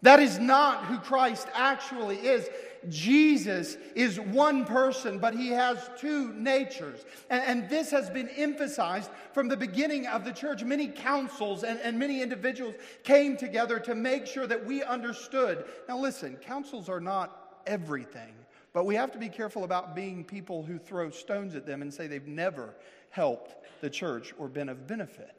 That 0.02 0.20
is 0.20 0.38
not 0.38 0.84
who 0.84 0.98
Christ 0.98 1.46
actually 1.54 2.16
is. 2.16 2.48
Jesus 2.88 3.76
is 3.94 4.18
one 4.18 4.64
person, 4.64 5.18
but 5.18 5.34
he 5.34 5.48
has 5.48 5.90
two 5.98 6.32
natures. 6.32 7.04
And, 7.28 7.42
and, 7.42 7.70
this 7.70 7.90
has 7.90 8.08
been 8.08 8.30
emphasized 8.30 9.10
from 9.34 9.48
the 9.48 9.56
beginning 9.56 10.06
of 10.06 10.24
the 10.24 10.32
church. 10.32 10.64
Many 10.64 10.88
councils 10.88 11.62
and, 11.62 11.78
and 11.80 11.98
many 11.98 12.22
individuals 12.22 12.76
came 13.04 13.36
together 13.36 13.78
to 13.80 13.94
make 13.94 14.26
sure 14.26 14.46
that 14.46 14.64
we 14.64 14.82
understood. 14.82 15.64
Now, 15.88 15.98
listen, 15.98 16.36
councils 16.36 16.88
are 16.88 17.00
not 17.00 17.60
everything, 17.66 18.32
but 18.72 18.86
we 18.86 18.94
have 18.94 19.12
to 19.12 19.18
be 19.18 19.28
careful 19.28 19.64
about 19.64 19.94
being 19.94 20.24
people 20.24 20.62
who 20.62 20.78
throw 20.78 21.10
stones 21.10 21.54
at 21.54 21.66
them 21.66 21.82
and 21.82 21.92
say 21.92 22.06
they've 22.06 22.26
never 22.26 22.74
helped 23.10 23.56
the 23.80 23.90
church 23.90 24.32
or 24.38 24.48
been 24.48 24.68
of 24.68 24.86
benefit. 24.86 25.36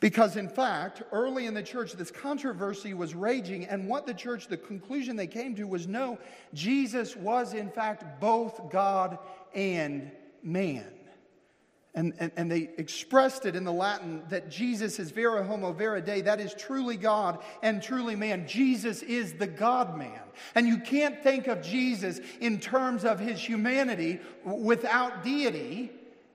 Because, 0.00 0.36
in 0.36 0.48
fact, 0.48 1.02
early 1.12 1.44
in 1.44 1.52
the 1.52 1.62
church, 1.62 1.92
this 1.92 2.10
controversy 2.10 2.94
was 2.94 3.14
raging, 3.14 3.66
and 3.66 3.86
what 3.86 4.06
the 4.06 4.14
church, 4.14 4.48
the 4.48 4.56
conclusion 4.56 5.14
they 5.14 5.26
came 5.26 5.54
to 5.56 5.64
was 5.64 5.86
no, 5.86 6.18
Jesus 6.54 7.14
was, 7.14 7.52
in 7.52 7.70
fact, 7.70 8.18
both 8.18 8.70
God 8.70 9.18
and 9.54 10.10
man. 10.42 10.86
And, 11.92 12.14
and, 12.20 12.30
and, 12.36 12.50
they 12.50 12.70
expressed 12.78 13.46
it 13.46 13.56
in 13.56 13.64
the 13.64 13.72
Latin 13.72 14.22
that 14.28 14.48
Jesus 14.48 15.00
is 15.00 15.10
vera 15.10 15.42
homo 15.42 15.72
vera 15.72 16.00
dei, 16.00 16.20
that 16.20 16.38
is 16.38 16.54
truly 16.54 16.96
God 16.96 17.40
and 17.64 17.82
truly 17.82 18.14
man. 18.14 18.46
Jesus 18.46 19.02
is 19.02 19.32
the 19.32 19.48
God 19.48 19.98
man. 19.98 20.20
And 20.54 20.68
you 20.68 20.78
can't 20.78 21.20
think 21.20 21.48
of 21.48 21.62
Jesus 21.62 22.20
in 22.40 22.60
terms 22.60 23.04
of 23.04 23.18
his 23.18 23.40
humanity 23.40 24.20
without 24.44 25.24
deity 25.24 25.90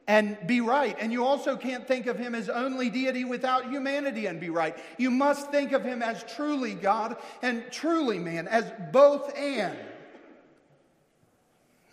and 0.08 0.38
be 0.46 0.62
right. 0.62 0.96
And 1.00 1.12
you 1.12 1.26
also 1.26 1.56
can't 1.56 1.88
think 1.88 2.06
of 2.06 2.18
him 2.18 2.36
as 2.36 2.50
only 2.50 2.90
deity 2.90 3.24
without 3.24 3.70
humanity 3.70 4.28
and 4.28 4.40
be 4.40 4.50
right. 4.50 4.78
You 4.98 5.10
must 5.10 5.52
think 5.52 5.72
of 5.72 5.84
him 5.84 6.04
as 6.04 6.24
truly 6.24 6.74
God 6.74 7.18
and 7.42 7.64
truly 7.72 8.20
man, 8.20 8.48
as 8.48 8.72
both 8.92 9.36
and. 9.38 9.78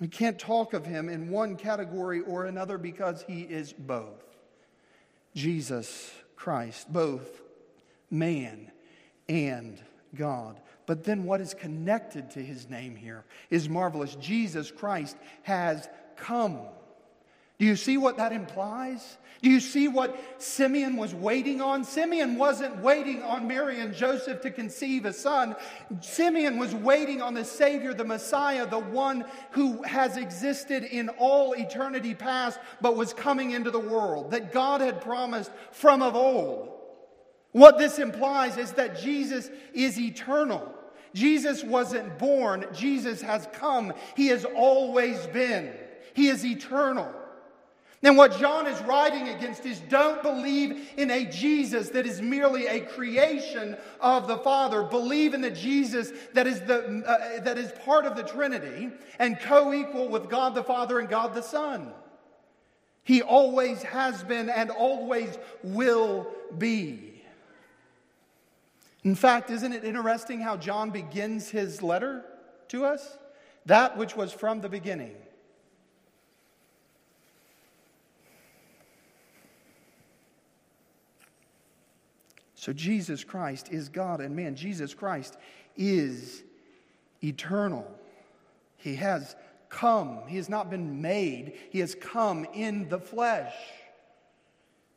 We 0.02 0.08
can't 0.08 0.36
talk 0.36 0.74
of 0.74 0.84
him 0.84 1.08
in 1.08 1.30
one 1.30 1.54
category 1.54 2.22
or 2.22 2.46
another 2.46 2.76
because 2.76 3.22
he 3.28 3.42
is 3.42 3.72
both. 3.72 4.24
Jesus 5.32 6.10
Christ, 6.34 6.92
both 6.92 7.40
man 8.10 8.72
and 9.28 9.80
God. 10.16 10.58
But 10.86 11.04
then 11.04 11.22
what 11.22 11.40
is 11.40 11.54
connected 11.54 12.32
to 12.32 12.40
his 12.40 12.68
name 12.68 12.96
here 12.96 13.24
is 13.48 13.68
marvelous. 13.68 14.16
Jesus 14.16 14.72
Christ 14.72 15.16
has 15.44 15.88
come. 16.16 16.58
Do 17.58 17.66
you 17.66 17.76
see 17.76 17.96
what 17.96 18.16
that 18.16 18.32
implies? 18.32 19.18
Do 19.42 19.50
you 19.50 19.58
see 19.58 19.88
what 19.88 20.16
Simeon 20.38 20.96
was 20.96 21.14
waiting 21.14 21.60
on? 21.60 21.82
Simeon 21.82 22.36
wasn't 22.36 22.76
waiting 22.78 23.22
on 23.22 23.48
Mary 23.48 23.80
and 23.80 23.92
Joseph 23.92 24.40
to 24.42 24.50
conceive 24.52 25.04
a 25.04 25.12
son. 25.12 25.56
Simeon 26.00 26.58
was 26.58 26.74
waiting 26.76 27.20
on 27.20 27.34
the 27.34 27.44
Savior, 27.44 27.92
the 27.92 28.04
Messiah, 28.04 28.66
the 28.66 28.78
one 28.78 29.24
who 29.50 29.82
has 29.82 30.16
existed 30.16 30.84
in 30.84 31.08
all 31.10 31.54
eternity 31.54 32.14
past, 32.14 32.60
but 32.80 32.96
was 32.96 33.12
coming 33.12 33.50
into 33.50 33.72
the 33.72 33.80
world, 33.80 34.30
that 34.30 34.52
God 34.52 34.80
had 34.80 35.00
promised 35.00 35.50
from 35.72 36.02
of 36.02 36.14
old. 36.14 36.68
What 37.50 37.78
this 37.78 37.98
implies 37.98 38.56
is 38.58 38.72
that 38.72 39.00
Jesus 39.00 39.50
is 39.74 39.98
eternal. 39.98 40.72
Jesus 41.14 41.64
wasn't 41.64 42.16
born, 42.18 42.66
Jesus 42.72 43.20
has 43.20 43.48
come. 43.52 43.92
He 44.16 44.28
has 44.28 44.44
always 44.44 45.26
been. 45.26 45.72
He 46.14 46.28
is 46.28 46.46
eternal. 46.46 47.12
And 48.04 48.16
what 48.16 48.36
John 48.36 48.66
is 48.66 48.80
writing 48.82 49.28
against 49.28 49.64
is 49.64 49.78
don't 49.88 50.22
believe 50.22 50.90
in 50.96 51.10
a 51.10 51.24
Jesus 51.24 51.90
that 51.90 52.04
is 52.04 52.20
merely 52.20 52.66
a 52.66 52.80
creation 52.80 53.76
of 54.00 54.26
the 54.26 54.38
Father. 54.38 54.82
Believe 54.82 55.34
in 55.34 55.40
the 55.40 55.52
Jesus 55.52 56.12
that 56.34 56.48
is, 56.48 56.60
the, 56.62 57.04
uh, 57.06 57.44
that 57.44 57.58
is 57.58 57.70
part 57.84 58.04
of 58.04 58.16
the 58.16 58.24
Trinity 58.24 58.90
and 59.20 59.38
co 59.38 59.72
equal 59.72 60.08
with 60.08 60.28
God 60.28 60.56
the 60.56 60.64
Father 60.64 60.98
and 60.98 61.08
God 61.08 61.32
the 61.32 61.42
Son. 61.42 61.92
He 63.04 63.22
always 63.22 63.82
has 63.84 64.24
been 64.24 64.50
and 64.50 64.70
always 64.70 65.38
will 65.62 66.26
be. 66.58 67.22
In 69.04 69.14
fact, 69.14 69.50
isn't 69.50 69.72
it 69.72 69.84
interesting 69.84 70.40
how 70.40 70.56
John 70.56 70.90
begins 70.90 71.50
his 71.50 71.82
letter 71.82 72.24
to 72.68 72.84
us? 72.84 73.16
That 73.66 73.96
which 73.96 74.16
was 74.16 74.32
from 74.32 74.60
the 74.60 74.68
beginning 74.68 75.14
So 82.62 82.72
Jesus 82.72 83.24
Christ 83.24 83.72
is 83.72 83.88
God 83.88 84.20
and 84.20 84.36
man. 84.36 84.54
Jesus 84.54 84.94
Christ 84.94 85.36
is 85.76 86.44
eternal. 87.20 87.84
He 88.76 88.94
has 88.94 89.34
come. 89.68 90.20
He 90.28 90.36
has 90.36 90.48
not 90.48 90.70
been 90.70 91.02
made, 91.02 91.54
He 91.70 91.80
has 91.80 91.96
come 91.96 92.46
in 92.54 92.88
the 92.88 93.00
flesh. 93.00 93.52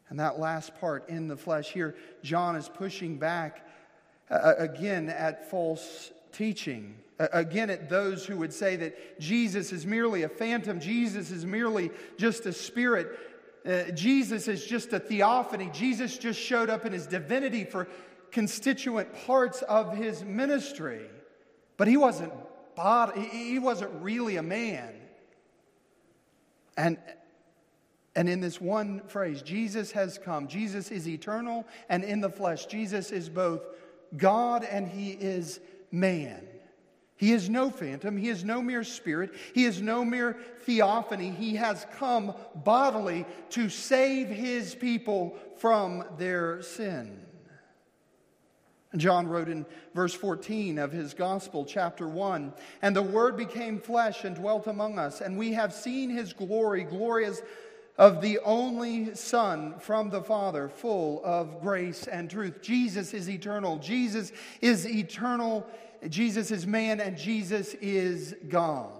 And 0.09 0.19
that 0.19 0.37
last 0.37 0.79
part, 0.79 1.09
in 1.09 1.27
the 1.27 1.35
flesh, 1.35 1.71
here, 1.71 1.95
John 2.21 2.55
is 2.55 2.69
pushing 2.69 3.17
back 3.17 3.67
uh, 4.29 4.53
again 4.59 5.09
at 5.09 5.49
false 5.49 6.11
teaching. 6.33 6.93
Uh, 7.19 7.29
again, 7.33 7.71
at 7.71 7.89
those 7.89 8.27
who 8.27 8.37
would 8.37 8.53
say 8.53 8.75
that 8.75 9.19
Jesus 9.19 9.71
is 9.71 9.87
merely 9.87 10.21
a 10.21 10.29
phantom, 10.29 10.79
Jesus 10.79 11.31
is 11.31 11.47
merely 11.47 11.89
just 12.19 12.45
a 12.45 12.53
spirit. 12.53 13.17
Uh, 13.65 13.91
Jesus 13.91 14.47
is 14.47 14.65
just 14.65 14.93
a 14.93 14.99
theophany. 14.99 15.69
Jesus 15.73 16.17
just 16.17 16.39
showed 16.39 16.69
up 16.69 16.85
in 16.85 16.93
his 16.93 17.07
divinity 17.07 17.63
for 17.63 17.87
constituent 18.31 19.13
parts 19.25 19.61
of 19.63 19.95
his 19.95 20.23
ministry. 20.23 21.01
But 21.77 21.87
he 21.87 21.97
wasn't 21.97 22.33
body, 22.75 23.21
he 23.21 23.59
wasn't 23.59 23.91
really 24.01 24.35
a 24.35 24.43
man. 24.43 24.93
And, 26.77 26.97
and 28.15 28.29
in 28.29 28.41
this 28.41 28.59
one 28.59 29.01
phrase, 29.07 29.41
Jesus 29.41 29.91
has 29.93 30.17
come. 30.17 30.47
Jesus 30.47 30.91
is 30.91 31.07
eternal 31.07 31.65
and 31.89 32.03
in 32.03 32.21
the 32.21 32.29
flesh. 32.29 32.65
Jesus 32.65 33.11
is 33.11 33.29
both 33.29 33.61
God 34.15 34.63
and 34.63 34.87
he 34.87 35.11
is 35.11 35.59
man. 35.91 36.45
He 37.17 37.31
is 37.31 37.49
no 37.49 37.69
phantom. 37.69 38.17
He 38.17 38.27
is 38.29 38.43
no 38.43 38.61
mere 38.61 38.83
spirit. 38.83 39.33
He 39.53 39.65
is 39.65 39.81
no 39.81 40.03
mere 40.03 40.37
theophany. 40.65 41.29
He 41.31 41.55
has 41.55 41.85
come 41.97 42.33
bodily 42.55 43.25
to 43.51 43.69
save 43.69 44.27
his 44.27 44.75
people 44.75 45.37
from 45.57 46.03
their 46.17 46.61
sin. 46.61 47.21
John 48.97 49.27
wrote 49.27 49.49
in 49.49 49.65
verse 49.93 50.13
14 50.13 50.77
of 50.77 50.91
his 50.91 51.13
gospel, 51.13 51.65
chapter 51.65 52.07
1 52.07 52.53
And 52.81 52.95
the 52.95 53.01
Word 53.01 53.37
became 53.37 53.79
flesh 53.79 54.23
and 54.23 54.35
dwelt 54.35 54.67
among 54.67 54.99
us, 54.99 55.21
and 55.21 55.37
we 55.37 55.53
have 55.53 55.73
seen 55.73 56.09
his 56.09 56.33
glory, 56.33 56.83
glory 56.83 57.25
as 57.25 57.41
of 57.97 58.21
the 58.21 58.39
only 58.39 59.15
Son 59.15 59.75
from 59.79 60.09
the 60.09 60.21
Father, 60.21 60.67
full 60.67 61.21
of 61.23 61.61
grace 61.61 62.07
and 62.07 62.29
truth. 62.29 62.61
Jesus 62.61 63.13
is 63.13 63.29
eternal. 63.29 63.77
Jesus 63.77 64.31
is 64.61 64.87
eternal 64.87 65.65
Jesus 66.09 66.51
is 66.51 66.67
man 66.67 66.99
and 66.99 67.17
Jesus 67.17 67.73
is 67.75 68.35
God. 68.49 68.91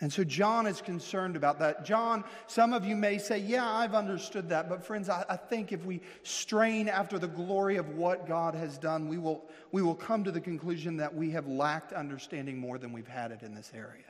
And 0.00 0.12
so 0.12 0.22
John 0.22 0.68
is 0.68 0.80
concerned 0.80 1.34
about 1.34 1.58
that. 1.58 1.84
John, 1.84 2.22
some 2.46 2.72
of 2.72 2.84
you 2.84 2.94
may 2.94 3.18
say, 3.18 3.38
Yeah, 3.38 3.68
I've 3.68 3.94
understood 3.94 4.48
that. 4.50 4.68
But 4.68 4.84
friends, 4.84 5.08
I, 5.08 5.24
I, 5.28 5.36
think 5.36 5.72
if 5.72 5.84
we 5.84 6.00
strain 6.22 6.88
after 6.88 7.18
the 7.18 7.26
glory 7.26 7.78
of 7.78 7.88
what 7.96 8.28
God 8.28 8.54
has 8.54 8.78
done, 8.78 9.08
we 9.08 9.18
will, 9.18 9.44
we 9.72 9.82
will 9.82 9.96
come 9.96 10.22
to 10.22 10.30
the 10.30 10.40
conclusion 10.40 10.96
that 10.98 11.12
we 11.12 11.30
have 11.30 11.48
lacked 11.48 11.92
understanding 11.92 12.58
more 12.58 12.78
than 12.78 12.92
we've 12.92 13.08
had 13.08 13.32
it 13.32 13.42
in 13.42 13.56
this 13.56 13.72
area. 13.74 14.07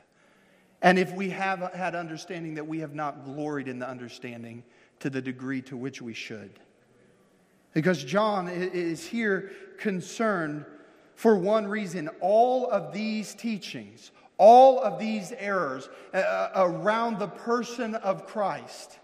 And 0.81 0.97
if 0.97 1.13
we 1.13 1.29
have 1.29 1.73
had 1.73 1.95
understanding, 1.95 2.55
that 2.55 2.67
we 2.67 2.79
have 2.79 2.95
not 2.95 3.25
gloried 3.25 3.67
in 3.67 3.79
the 3.79 3.89
understanding 3.89 4.63
to 4.99 5.09
the 5.09 5.21
degree 5.21 5.61
to 5.63 5.75
which 5.75 6.01
we 6.01 6.13
should. 6.13 6.51
Because 7.73 8.03
John 8.03 8.47
is 8.47 9.05
here 9.05 9.51
concerned 9.77 10.65
for 11.15 11.35
one 11.35 11.67
reason 11.67 12.09
all 12.21 12.69
of 12.71 12.93
these 12.93 13.35
teachings, 13.35 14.11
all 14.37 14.81
of 14.81 14.99
these 14.99 15.33
errors 15.37 15.89
uh, 16.13 16.17
uh, 16.17 16.51
around 16.55 17.19
the 17.19 17.27
person 17.27 17.95
of 17.95 18.25
Christ 18.25 18.99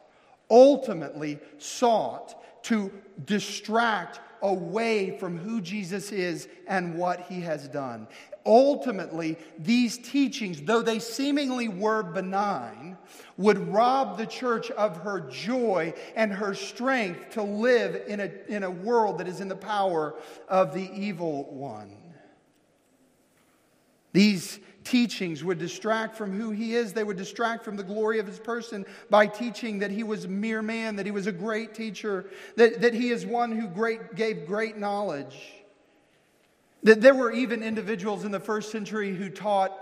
ultimately 0.50 1.40
sought 1.58 2.64
to 2.64 2.92
distract 3.26 4.20
away 4.42 5.18
from 5.18 5.38
who 5.38 5.60
Jesus 5.60 6.12
is 6.12 6.48
and 6.68 6.96
what 6.96 7.22
he 7.22 7.42
has 7.42 7.68
done. 7.68 8.08
Ultimately, 8.46 9.38
these 9.58 9.98
teachings, 9.98 10.62
though 10.62 10.84
they 10.84 11.00
seemingly 11.00 11.68
were 11.68 12.04
benign, 12.04 12.96
would 13.38 13.58
rob 13.74 14.18
the 14.18 14.28
church 14.28 14.70
of 14.72 14.98
her 14.98 15.22
joy 15.22 15.94
and 16.16 16.32
her 16.32 16.54
strength 16.54 17.32
to 17.32 17.42
live 17.42 18.04
in 18.08 18.20
a, 18.20 18.32
in 18.48 18.64
a 18.64 18.70
world 18.70 19.18
that 19.18 19.28
is 19.28 19.42
in 19.42 19.48
the 19.48 19.56
power 19.56 20.16
of 20.48 20.76
the 20.76 20.92
evil 20.94 21.46
one. 21.46 21.92
These 24.14 24.60
teachings 24.84 25.44
would 25.44 25.58
distract 25.58 26.16
from 26.16 26.32
who 26.32 26.52
he 26.52 26.76
is. 26.76 26.94
They 26.94 27.04
would 27.04 27.18
distract 27.18 27.66
from 27.66 27.76
the 27.76 27.84
glory 27.84 28.20
of 28.20 28.28
his 28.28 28.40
person 28.40 28.86
by 29.10 29.26
teaching 29.26 29.80
that 29.80 29.90
he 29.92 30.04
was 30.04 30.26
a 30.26 30.30
mere 30.30 30.62
man, 30.62 30.96
that 30.98 31.06
he 31.08 31.12
was 31.12 31.28
a 31.28 31.32
great 31.32 31.74
teacher, 31.74 32.30
that, 32.56 32.80
that 32.82 32.94
he 32.94 33.10
is 33.10 33.26
one 33.26 33.52
who 33.52 33.68
great, 33.68 34.16
gave 34.16 34.46
great 34.46 34.78
knowledge. 34.78 35.65
That 36.86 37.02
there 37.02 37.16
were 37.16 37.32
even 37.32 37.64
individuals 37.64 38.26
in 38.26 38.32
the 38.32 38.40
first 38.40 38.72
century 38.72 39.16
who 39.16 39.30
taught 39.30 39.76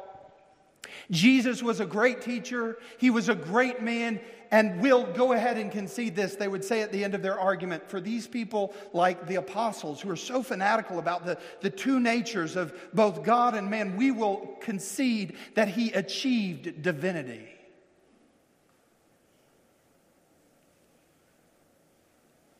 Jesus 1.11 1.61
was 1.61 1.81
a 1.81 1.85
great 1.85 2.21
teacher, 2.21 2.77
he 2.97 3.09
was 3.09 3.27
a 3.27 3.35
great 3.35 3.81
man, 3.81 4.21
and 4.51 4.79
we'll 4.79 5.11
go 5.11 5.33
ahead 5.33 5.57
and 5.57 5.69
concede 5.69 6.15
this. 6.15 6.35
They 6.35 6.47
would 6.47 6.63
say 6.63 6.81
at 6.81 6.93
the 6.93 7.03
end 7.03 7.13
of 7.13 7.21
their 7.21 7.37
argument 7.37 7.89
for 7.89 7.99
these 7.99 8.25
people, 8.25 8.73
like 8.93 9.27
the 9.27 9.35
apostles, 9.35 9.99
who 9.99 10.09
are 10.11 10.15
so 10.15 10.41
fanatical 10.41 10.97
about 10.97 11.25
the, 11.25 11.37
the 11.59 11.69
two 11.69 11.99
natures 11.99 12.55
of 12.55 12.73
both 12.93 13.23
God 13.23 13.53
and 13.53 13.69
man, 13.69 13.97
we 13.97 14.11
will 14.11 14.55
concede 14.61 15.35
that 15.55 15.67
he 15.67 15.91
achieved 15.91 16.81
divinity. 16.81 17.49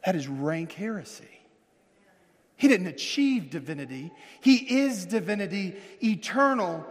That 0.06 0.18
is 0.18 0.28
rank 0.28 0.74
heresy. 0.74 1.33
He 2.64 2.70
didn't 2.70 2.88
achieve 2.88 3.50
divinity, 3.50 4.10
he 4.40 4.56
is 4.56 5.06
divinity, 5.06 5.76
eternal 6.02 6.86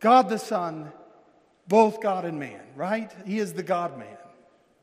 God 0.00 0.28
the 0.28 0.38
Son, 0.38 0.92
both 1.66 2.02
God 2.02 2.26
and 2.26 2.38
man, 2.38 2.60
right? 2.76 3.10
He 3.24 3.38
is 3.38 3.54
the 3.54 3.62
God 3.62 3.98
man. 3.98 4.18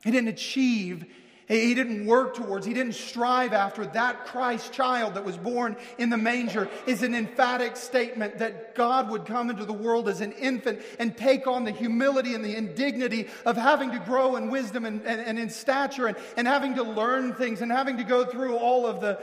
He 0.03 0.09
didn't 0.09 0.29
achieve, 0.29 1.05
he 1.47 1.75
didn't 1.75 2.07
work 2.07 2.33
towards, 2.33 2.65
he 2.65 2.73
didn't 2.73 2.95
strive 2.95 3.53
after 3.53 3.85
that 3.85 4.25
Christ 4.25 4.73
child 4.73 5.13
that 5.13 5.23
was 5.23 5.37
born 5.37 5.77
in 5.99 6.09
the 6.09 6.17
manger 6.17 6.69
is 6.87 7.03
an 7.03 7.13
emphatic 7.13 7.77
statement 7.77 8.39
that 8.39 8.73
God 8.73 9.11
would 9.11 9.27
come 9.27 9.51
into 9.51 9.63
the 9.63 9.73
world 9.73 10.09
as 10.09 10.21
an 10.21 10.31
infant 10.31 10.81
and 10.97 11.15
take 11.15 11.45
on 11.45 11.65
the 11.65 11.71
humility 11.71 12.33
and 12.33 12.43
the 12.43 12.55
indignity 12.55 13.27
of 13.45 13.57
having 13.57 13.91
to 13.91 13.99
grow 13.99 14.37
in 14.37 14.49
wisdom 14.49 14.85
and, 14.85 15.05
and, 15.05 15.21
and 15.21 15.37
in 15.37 15.51
stature 15.51 16.07
and, 16.07 16.17
and 16.35 16.47
having 16.47 16.73
to 16.73 16.83
learn 16.83 17.35
things 17.35 17.61
and 17.61 17.71
having 17.71 17.97
to 17.97 18.03
go 18.03 18.25
through 18.25 18.57
all 18.57 18.87
of 18.87 19.01
the 19.01 19.21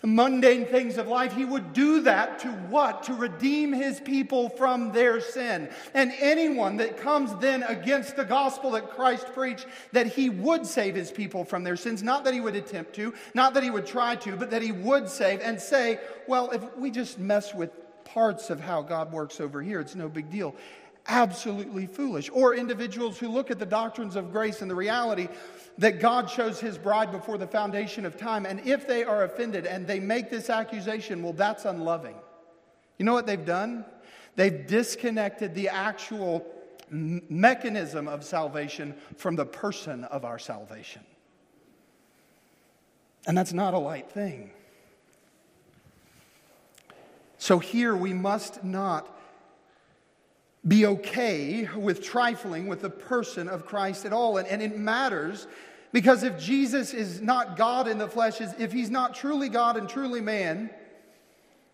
the 0.00 0.06
mundane 0.06 0.64
things 0.66 0.96
of 0.96 1.08
life, 1.08 1.34
he 1.34 1.44
would 1.44 1.72
do 1.72 2.02
that 2.02 2.38
to 2.40 2.48
what? 2.48 3.02
To 3.04 3.14
redeem 3.14 3.72
his 3.72 4.00
people 4.00 4.48
from 4.48 4.92
their 4.92 5.20
sin. 5.20 5.68
And 5.92 6.12
anyone 6.18 6.78
that 6.78 6.96
comes 6.96 7.34
then 7.36 7.62
against 7.64 8.16
the 8.16 8.24
gospel 8.24 8.70
that 8.72 8.90
Christ 8.90 9.26
preached, 9.34 9.66
that 9.92 10.06
he 10.06 10.30
would 10.30 10.64
save 10.66 10.94
his 10.94 11.10
people 11.10 11.44
from 11.44 11.64
their 11.64 11.76
sins, 11.76 12.02
not 12.02 12.24
that 12.24 12.34
he 12.34 12.40
would 12.40 12.56
attempt 12.56 12.94
to, 12.94 13.12
not 13.34 13.54
that 13.54 13.62
he 13.62 13.70
would 13.70 13.86
try 13.86 14.16
to, 14.16 14.36
but 14.36 14.50
that 14.50 14.62
he 14.62 14.72
would 14.72 15.08
save 15.08 15.40
and 15.40 15.60
say, 15.60 16.00
well, 16.26 16.50
if 16.50 16.76
we 16.76 16.90
just 16.90 17.18
mess 17.18 17.54
with 17.54 17.70
parts 18.04 18.50
of 18.50 18.60
how 18.60 18.82
God 18.82 19.12
works 19.12 19.40
over 19.40 19.62
here, 19.62 19.80
it's 19.80 19.94
no 19.94 20.08
big 20.08 20.30
deal. 20.30 20.54
Absolutely 21.08 21.86
foolish. 21.86 22.30
Or 22.32 22.54
individuals 22.54 23.18
who 23.18 23.28
look 23.28 23.50
at 23.50 23.58
the 23.58 23.66
doctrines 23.66 24.16
of 24.16 24.32
grace 24.32 24.62
and 24.62 24.70
the 24.70 24.74
reality 24.74 25.28
that 25.80 25.98
God 25.98 26.28
chose 26.28 26.60
his 26.60 26.76
bride 26.76 27.10
before 27.10 27.38
the 27.38 27.46
foundation 27.46 28.04
of 28.04 28.18
time. 28.18 28.44
And 28.44 28.60
if 28.66 28.86
they 28.86 29.02
are 29.02 29.24
offended 29.24 29.64
and 29.64 29.86
they 29.86 29.98
make 29.98 30.30
this 30.30 30.50
accusation, 30.50 31.22
well, 31.22 31.32
that's 31.32 31.64
unloving. 31.64 32.16
You 32.98 33.06
know 33.06 33.14
what 33.14 33.26
they've 33.26 33.46
done? 33.46 33.86
They've 34.36 34.66
disconnected 34.66 35.54
the 35.54 35.70
actual 35.70 36.46
mechanism 36.90 38.08
of 38.08 38.24
salvation 38.24 38.94
from 39.16 39.36
the 39.36 39.46
person 39.46 40.04
of 40.04 40.22
our 40.26 40.38
salvation. 40.38 41.02
And 43.26 43.36
that's 43.36 43.54
not 43.54 43.72
a 43.72 43.78
light 43.78 44.10
thing. 44.10 44.50
So 47.38 47.58
here 47.58 47.96
we 47.96 48.12
must 48.12 48.62
not 48.62 49.16
be 50.68 50.84
okay 50.84 51.70
with 51.74 52.02
trifling 52.02 52.66
with 52.66 52.82
the 52.82 52.90
person 52.90 53.48
of 53.48 53.64
Christ 53.64 54.04
at 54.04 54.12
all. 54.12 54.36
And, 54.36 54.46
and 54.46 54.60
it 54.60 54.76
matters 54.76 55.46
because 55.92 56.22
if 56.22 56.38
Jesus 56.38 56.94
is 56.94 57.20
not 57.20 57.56
God 57.56 57.88
in 57.88 57.98
the 57.98 58.08
flesh, 58.08 58.40
if 58.40 58.72
he's 58.72 58.90
not 58.90 59.14
truly 59.14 59.48
God 59.48 59.76
and 59.76 59.88
truly 59.88 60.20
man, 60.20 60.70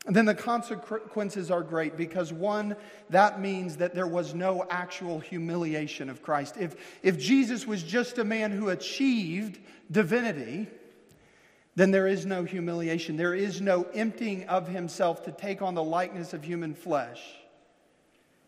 then 0.07 0.25
the 0.25 0.35
consequences 0.35 1.51
are 1.51 1.63
great 1.63 1.97
because 1.97 2.33
one, 2.33 2.77
that 3.11 3.41
means 3.41 3.77
that 3.77 3.95
there 3.95 4.07
was 4.07 4.35
no 4.35 4.65
actual 4.71 5.19
humiliation 5.19 6.09
of 6.09 6.23
Christ. 6.23 6.57
If, 6.59 6.77
if 7.03 7.19
Jesus 7.19 7.67
was 7.67 7.83
just 7.83 8.19
a 8.19 8.25
man 8.25 8.53
who 8.53 8.69
achieved 8.69 9.59
divinity, 9.91 10.69
then 11.75 11.91
there 11.91 12.07
is 12.07 12.25
no 12.25 12.45
humiliation. 12.45 13.17
There 13.17 13.35
is 13.35 13.61
no 13.61 13.83
emptying 13.95 14.49
of 14.49 14.69
himself 14.69 15.25
to 15.25 15.33
take 15.33 15.61
on 15.61 15.75
the 15.75 15.83
likeness 15.83 16.33
of 16.33 16.45
human 16.45 16.75
flesh. 16.75 17.21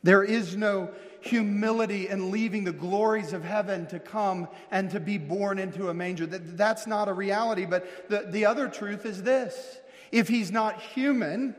There 0.03 0.23
is 0.23 0.57
no 0.57 0.91
humility 1.21 2.09
and 2.09 2.31
leaving 2.31 2.65
the 2.65 2.73
glories 2.73 3.33
of 3.33 3.45
heaven 3.45 3.87
to 3.87 3.99
come 3.99 4.49
and 4.71 4.91
to 4.91 5.01
be 5.01 5.19
born 5.19 5.59
into 5.59 5.89
a 5.89 5.95
manger. 5.95 6.27
That, 6.27 6.57
that's 6.57 6.87
not 6.87 7.09
a 7.09 7.13
reality. 7.13 7.65
But 7.65 8.09
the, 8.09 8.27
the 8.29 8.47
other 8.47 8.69
truth 8.69 9.05
is 9.05 9.23
this 9.23 9.79
if 10.11 10.29
he's 10.29 10.51
not 10.51 10.81
human, 10.81 11.55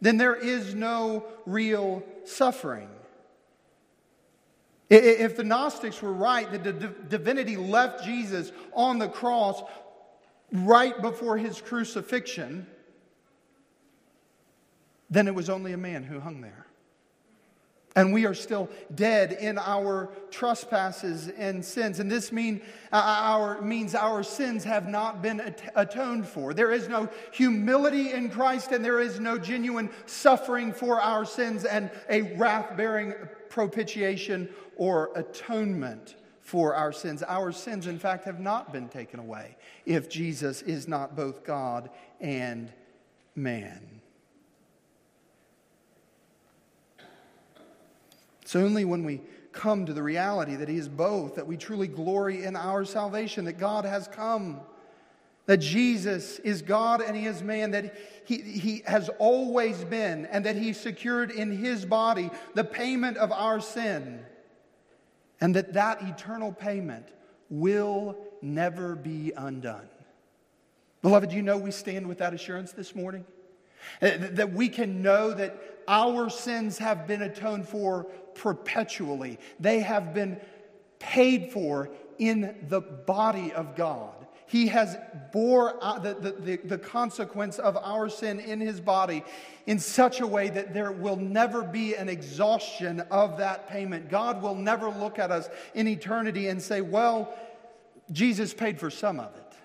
then 0.00 0.16
there 0.16 0.34
is 0.34 0.74
no 0.74 1.24
real 1.46 2.02
suffering. 2.24 2.88
If 4.90 5.36
the 5.36 5.44
Gnostics 5.44 6.02
were 6.02 6.12
right 6.12 6.50
that 6.50 6.62
the 6.62 6.72
divinity 6.72 7.56
left 7.56 8.04
Jesus 8.04 8.52
on 8.74 8.98
the 8.98 9.08
cross 9.08 9.62
right 10.52 11.00
before 11.00 11.38
his 11.38 11.60
crucifixion, 11.60 12.66
then 15.10 15.26
it 15.26 15.34
was 15.34 15.48
only 15.48 15.72
a 15.72 15.78
man 15.78 16.02
who 16.02 16.20
hung 16.20 16.42
there. 16.42 16.63
And 17.96 18.12
we 18.12 18.26
are 18.26 18.34
still 18.34 18.68
dead 18.94 19.32
in 19.32 19.56
our 19.56 20.10
trespasses 20.30 21.28
and 21.28 21.64
sins. 21.64 22.00
And 22.00 22.10
this 22.10 22.32
mean, 22.32 22.60
uh, 22.92 22.96
our, 22.96 23.60
means 23.60 23.94
our 23.94 24.24
sins 24.24 24.64
have 24.64 24.88
not 24.88 25.22
been 25.22 25.40
at- 25.40 25.72
atoned 25.76 26.26
for. 26.26 26.52
There 26.54 26.72
is 26.72 26.88
no 26.88 27.08
humility 27.32 28.10
in 28.10 28.30
Christ, 28.30 28.72
and 28.72 28.84
there 28.84 29.00
is 29.00 29.20
no 29.20 29.38
genuine 29.38 29.90
suffering 30.06 30.72
for 30.72 31.00
our 31.00 31.24
sins 31.24 31.64
and 31.64 31.88
a 32.08 32.22
wrath 32.36 32.76
bearing 32.76 33.14
propitiation 33.48 34.48
or 34.76 35.10
atonement 35.14 36.16
for 36.40 36.74
our 36.74 36.92
sins. 36.92 37.22
Our 37.22 37.52
sins, 37.52 37.86
in 37.86 37.98
fact, 37.98 38.24
have 38.24 38.40
not 38.40 38.72
been 38.72 38.88
taken 38.88 39.20
away 39.20 39.56
if 39.86 40.10
Jesus 40.10 40.62
is 40.62 40.88
not 40.88 41.14
both 41.14 41.44
God 41.44 41.90
and 42.20 42.72
man. 43.36 44.02
It's 48.54 48.62
only 48.62 48.84
when 48.84 49.02
we 49.02 49.20
come 49.50 49.84
to 49.84 49.92
the 49.92 50.02
reality 50.04 50.54
that 50.54 50.68
He 50.68 50.76
is 50.76 50.88
both, 50.88 51.34
that 51.34 51.46
we 51.48 51.56
truly 51.56 51.88
glory 51.88 52.44
in 52.44 52.54
our 52.54 52.84
salvation, 52.84 53.46
that 53.46 53.54
God 53.54 53.84
has 53.84 54.06
come, 54.06 54.60
that 55.46 55.56
Jesus 55.56 56.38
is 56.38 56.62
God 56.62 57.00
and 57.00 57.16
He 57.16 57.26
is 57.26 57.42
man, 57.42 57.72
that 57.72 57.96
He, 58.24 58.36
he 58.36 58.84
has 58.86 59.10
always 59.18 59.82
been, 59.82 60.26
and 60.26 60.46
that 60.46 60.54
He 60.54 60.72
secured 60.72 61.32
in 61.32 61.50
His 61.50 61.84
body 61.84 62.30
the 62.54 62.62
payment 62.62 63.16
of 63.16 63.32
our 63.32 63.60
sin, 63.60 64.24
and 65.40 65.56
that 65.56 65.72
that 65.72 66.00
eternal 66.02 66.52
payment 66.52 67.08
will 67.50 68.16
never 68.40 68.94
be 68.94 69.32
undone. 69.36 69.88
Beloved, 71.02 71.32
you 71.32 71.42
know 71.42 71.58
we 71.58 71.72
stand 71.72 72.06
with 72.06 72.18
that 72.18 72.32
assurance 72.32 72.70
this 72.70 72.94
morning? 72.94 73.24
Uh, 74.00 74.10
that 74.30 74.52
we 74.52 74.68
can 74.68 75.02
know 75.02 75.34
that 75.34 75.60
our 75.88 76.30
sins 76.30 76.78
have 76.78 77.06
been 77.06 77.22
atoned 77.22 77.68
for 77.68 78.06
perpetually. 78.34 79.38
They 79.60 79.80
have 79.80 80.14
been 80.14 80.40
paid 80.98 81.52
for 81.52 81.90
in 82.18 82.66
the 82.68 82.80
body 82.80 83.52
of 83.52 83.76
God. 83.76 84.14
He 84.46 84.68
has 84.68 84.96
bore 85.32 85.82
uh, 85.82 85.98
the, 85.98 86.14
the, 86.14 86.56
the, 86.64 86.78
consequence 86.78 87.58
of 87.58 87.76
our 87.78 88.08
sin 88.08 88.38
in 88.38 88.60
his 88.60 88.80
body 88.80 89.24
in 89.66 89.78
such 89.78 90.20
a 90.20 90.26
way 90.26 90.50
that 90.50 90.74
there 90.74 90.92
will 90.92 91.16
never 91.16 91.62
be 91.62 91.94
an 91.94 92.08
exhaustion 92.08 93.00
of 93.10 93.38
that 93.38 93.68
payment. 93.68 94.10
God 94.10 94.42
will 94.42 94.54
never 94.54 94.90
look 94.90 95.18
at 95.18 95.30
us 95.30 95.48
in 95.74 95.88
eternity 95.88 96.48
and 96.48 96.60
say, 96.60 96.82
Well, 96.82 97.34
Jesus 98.12 98.52
paid 98.52 98.78
for 98.78 98.90
some 98.90 99.18
of 99.18 99.34
it. 99.34 99.56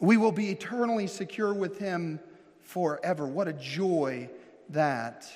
We 0.00 0.16
will 0.16 0.32
be 0.32 0.50
eternally 0.50 1.06
secure 1.06 1.52
with 1.52 1.78
him 1.78 2.18
forever. 2.62 3.26
What 3.26 3.48
a 3.48 3.52
joy 3.52 4.30
that 4.70 5.30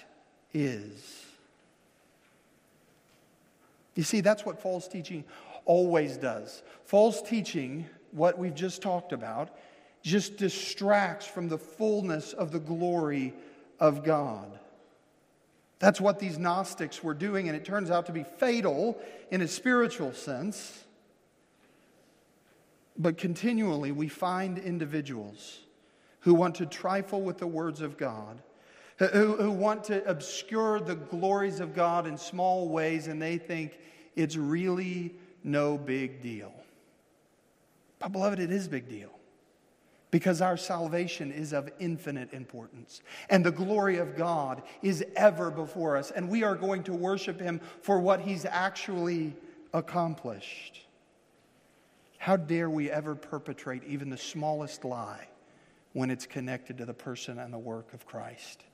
is. 0.52 1.25
You 3.96 4.04
see, 4.04 4.20
that's 4.20 4.46
what 4.46 4.60
false 4.60 4.86
teaching 4.86 5.24
always 5.64 6.16
does. 6.16 6.62
False 6.84 7.20
teaching, 7.20 7.86
what 8.12 8.38
we've 8.38 8.54
just 8.54 8.82
talked 8.82 9.12
about, 9.12 9.58
just 10.02 10.36
distracts 10.36 11.26
from 11.26 11.48
the 11.48 11.58
fullness 11.58 12.32
of 12.32 12.52
the 12.52 12.60
glory 12.60 13.34
of 13.80 14.04
God. 14.04 14.58
That's 15.78 16.00
what 16.00 16.18
these 16.18 16.38
Gnostics 16.38 17.02
were 17.02 17.14
doing, 17.14 17.48
and 17.48 17.56
it 17.56 17.64
turns 17.64 17.90
out 17.90 18.06
to 18.06 18.12
be 18.12 18.22
fatal 18.22 18.98
in 19.30 19.42
a 19.42 19.48
spiritual 19.48 20.12
sense. 20.12 20.84
But 22.96 23.18
continually, 23.18 23.92
we 23.92 24.08
find 24.08 24.58
individuals 24.58 25.58
who 26.20 26.34
want 26.34 26.54
to 26.56 26.66
trifle 26.66 27.20
with 27.20 27.38
the 27.38 27.46
words 27.46 27.80
of 27.80 27.98
God 27.98 28.42
who, 28.98 29.36
who 29.36 29.50
want 29.50 29.84
to 29.84 30.04
obscure 30.08 30.80
the 30.80 30.94
glories 30.96 31.60
of 31.60 31.74
God 31.74 32.06
in 32.06 32.16
small 32.16 32.68
ways 32.68 33.06
and 33.06 33.20
they 33.20 33.38
think 33.38 33.78
it's 34.14 34.36
really 34.36 35.14
no 35.44 35.76
big 35.76 36.22
deal. 36.22 36.52
But, 37.98 38.12
beloved, 38.12 38.38
it 38.40 38.50
is 38.50 38.66
a 38.66 38.70
big 38.70 38.88
deal. 38.88 39.10
because 40.10 40.40
our 40.40 40.56
salvation 40.56 41.32
is 41.32 41.52
of 41.52 41.68
infinite 41.78 42.32
importance. 42.32 43.02
And 43.28 43.44
the 43.44 43.50
glory 43.50 43.98
of 43.98 44.16
God 44.16 44.62
is 44.80 45.04
ever 45.16 45.50
before 45.50 45.96
us. 45.96 46.10
And 46.10 46.28
we 46.30 46.42
are 46.42 46.54
going 46.54 46.84
to 46.84 46.94
worship 46.94 47.40
Him 47.40 47.60
for 47.82 47.98
what 47.98 48.20
He's 48.20 48.44
actually 48.44 49.34
accomplished. 49.74 50.86
How 52.18 52.36
dare 52.36 52.70
we 52.70 52.90
ever 52.90 53.14
perpetrate 53.14 53.84
even 53.84 54.08
the 54.08 54.16
smallest 54.16 54.84
lie 54.84 55.28
when 55.92 56.10
it's 56.10 56.26
connected 56.26 56.78
to 56.78 56.84
the 56.84 56.94
person 56.94 57.38
and 57.38 57.52
the 57.52 57.58
work 57.58 57.92
of 57.92 58.06
Christ? 58.06 58.64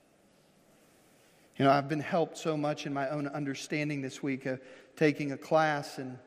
You 1.58 1.66
know, 1.66 1.70
I've 1.70 1.88
been 1.88 2.00
helped 2.00 2.38
so 2.38 2.56
much 2.56 2.86
in 2.86 2.94
my 2.94 3.10
own 3.10 3.28
understanding 3.28 4.00
this 4.00 4.22
week 4.22 4.46
of 4.46 4.60
taking 4.96 5.32
a 5.32 5.36
class 5.36 5.98
and 5.98 6.18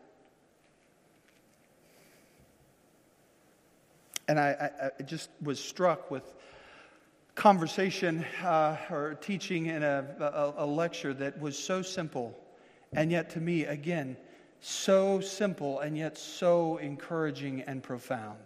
and 4.28 4.39
I, 4.39 4.71
I, 4.82 4.89
I 4.99 5.03
just 5.03 5.30
was 5.41 5.59
struck 5.59 6.09
with 6.09 6.34
conversation 7.36 8.26
uh, 8.43 8.78
or 8.89 9.15
teaching 9.15 9.67
in 9.67 9.84
a, 9.84 10.05
a, 10.19 10.63
a 10.63 10.65
lecture 10.65 11.13
that 11.15 11.39
was 11.39 11.57
so 11.57 11.82
simple 11.82 12.38
and 12.93 13.11
yet 13.11 13.32
to 13.32 13.39
me 13.39 13.65
again 13.65 14.17
so 14.61 15.19
simple 15.19 15.80
and 15.80 15.97
yet 15.97 16.17
so 16.17 16.78
encouraging 16.78 17.61
and 17.61 17.84
profound. 17.84 18.39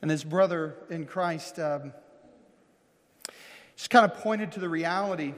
And 0.00 0.10
this 0.10 0.24
brother 0.24 0.76
in 0.88 1.04
christ 1.04 1.58
um, 1.58 1.92
just 3.76 3.90
kind 3.90 4.10
of 4.10 4.18
pointed 4.18 4.52
to 4.52 4.60
the 4.60 4.68
reality 4.68 5.34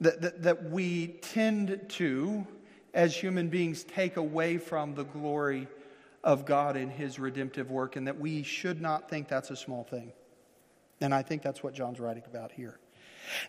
that, 0.00 0.20
that, 0.22 0.42
that 0.42 0.70
we 0.70 1.08
tend 1.22 1.80
to, 1.88 2.46
as 2.94 3.14
human 3.14 3.48
beings, 3.48 3.84
take 3.84 4.16
away 4.16 4.58
from 4.58 4.94
the 4.94 5.04
glory 5.04 5.68
of 6.22 6.44
God 6.44 6.76
in 6.76 6.90
his 6.90 7.18
redemptive 7.18 7.70
work, 7.70 7.96
and 7.96 8.06
that 8.06 8.18
we 8.18 8.42
should 8.42 8.80
not 8.80 9.08
think 9.08 9.28
that's 9.28 9.50
a 9.50 9.56
small 9.56 9.84
thing. 9.84 10.12
And 11.00 11.14
I 11.14 11.22
think 11.22 11.42
that's 11.42 11.62
what 11.62 11.74
John's 11.74 11.98
writing 11.98 12.24
about 12.26 12.52
here. 12.52 12.78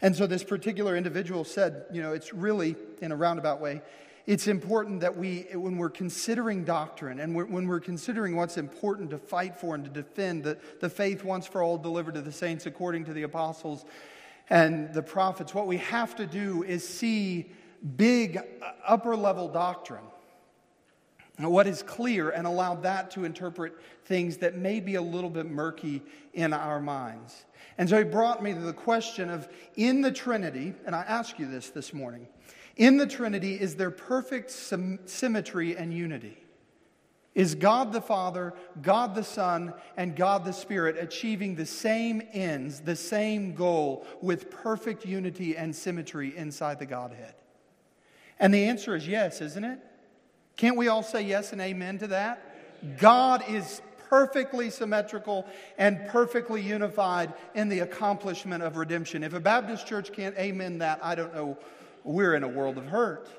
And 0.01 0.15
so 0.15 0.27
this 0.27 0.43
particular 0.43 0.95
individual 0.95 1.43
said, 1.43 1.85
you 1.91 2.01
know, 2.01 2.13
it's 2.13 2.33
really, 2.33 2.75
in 3.01 3.11
a 3.11 3.15
roundabout 3.15 3.59
way, 3.59 3.81
it's 4.27 4.47
important 4.47 5.01
that 5.01 5.17
we, 5.17 5.47
when 5.53 5.77
we're 5.77 5.89
considering 5.89 6.63
doctrine 6.63 7.19
and 7.19 7.35
we're, 7.35 7.45
when 7.45 7.67
we're 7.67 7.79
considering 7.79 8.35
what's 8.35 8.57
important 8.57 9.09
to 9.09 9.17
fight 9.17 9.57
for 9.57 9.73
and 9.73 9.83
to 9.83 9.89
defend, 9.89 10.43
the, 10.43 10.57
the 10.79 10.89
faith 10.89 11.23
once 11.23 11.47
for 11.47 11.63
all 11.63 11.77
delivered 11.77 12.13
to 12.13 12.21
the 12.21 12.31
saints 12.31 12.65
according 12.67 13.05
to 13.05 13.13
the 13.13 13.23
apostles, 13.23 13.83
and 14.49 14.93
the 14.93 15.03
prophets, 15.03 15.53
what 15.53 15.67
we 15.67 15.77
have 15.77 16.15
to 16.17 16.25
do 16.25 16.63
is 16.63 16.87
see 16.87 17.51
big 17.95 18.39
upper 18.85 19.15
level 19.15 19.47
doctrine, 19.47 20.03
what 21.37 21.67
is 21.67 21.81
clear, 21.83 22.29
and 22.29 22.45
allow 22.45 22.75
that 22.75 23.11
to 23.11 23.23
interpret 23.23 23.73
things 24.05 24.37
that 24.37 24.57
may 24.57 24.79
be 24.79 24.95
a 24.95 25.01
little 25.01 25.29
bit 25.29 25.49
murky 25.49 26.01
in 26.33 26.53
our 26.53 26.79
minds. 26.79 27.45
And 27.77 27.89
so 27.89 27.97
he 27.97 28.03
brought 28.03 28.43
me 28.43 28.53
to 28.53 28.59
the 28.59 28.73
question 28.73 29.29
of 29.29 29.47
in 29.75 30.01
the 30.01 30.11
Trinity, 30.11 30.73
and 30.85 30.95
I 30.95 31.01
ask 31.01 31.39
you 31.39 31.49
this 31.49 31.69
this 31.69 31.93
morning 31.93 32.27
in 32.77 32.97
the 32.97 33.07
Trinity, 33.07 33.59
is 33.59 33.75
there 33.75 33.91
perfect 33.91 34.51
symmetry 34.51 35.75
and 35.75 35.93
unity? 35.93 36.40
Is 37.33 37.55
God 37.55 37.93
the 37.93 38.01
Father, 38.01 38.53
God 38.81 39.15
the 39.15 39.23
Son, 39.23 39.73
and 39.95 40.15
God 40.15 40.43
the 40.43 40.51
Spirit 40.51 40.97
achieving 40.97 41.55
the 41.55 41.65
same 41.65 42.21
ends, 42.33 42.81
the 42.81 42.95
same 42.95 43.53
goal, 43.53 44.05
with 44.21 44.51
perfect 44.51 45.05
unity 45.05 45.55
and 45.55 45.73
symmetry 45.73 46.35
inside 46.35 46.79
the 46.79 46.85
Godhead? 46.85 47.35
And 48.39 48.53
the 48.53 48.65
answer 48.65 48.95
is 48.95 49.07
yes, 49.07 49.39
isn't 49.39 49.63
it? 49.63 49.79
Can't 50.57 50.75
we 50.75 50.89
all 50.89 51.03
say 51.03 51.21
yes 51.21 51.53
and 51.53 51.61
amen 51.61 51.99
to 51.99 52.07
that? 52.07 52.97
God 52.97 53.43
is 53.47 53.81
perfectly 54.09 54.69
symmetrical 54.69 55.45
and 55.77 56.05
perfectly 56.09 56.61
unified 56.61 57.33
in 57.55 57.69
the 57.69 57.79
accomplishment 57.79 58.61
of 58.61 58.75
redemption. 58.75 59.23
If 59.23 59.33
a 59.33 59.39
Baptist 59.39 59.87
church 59.87 60.11
can't 60.11 60.37
amen 60.37 60.79
that, 60.79 60.99
I 61.01 61.15
don't 61.15 61.33
know. 61.33 61.57
We're 62.03 62.35
in 62.35 62.43
a 62.43 62.47
world 62.47 62.77
of 62.77 62.87
hurt. 62.87 63.29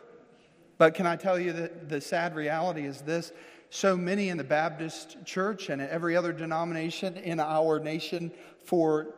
But 0.79 0.95
can 0.95 1.07
I 1.07 1.17
tell 1.17 1.39
you 1.39 1.53
that 1.53 1.89
the 1.89 2.01
sad 2.01 2.35
reality 2.35 2.85
is 2.87 3.03
this? 3.03 3.33
so 3.75 3.97
many 3.97 4.29
in 4.29 4.37
the 4.37 4.45
Baptist 4.45 5.17
church 5.25 5.71
and 5.71 5.81
in 5.81 5.89
every 5.89 6.15
other 6.15 6.31
denomination 6.31 7.17
in 7.17 7.41
our 7.41 7.81
nation 7.81 8.31
for 8.65 9.15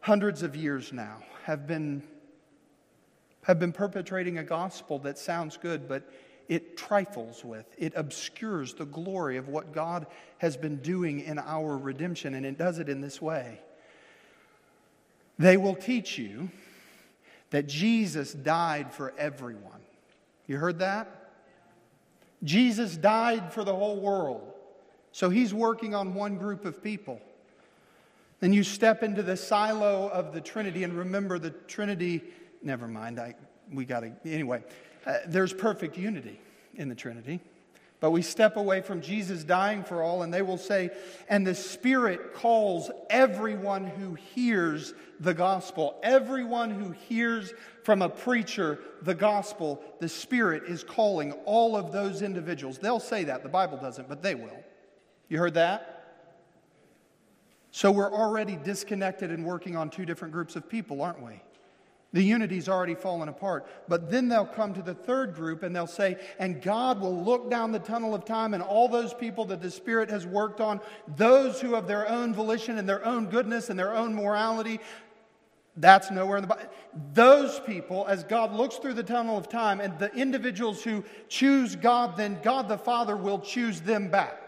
hundreds 0.00 0.42
of 0.42 0.54
years 0.54 0.92
now 0.92 1.16
have 1.44 1.66
been, 1.66 2.02
have 3.44 3.58
been 3.58 3.72
perpetrating 3.72 4.36
a 4.36 4.44
gospel 4.44 4.98
that 4.98 5.16
sounds 5.16 5.56
good, 5.56 5.88
but 5.88 6.06
it 6.50 6.76
trifles 6.76 7.42
with, 7.42 7.64
it 7.78 7.94
obscures 7.96 8.74
the 8.74 8.84
glory 8.84 9.38
of 9.38 9.48
what 9.48 9.72
God 9.72 10.06
has 10.36 10.54
been 10.54 10.76
doing 10.82 11.20
in 11.20 11.38
our 11.38 11.74
redemption, 11.78 12.34
and 12.34 12.44
it 12.44 12.58
does 12.58 12.78
it 12.78 12.90
in 12.90 13.00
this 13.00 13.22
way. 13.22 13.58
They 15.38 15.56
will 15.56 15.76
teach 15.76 16.18
you 16.18 16.50
that 17.48 17.66
Jesus 17.68 18.34
died 18.34 18.92
for 18.92 19.14
everyone. 19.16 19.80
You 20.46 20.58
heard 20.58 20.78
that? 20.80 21.30
Jesus 22.42 22.96
died 22.96 23.52
for 23.52 23.64
the 23.64 23.74
whole 23.74 24.00
world. 24.00 24.52
So 25.12 25.30
he's 25.30 25.54
working 25.54 25.94
on 25.94 26.14
one 26.14 26.36
group 26.36 26.64
of 26.64 26.82
people. 26.82 27.20
Then 28.40 28.52
you 28.52 28.62
step 28.62 29.02
into 29.02 29.22
the 29.22 29.36
silo 29.36 30.08
of 30.08 30.34
the 30.34 30.40
Trinity 30.40 30.84
and 30.84 30.92
remember 30.92 31.38
the 31.38 31.50
Trinity. 31.50 32.22
Never 32.62 32.86
mind, 32.86 33.18
I, 33.18 33.34
we 33.72 33.84
got 33.84 34.00
to. 34.00 34.12
Anyway, 34.24 34.62
uh, 35.06 35.18
there's 35.26 35.52
perfect 35.52 35.96
unity 35.96 36.40
in 36.74 36.88
the 36.88 36.94
Trinity. 36.94 37.40
But 38.00 38.10
we 38.10 38.20
step 38.20 38.58
away 38.58 38.82
from 38.82 39.00
Jesus 39.00 39.44
dying 39.44 39.82
for 39.82 40.02
all, 40.02 40.22
and 40.22 40.34
they 40.34 40.42
will 40.42 40.58
say, 40.58 40.90
and 41.28 41.46
the 41.46 41.54
Spirit 41.54 42.34
calls 42.34 42.90
everyone 43.08 43.86
who 43.86 44.12
hears 44.12 44.92
the 45.20 45.32
gospel. 45.32 45.98
Everyone 46.02 46.70
who 46.70 46.90
hears 46.90 47.54
from 47.84 48.00
a 48.00 48.08
preacher 48.08 48.78
the 49.02 49.14
gospel, 49.14 49.80
the 50.00 50.08
Spirit 50.08 50.64
is 50.64 50.82
calling 50.82 51.32
all 51.44 51.76
of 51.76 51.92
those 51.92 52.22
individuals. 52.22 52.78
They'll 52.78 52.98
say 52.98 53.24
that. 53.24 53.42
The 53.42 53.48
Bible 53.50 53.76
doesn't, 53.76 54.08
but 54.08 54.22
they 54.22 54.34
will. 54.34 54.64
You 55.28 55.38
heard 55.38 55.54
that? 55.54 55.90
So 57.70 57.90
we're 57.90 58.12
already 58.12 58.56
disconnected 58.56 59.30
and 59.30 59.44
working 59.44 59.76
on 59.76 59.90
two 59.90 60.06
different 60.06 60.32
groups 60.32 60.56
of 60.56 60.66
people, 60.68 61.02
aren't 61.02 61.22
we? 61.22 61.42
The 62.14 62.22
unity's 62.22 62.68
already 62.68 62.94
fallen 62.94 63.28
apart. 63.28 63.66
But 63.88 64.08
then 64.08 64.28
they'll 64.28 64.46
come 64.46 64.72
to 64.74 64.82
the 64.82 64.94
third 64.94 65.34
group 65.34 65.64
and 65.64 65.74
they'll 65.74 65.88
say, 65.88 66.16
and 66.38 66.62
God 66.62 67.00
will 67.00 67.24
look 67.24 67.50
down 67.50 67.72
the 67.72 67.80
tunnel 67.80 68.14
of 68.14 68.24
time 68.24 68.54
and 68.54 68.62
all 68.62 68.88
those 68.88 69.12
people 69.12 69.44
that 69.46 69.60
the 69.60 69.70
Spirit 69.70 70.08
has 70.10 70.24
worked 70.24 70.60
on, 70.60 70.80
those 71.16 71.60
who 71.60 71.74
have 71.74 71.88
their 71.88 72.08
own 72.08 72.32
volition 72.32 72.78
and 72.78 72.88
their 72.88 73.04
own 73.04 73.26
goodness 73.26 73.68
and 73.68 73.76
their 73.76 73.92
own 73.92 74.14
morality, 74.14 74.78
that's 75.76 76.10
nowhere 76.10 76.36
in 76.36 76.42
the 76.42 76.48
Bible. 76.48 76.70
Those 77.12 77.58
people, 77.60 78.06
as 78.08 78.22
God 78.22 78.52
looks 78.52 78.76
through 78.76 78.94
the 78.94 79.02
tunnel 79.02 79.36
of 79.36 79.48
time, 79.48 79.80
and 79.80 79.98
the 79.98 80.12
individuals 80.14 80.82
who 80.82 81.04
choose 81.28 81.74
God, 81.74 82.16
then 82.16 82.38
God 82.42 82.68
the 82.68 82.78
Father 82.78 83.16
will 83.16 83.40
choose 83.40 83.80
them 83.80 84.08
back. 84.08 84.40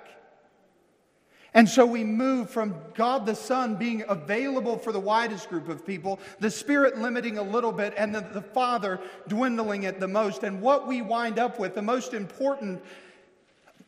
And 1.57 1.67
so 1.67 1.87
we 1.87 2.05
move 2.05 2.51
from 2.51 2.75
God 2.95 3.25
the 3.25 3.35
Son 3.35 3.77
being 3.77 4.05
available 4.09 4.77
for 4.77 4.93
the 4.93 5.01
widest 5.01 5.49
group 5.49 5.71
of 5.71 5.87
people, 5.87 6.21
the 6.39 6.51
Spirit 6.51 6.99
limiting 6.99 7.39
a 7.39 7.43
little 7.43 7.73
bit, 7.73 7.95
and 7.97 8.15
the, 8.15 8.21
the 8.21 8.43
Father 8.43 9.01
dwindling 9.27 9.85
it 9.85 9.99
the 9.99 10.07
most. 10.07 10.43
And 10.43 10.61
what 10.61 10.87
we 10.87 11.01
wind 11.01 11.39
up 11.39 11.59
with, 11.59 11.75
the 11.75 11.81
most 11.81 12.13
important 12.13 12.83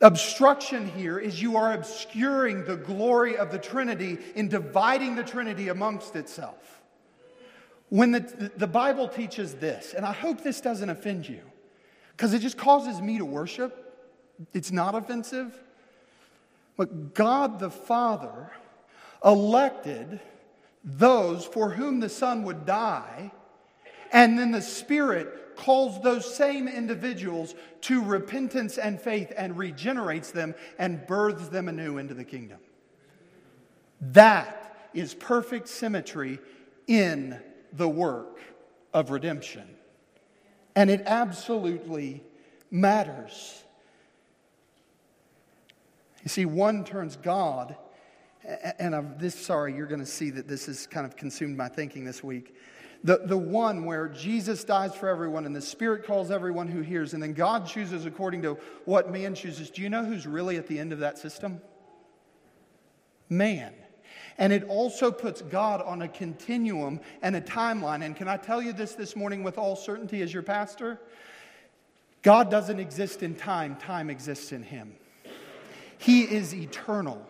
obstruction 0.00 0.88
here 0.88 1.18
is 1.18 1.42
you 1.42 1.56
are 1.56 1.74
obscuring 1.74 2.64
the 2.64 2.76
glory 2.76 3.36
of 3.36 3.50
the 3.50 3.58
Trinity 3.58 4.16
in 4.34 4.48
dividing 4.48 5.14
the 5.14 5.24
Trinity 5.24 5.68
amongst 5.68 6.16
itself. 6.16 6.80
When 7.90 8.10
the, 8.12 8.52
the 8.56 8.66
Bible 8.66 9.08
teaches 9.08 9.54
this, 9.54 9.94
and 9.94 10.04
I 10.04 10.12
hope 10.12 10.42
this 10.42 10.60
doesn't 10.60 10.88
offend 10.88 11.28
you, 11.28 11.40
because 12.12 12.34
it 12.34 12.40
just 12.40 12.58
causes 12.58 13.00
me 13.00 13.18
to 13.18 13.24
worship, 13.24 13.84
it's 14.52 14.70
not 14.70 14.94
offensive. 14.94 15.58
But 16.76 17.14
God 17.14 17.58
the 17.58 17.70
Father 17.70 18.50
elected 19.24 20.20
those 20.84 21.44
for 21.44 21.70
whom 21.70 22.00
the 22.00 22.08
Son 22.08 22.44
would 22.44 22.66
die, 22.66 23.32
and 24.12 24.38
then 24.38 24.52
the 24.52 24.62
Spirit 24.62 25.56
calls 25.56 26.00
those 26.02 26.32
same 26.36 26.68
individuals 26.68 27.54
to 27.80 28.02
repentance 28.02 28.78
and 28.78 29.00
faith 29.00 29.32
and 29.36 29.58
regenerates 29.58 30.30
them 30.30 30.54
and 30.78 31.04
births 31.06 31.48
them 31.48 31.68
anew 31.68 31.98
into 31.98 32.14
the 32.14 32.24
kingdom. 32.24 32.58
That 34.00 34.88
is 34.94 35.14
perfect 35.14 35.68
symmetry 35.68 36.38
in 36.86 37.40
the 37.72 37.88
work 37.88 38.40
of 38.92 39.10
redemption. 39.10 39.68
And 40.74 40.90
it 40.90 41.02
absolutely 41.06 42.22
matters. 42.70 43.62
You 46.22 46.28
see, 46.28 46.44
one 46.44 46.84
turns 46.84 47.16
God, 47.16 47.76
and 48.78 48.94
I'm 48.94 49.16
this 49.18 49.34
sorry, 49.34 49.74
you're 49.74 49.86
going 49.86 50.00
to 50.00 50.06
see 50.06 50.30
that 50.30 50.48
this 50.48 50.66
has 50.66 50.86
kind 50.86 51.06
of 51.06 51.16
consumed 51.16 51.56
my 51.56 51.68
thinking 51.68 52.04
this 52.04 52.22
week. 52.22 52.54
The, 53.04 53.18
the 53.24 53.38
one 53.38 53.84
where 53.84 54.08
Jesus 54.08 54.64
dies 54.64 54.94
for 54.94 55.08
everyone 55.08 55.46
and 55.46 55.54
the 55.54 55.60
Spirit 55.60 56.04
calls 56.04 56.30
everyone 56.30 56.66
who 56.66 56.80
hears, 56.80 57.14
and 57.14 57.22
then 57.22 57.32
God 57.32 57.66
chooses 57.66 58.06
according 58.06 58.42
to 58.42 58.58
what 58.84 59.10
man 59.10 59.34
chooses. 59.34 59.70
Do 59.70 59.82
you 59.82 59.88
know 59.88 60.04
who's 60.04 60.26
really 60.26 60.56
at 60.56 60.66
the 60.66 60.78
end 60.78 60.92
of 60.92 60.98
that 60.98 61.18
system? 61.18 61.60
Man. 63.28 63.72
And 64.38 64.52
it 64.52 64.64
also 64.64 65.10
puts 65.10 65.42
God 65.42 65.82
on 65.82 66.02
a 66.02 66.08
continuum 66.08 67.00
and 67.22 67.34
a 67.34 67.40
timeline. 67.40 68.04
And 68.04 68.14
can 68.14 68.28
I 68.28 68.36
tell 68.36 68.62
you 68.62 68.72
this 68.72 68.92
this 68.92 69.16
morning 69.16 69.42
with 69.42 69.58
all 69.58 69.74
certainty 69.74 70.22
as 70.22 70.32
your 70.32 70.44
pastor? 70.44 71.00
God 72.22 72.50
doesn't 72.50 72.78
exist 72.78 73.22
in 73.22 73.34
time, 73.34 73.76
time 73.76 74.10
exists 74.10 74.52
in 74.52 74.62
him. 74.62 74.94
He 75.98 76.22
is 76.22 76.54
eternal. 76.54 77.26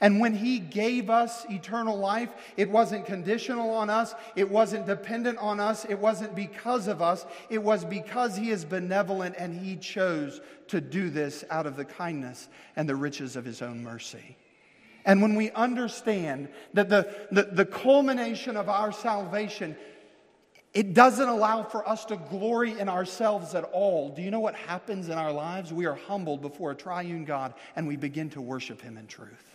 And 0.00 0.20
when 0.20 0.34
He 0.34 0.58
gave 0.58 1.10
us 1.10 1.46
eternal 1.50 1.98
life, 1.98 2.30
it 2.56 2.70
wasn't 2.70 3.06
conditional 3.06 3.70
on 3.70 3.90
us, 3.90 4.14
it 4.36 4.48
wasn't 4.48 4.86
dependent 4.86 5.38
on 5.38 5.58
us, 5.58 5.84
it 5.86 5.98
wasn't 5.98 6.34
because 6.34 6.86
of 6.86 7.02
us, 7.02 7.26
it 7.48 7.62
was 7.62 7.84
because 7.84 8.36
He 8.36 8.50
is 8.50 8.64
benevolent 8.64 9.36
and 9.38 9.54
He 9.54 9.76
chose 9.76 10.40
to 10.68 10.80
do 10.80 11.10
this 11.10 11.44
out 11.50 11.66
of 11.66 11.76
the 11.76 11.84
kindness 11.84 12.48
and 12.76 12.88
the 12.88 12.96
riches 12.96 13.36
of 13.36 13.44
His 13.44 13.62
own 13.62 13.82
mercy. 13.82 14.36
And 15.04 15.22
when 15.22 15.34
we 15.34 15.50
understand 15.52 16.48
that 16.74 16.88
the, 16.88 17.14
the, 17.30 17.44
the 17.44 17.64
culmination 17.64 18.56
of 18.56 18.68
our 18.68 18.92
salvation 18.92 19.76
it 20.72 20.94
doesn't 20.94 21.28
allow 21.28 21.64
for 21.64 21.88
us 21.88 22.04
to 22.06 22.16
glory 22.16 22.78
in 22.78 22.88
ourselves 22.88 23.56
at 23.56 23.64
all. 23.64 24.10
Do 24.10 24.22
you 24.22 24.30
know 24.30 24.38
what 24.38 24.54
happens 24.54 25.08
in 25.08 25.18
our 25.18 25.32
lives? 25.32 25.72
We 25.72 25.86
are 25.86 25.96
humbled 25.96 26.42
before 26.42 26.70
a 26.70 26.76
triune 26.76 27.24
God 27.24 27.54
and 27.74 27.88
we 27.88 27.96
begin 27.96 28.30
to 28.30 28.40
worship 28.40 28.80
Him 28.80 28.96
in 28.96 29.08
truth. 29.08 29.49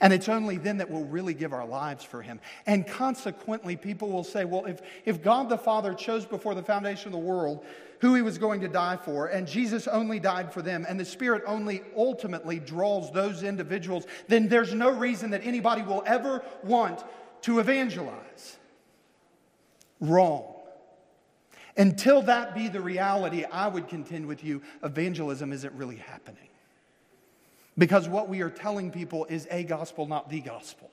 And 0.00 0.12
it's 0.12 0.28
only 0.28 0.58
then 0.58 0.78
that 0.78 0.90
we'll 0.90 1.04
really 1.04 1.34
give 1.34 1.52
our 1.52 1.66
lives 1.66 2.04
for 2.04 2.22
him. 2.22 2.40
And 2.66 2.86
consequently, 2.86 3.76
people 3.76 4.10
will 4.10 4.24
say, 4.24 4.44
well, 4.44 4.66
if, 4.66 4.80
if 5.04 5.22
God 5.22 5.48
the 5.48 5.58
Father 5.58 5.94
chose 5.94 6.26
before 6.26 6.54
the 6.54 6.62
foundation 6.62 7.08
of 7.08 7.12
the 7.12 7.18
world 7.18 7.64
who 8.00 8.14
he 8.14 8.20
was 8.20 8.36
going 8.36 8.60
to 8.60 8.68
die 8.68 8.98
for, 8.98 9.28
and 9.28 9.46
Jesus 9.46 9.88
only 9.88 10.20
died 10.20 10.52
for 10.52 10.60
them, 10.60 10.84
and 10.86 11.00
the 11.00 11.04
Spirit 11.04 11.42
only 11.46 11.82
ultimately 11.96 12.58
draws 12.58 13.10
those 13.10 13.42
individuals, 13.42 14.06
then 14.28 14.48
there's 14.48 14.74
no 14.74 14.90
reason 14.90 15.30
that 15.30 15.46
anybody 15.46 15.82
will 15.82 16.02
ever 16.06 16.42
want 16.62 17.02
to 17.42 17.58
evangelize. 17.58 18.58
Wrong. 20.00 20.52
Until 21.78 22.22
that 22.22 22.54
be 22.54 22.68
the 22.68 22.80
reality, 22.80 23.44
I 23.44 23.68
would 23.68 23.88
contend 23.88 24.26
with 24.26 24.44
you, 24.44 24.62
evangelism 24.82 25.52
isn't 25.52 25.74
really 25.74 25.96
happening. 25.96 26.48
Because 27.78 28.08
what 28.08 28.28
we 28.28 28.40
are 28.40 28.50
telling 28.50 28.90
people 28.90 29.26
is 29.26 29.46
a 29.50 29.62
gospel, 29.62 30.06
not 30.06 30.30
the 30.30 30.40
gospel. 30.40 30.90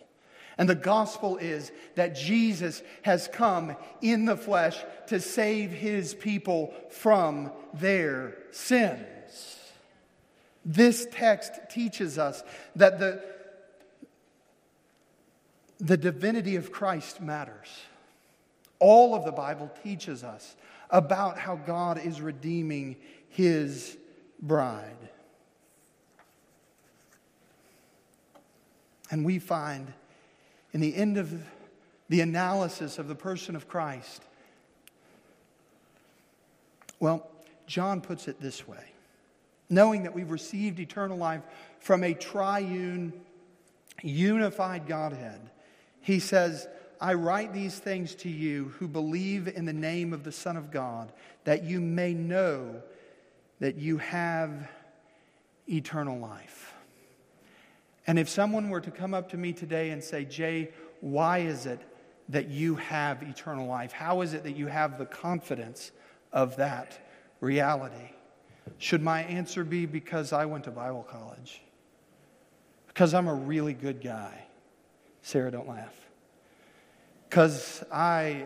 And 0.58 0.70
the 0.70 0.76
gospel 0.76 1.38
is 1.38 1.72
that 1.96 2.16
Jesus 2.16 2.84
has 3.02 3.28
come 3.28 3.76
in 4.02 4.26
the 4.26 4.38
flesh 4.38 4.78
to 5.08 5.20
save 5.20 5.72
his 5.72 6.14
people 6.14 6.74
from 6.90 7.52
their 7.74 8.38
sins. 8.52 9.08
This 10.66 11.08
text 11.12 11.54
teaches 11.70 12.18
us 12.18 12.44
that 12.76 13.00
the, 13.00 13.24
the 15.80 15.98
divinity 15.98 16.56
of 16.56 16.72
Christ 16.72 17.20
matters. 17.20 17.68
All 18.80 19.16
of 19.16 19.26
the 19.26 19.32
Bible 19.32 19.72
teaches 19.84 20.24
us 20.24 20.56
about 20.90 21.40
how 21.40 21.56
God 21.56 21.98
is 21.98 22.22
redeeming 22.22 22.98
his 23.30 23.98
bride. 24.40 25.10
And 29.14 29.24
we 29.24 29.38
find 29.38 29.93
in 30.72 30.82
the 30.82 30.95
end 30.95 31.20
of 31.20 31.32
the 32.09 32.22
analysis 32.22 32.97
of 32.97 33.07
the 33.07 33.14
person 33.14 33.55
of 33.55 33.68
Christ, 33.68 34.24
well, 36.99 37.30
John 37.68 38.01
puts 38.01 38.28
it 38.28 38.41
this 38.41 38.68
way 38.68 38.84
knowing 39.70 40.01
that 40.03 40.16
we've 40.16 40.32
received 40.32 40.80
eternal 40.80 41.16
life 41.16 41.43
from 41.80 42.03
a 42.03 42.16
triune, 42.16 43.14
unified 44.01 44.88
Godhead, 44.88 45.41
he 46.01 46.20
says, 46.20 46.68
I 46.99 47.14
write 47.14 47.53
these 47.53 47.78
things 47.78 48.16
to 48.16 48.30
you 48.30 48.74
who 48.80 48.88
believe 48.88 49.47
in 49.47 49.66
the 49.66 49.74
name 49.74 50.11
of 50.14 50.24
the 50.24 50.32
Son 50.32 50.57
of 50.57 50.72
God, 50.72 51.11
that 51.43 51.64
you 51.64 51.80
may 51.80 52.16
know 52.16 52.82
that 53.59 53.76
you 53.76 53.99
have 53.99 54.72
eternal 55.70 56.18
life. 56.18 56.72
And 58.06 58.20
if 58.20 58.28
someone 58.28 58.70
were 58.70 58.82
to 58.82 58.91
come 58.91 59.14
up 59.14 59.30
to 59.30 59.38
me 59.38 59.54
today 59.54 59.91
and 59.91 60.04
say, 60.04 60.26
Jay, 60.26 60.72
why 60.99 61.39
is 61.39 61.66
it 61.66 61.80
that 62.30 62.49
you 62.49 62.76
have 62.76 63.24
eternal 63.24 63.68
life? 63.68 63.91
How 63.91 64.22
is 64.22 64.34
it 64.34 64.43
that 64.43 64.56
you 64.56 64.68
have 64.68 64.97
the 64.97 65.06
confidence 65.06 65.91
of 66.32 66.58
that 66.58 66.99
reality? 67.39 68.12
Should 68.78 69.01
my 69.01 69.24
answer 69.24 69.64
be 69.64 69.86
because 69.86 70.34
I 70.34 70.45
went 70.45 70.66
to 70.66 70.72
Bible 70.72 71.04
college? 71.04 71.62
Because 72.88 73.14
I'm 73.14 73.28
a 73.28 73.34
really 73.34 73.74
good 73.74 74.01
guy? 74.01 74.45
Sarah, 75.22 75.51
don't 75.51 75.68
laugh. 75.68 75.95
Because 77.30 77.84
I 77.91 78.45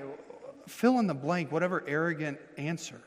fill 0.68 1.00
in 1.00 1.08
the 1.08 1.14
blank, 1.14 1.52
whatever 1.52 1.84
arrogant 1.88 2.40
answer. 2.58 3.02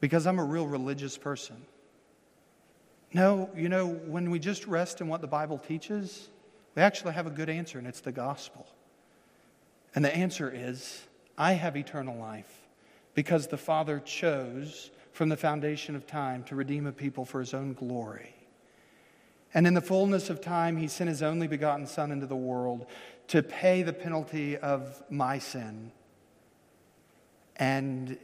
Because 0.00 0.26
I'm 0.26 0.38
a 0.38 0.44
real 0.44 0.66
religious 0.66 1.16
person. 1.16 1.56
No, 3.14 3.50
you 3.54 3.68
know, 3.68 3.86
when 3.88 4.30
we 4.30 4.38
just 4.38 4.66
rest 4.66 5.00
in 5.00 5.08
what 5.08 5.20
the 5.20 5.26
Bible 5.26 5.58
teaches, 5.58 6.28
we 6.74 6.82
actually 6.82 7.12
have 7.12 7.26
a 7.26 7.30
good 7.30 7.50
answer, 7.50 7.78
and 7.78 7.86
it's 7.86 8.00
the 8.00 8.12
gospel. 8.12 8.66
And 9.94 10.04
the 10.04 10.14
answer 10.14 10.50
is 10.54 11.02
I 11.36 11.52
have 11.52 11.76
eternal 11.76 12.16
life 12.16 12.62
because 13.14 13.46
the 13.46 13.58
Father 13.58 14.00
chose 14.00 14.90
from 15.12 15.28
the 15.28 15.36
foundation 15.36 15.94
of 15.94 16.06
time 16.06 16.42
to 16.44 16.54
redeem 16.54 16.86
a 16.86 16.92
people 16.92 17.26
for 17.26 17.40
his 17.40 17.52
own 17.52 17.74
glory. 17.74 18.34
And 19.52 19.66
in 19.66 19.74
the 19.74 19.82
fullness 19.82 20.30
of 20.30 20.40
time, 20.40 20.78
he 20.78 20.88
sent 20.88 21.10
his 21.10 21.22
only 21.22 21.46
begotten 21.46 21.86
Son 21.86 22.10
into 22.10 22.26
the 22.26 22.36
world 22.36 22.86
to 23.28 23.42
pay 23.42 23.82
the 23.82 23.92
penalty 23.92 24.56
of 24.56 25.02
my 25.10 25.38
sin. 25.38 25.92
And 27.56 28.16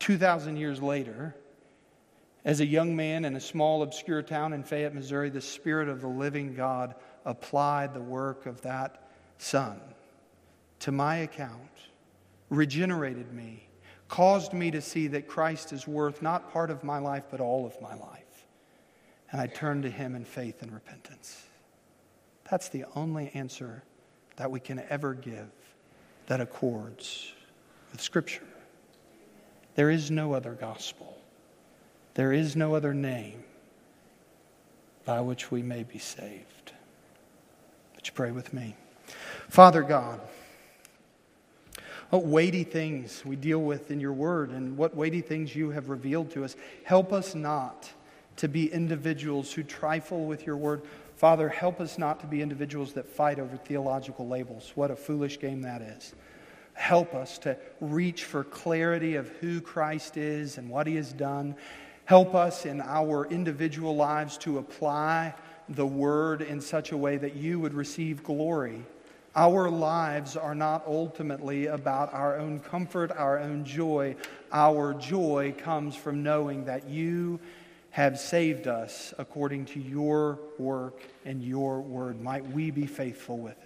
2,000 0.00 0.56
years 0.56 0.82
later, 0.82 1.36
as 2.44 2.60
a 2.60 2.66
young 2.66 2.96
man 2.96 3.24
in 3.24 3.36
a 3.36 3.40
small, 3.40 3.82
obscure 3.82 4.22
town 4.22 4.52
in 4.52 4.62
Fayette, 4.62 4.94
Missouri, 4.94 5.30
the 5.30 5.40
Spirit 5.40 5.88
of 5.88 6.00
the 6.00 6.08
living 6.08 6.54
God 6.54 6.94
applied 7.24 7.94
the 7.94 8.00
work 8.00 8.46
of 8.46 8.60
that 8.62 9.08
Son 9.38 9.80
to 10.80 10.92
my 10.92 11.16
account, 11.16 11.70
regenerated 12.48 13.32
me, 13.32 13.68
caused 14.08 14.52
me 14.52 14.70
to 14.70 14.80
see 14.80 15.06
that 15.08 15.28
Christ 15.28 15.72
is 15.72 15.86
worth 15.86 16.20
not 16.20 16.52
part 16.52 16.70
of 16.70 16.82
my 16.82 16.98
life, 16.98 17.24
but 17.30 17.40
all 17.40 17.64
of 17.64 17.80
my 17.80 17.94
life. 17.94 18.46
And 19.30 19.40
I 19.40 19.46
turned 19.46 19.84
to 19.84 19.90
Him 19.90 20.16
in 20.16 20.24
faith 20.24 20.62
and 20.62 20.72
repentance. 20.72 21.46
That's 22.50 22.68
the 22.68 22.84
only 22.96 23.30
answer 23.34 23.84
that 24.36 24.50
we 24.50 24.58
can 24.58 24.82
ever 24.88 25.14
give 25.14 25.50
that 26.26 26.40
accords 26.40 27.32
with 27.92 28.00
Scripture. 28.00 28.42
There 29.76 29.90
is 29.90 30.10
no 30.10 30.32
other 30.32 30.54
gospel. 30.54 31.19
There 32.20 32.34
is 32.34 32.54
no 32.54 32.74
other 32.74 32.92
name 32.92 33.42
by 35.06 35.22
which 35.22 35.50
we 35.50 35.62
may 35.62 35.84
be 35.84 35.98
saved. 35.98 36.72
Would 37.94 38.06
you 38.06 38.12
pray 38.12 38.30
with 38.30 38.52
me? 38.52 38.76
Father 39.48 39.80
God, 39.80 40.20
what 42.10 42.26
weighty 42.26 42.62
things 42.62 43.24
we 43.24 43.36
deal 43.36 43.62
with 43.62 43.90
in 43.90 44.00
your 44.00 44.12
word 44.12 44.50
and 44.50 44.76
what 44.76 44.94
weighty 44.94 45.22
things 45.22 45.56
you 45.56 45.70
have 45.70 45.88
revealed 45.88 46.30
to 46.32 46.44
us. 46.44 46.56
Help 46.84 47.10
us 47.10 47.34
not 47.34 47.90
to 48.36 48.48
be 48.48 48.70
individuals 48.70 49.50
who 49.54 49.62
trifle 49.62 50.26
with 50.26 50.44
your 50.44 50.58
word. 50.58 50.82
Father, 51.16 51.48
help 51.48 51.80
us 51.80 51.96
not 51.96 52.20
to 52.20 52.26
be 52.26 52.42
individuals 52.42 52.92
that 52.92 53.08
fight 53.08 53.38
over 53.38 53.56
theological 53.56 54.28
labels. 54.28 54.72
What 54.74 54.90
a 54.90 54.96
foolish 54.96 55.40
game 55.40 55.62
that 55.62 55.80
is. 55.80 56.14
Help 56.74 57.14
us 57.14 57.38
to 57.38 57.56
reach 57.80 58.24
for 58.24 58.44
clarity 58.44 59.14
of 59.14 59.28
who 59.40 59.62
Christ 59.62 60.18
is 60.18 60.58
and 60.58 60.68
what 60.68 60.86
he 60.86 60.96
has 60.96 61.14
done. 61.14 61.56
Help 62.10 62.34
us 62.34 62.66
in 62.66 62.80
our 62.80 63.24
individual 63.26 63.94
lives 63.94 64.36
to 64.36 64.58
apply 64.58 65.32
the 65.68 65.86
word 65.86 66.42
in 66.42 66.60
such 66.60 66.90
a 66.90 66.96
way 66.96 67.16
that 67.16 67.36
you 67.36 67.60
would 67.60 67.72
receive 67.72 68.24
glory. 68.24 68.84
Our 69.36 69.70
lives 69.70 70.36
are 70.36 70.56
not 70.56 70.84
ultimately 70.88 71.66
about 71.66 72.12
our 72.12 72.36
own 72.36 72.58
comfort, 72.58 73.12
our 73.12 73.38
own 73.38 73.64
joy. 73.64 74.16
Our 74.50 74.92
joy 74.94 75.54
comes 75.56 75.94
from 75.94 76.24
knowing 76.24 76.64
that 76.64 76.88
you 76.88 77.38
have 77.90 78.18
saved 78.18 78.66
us 78.66 79.14
according 79.16 79.66
to 79.66 79.78
your 79.78 80.40
work 80.58 81.02
and 81.24 81.40
your 81.40 81.80
word. 81.80 82.20
Might 82.20 82.44
we 82.44 82.72
be 82.72 82.86
faithful 82.86 83.38
with 83.38 83.52
it. 83.52 83.58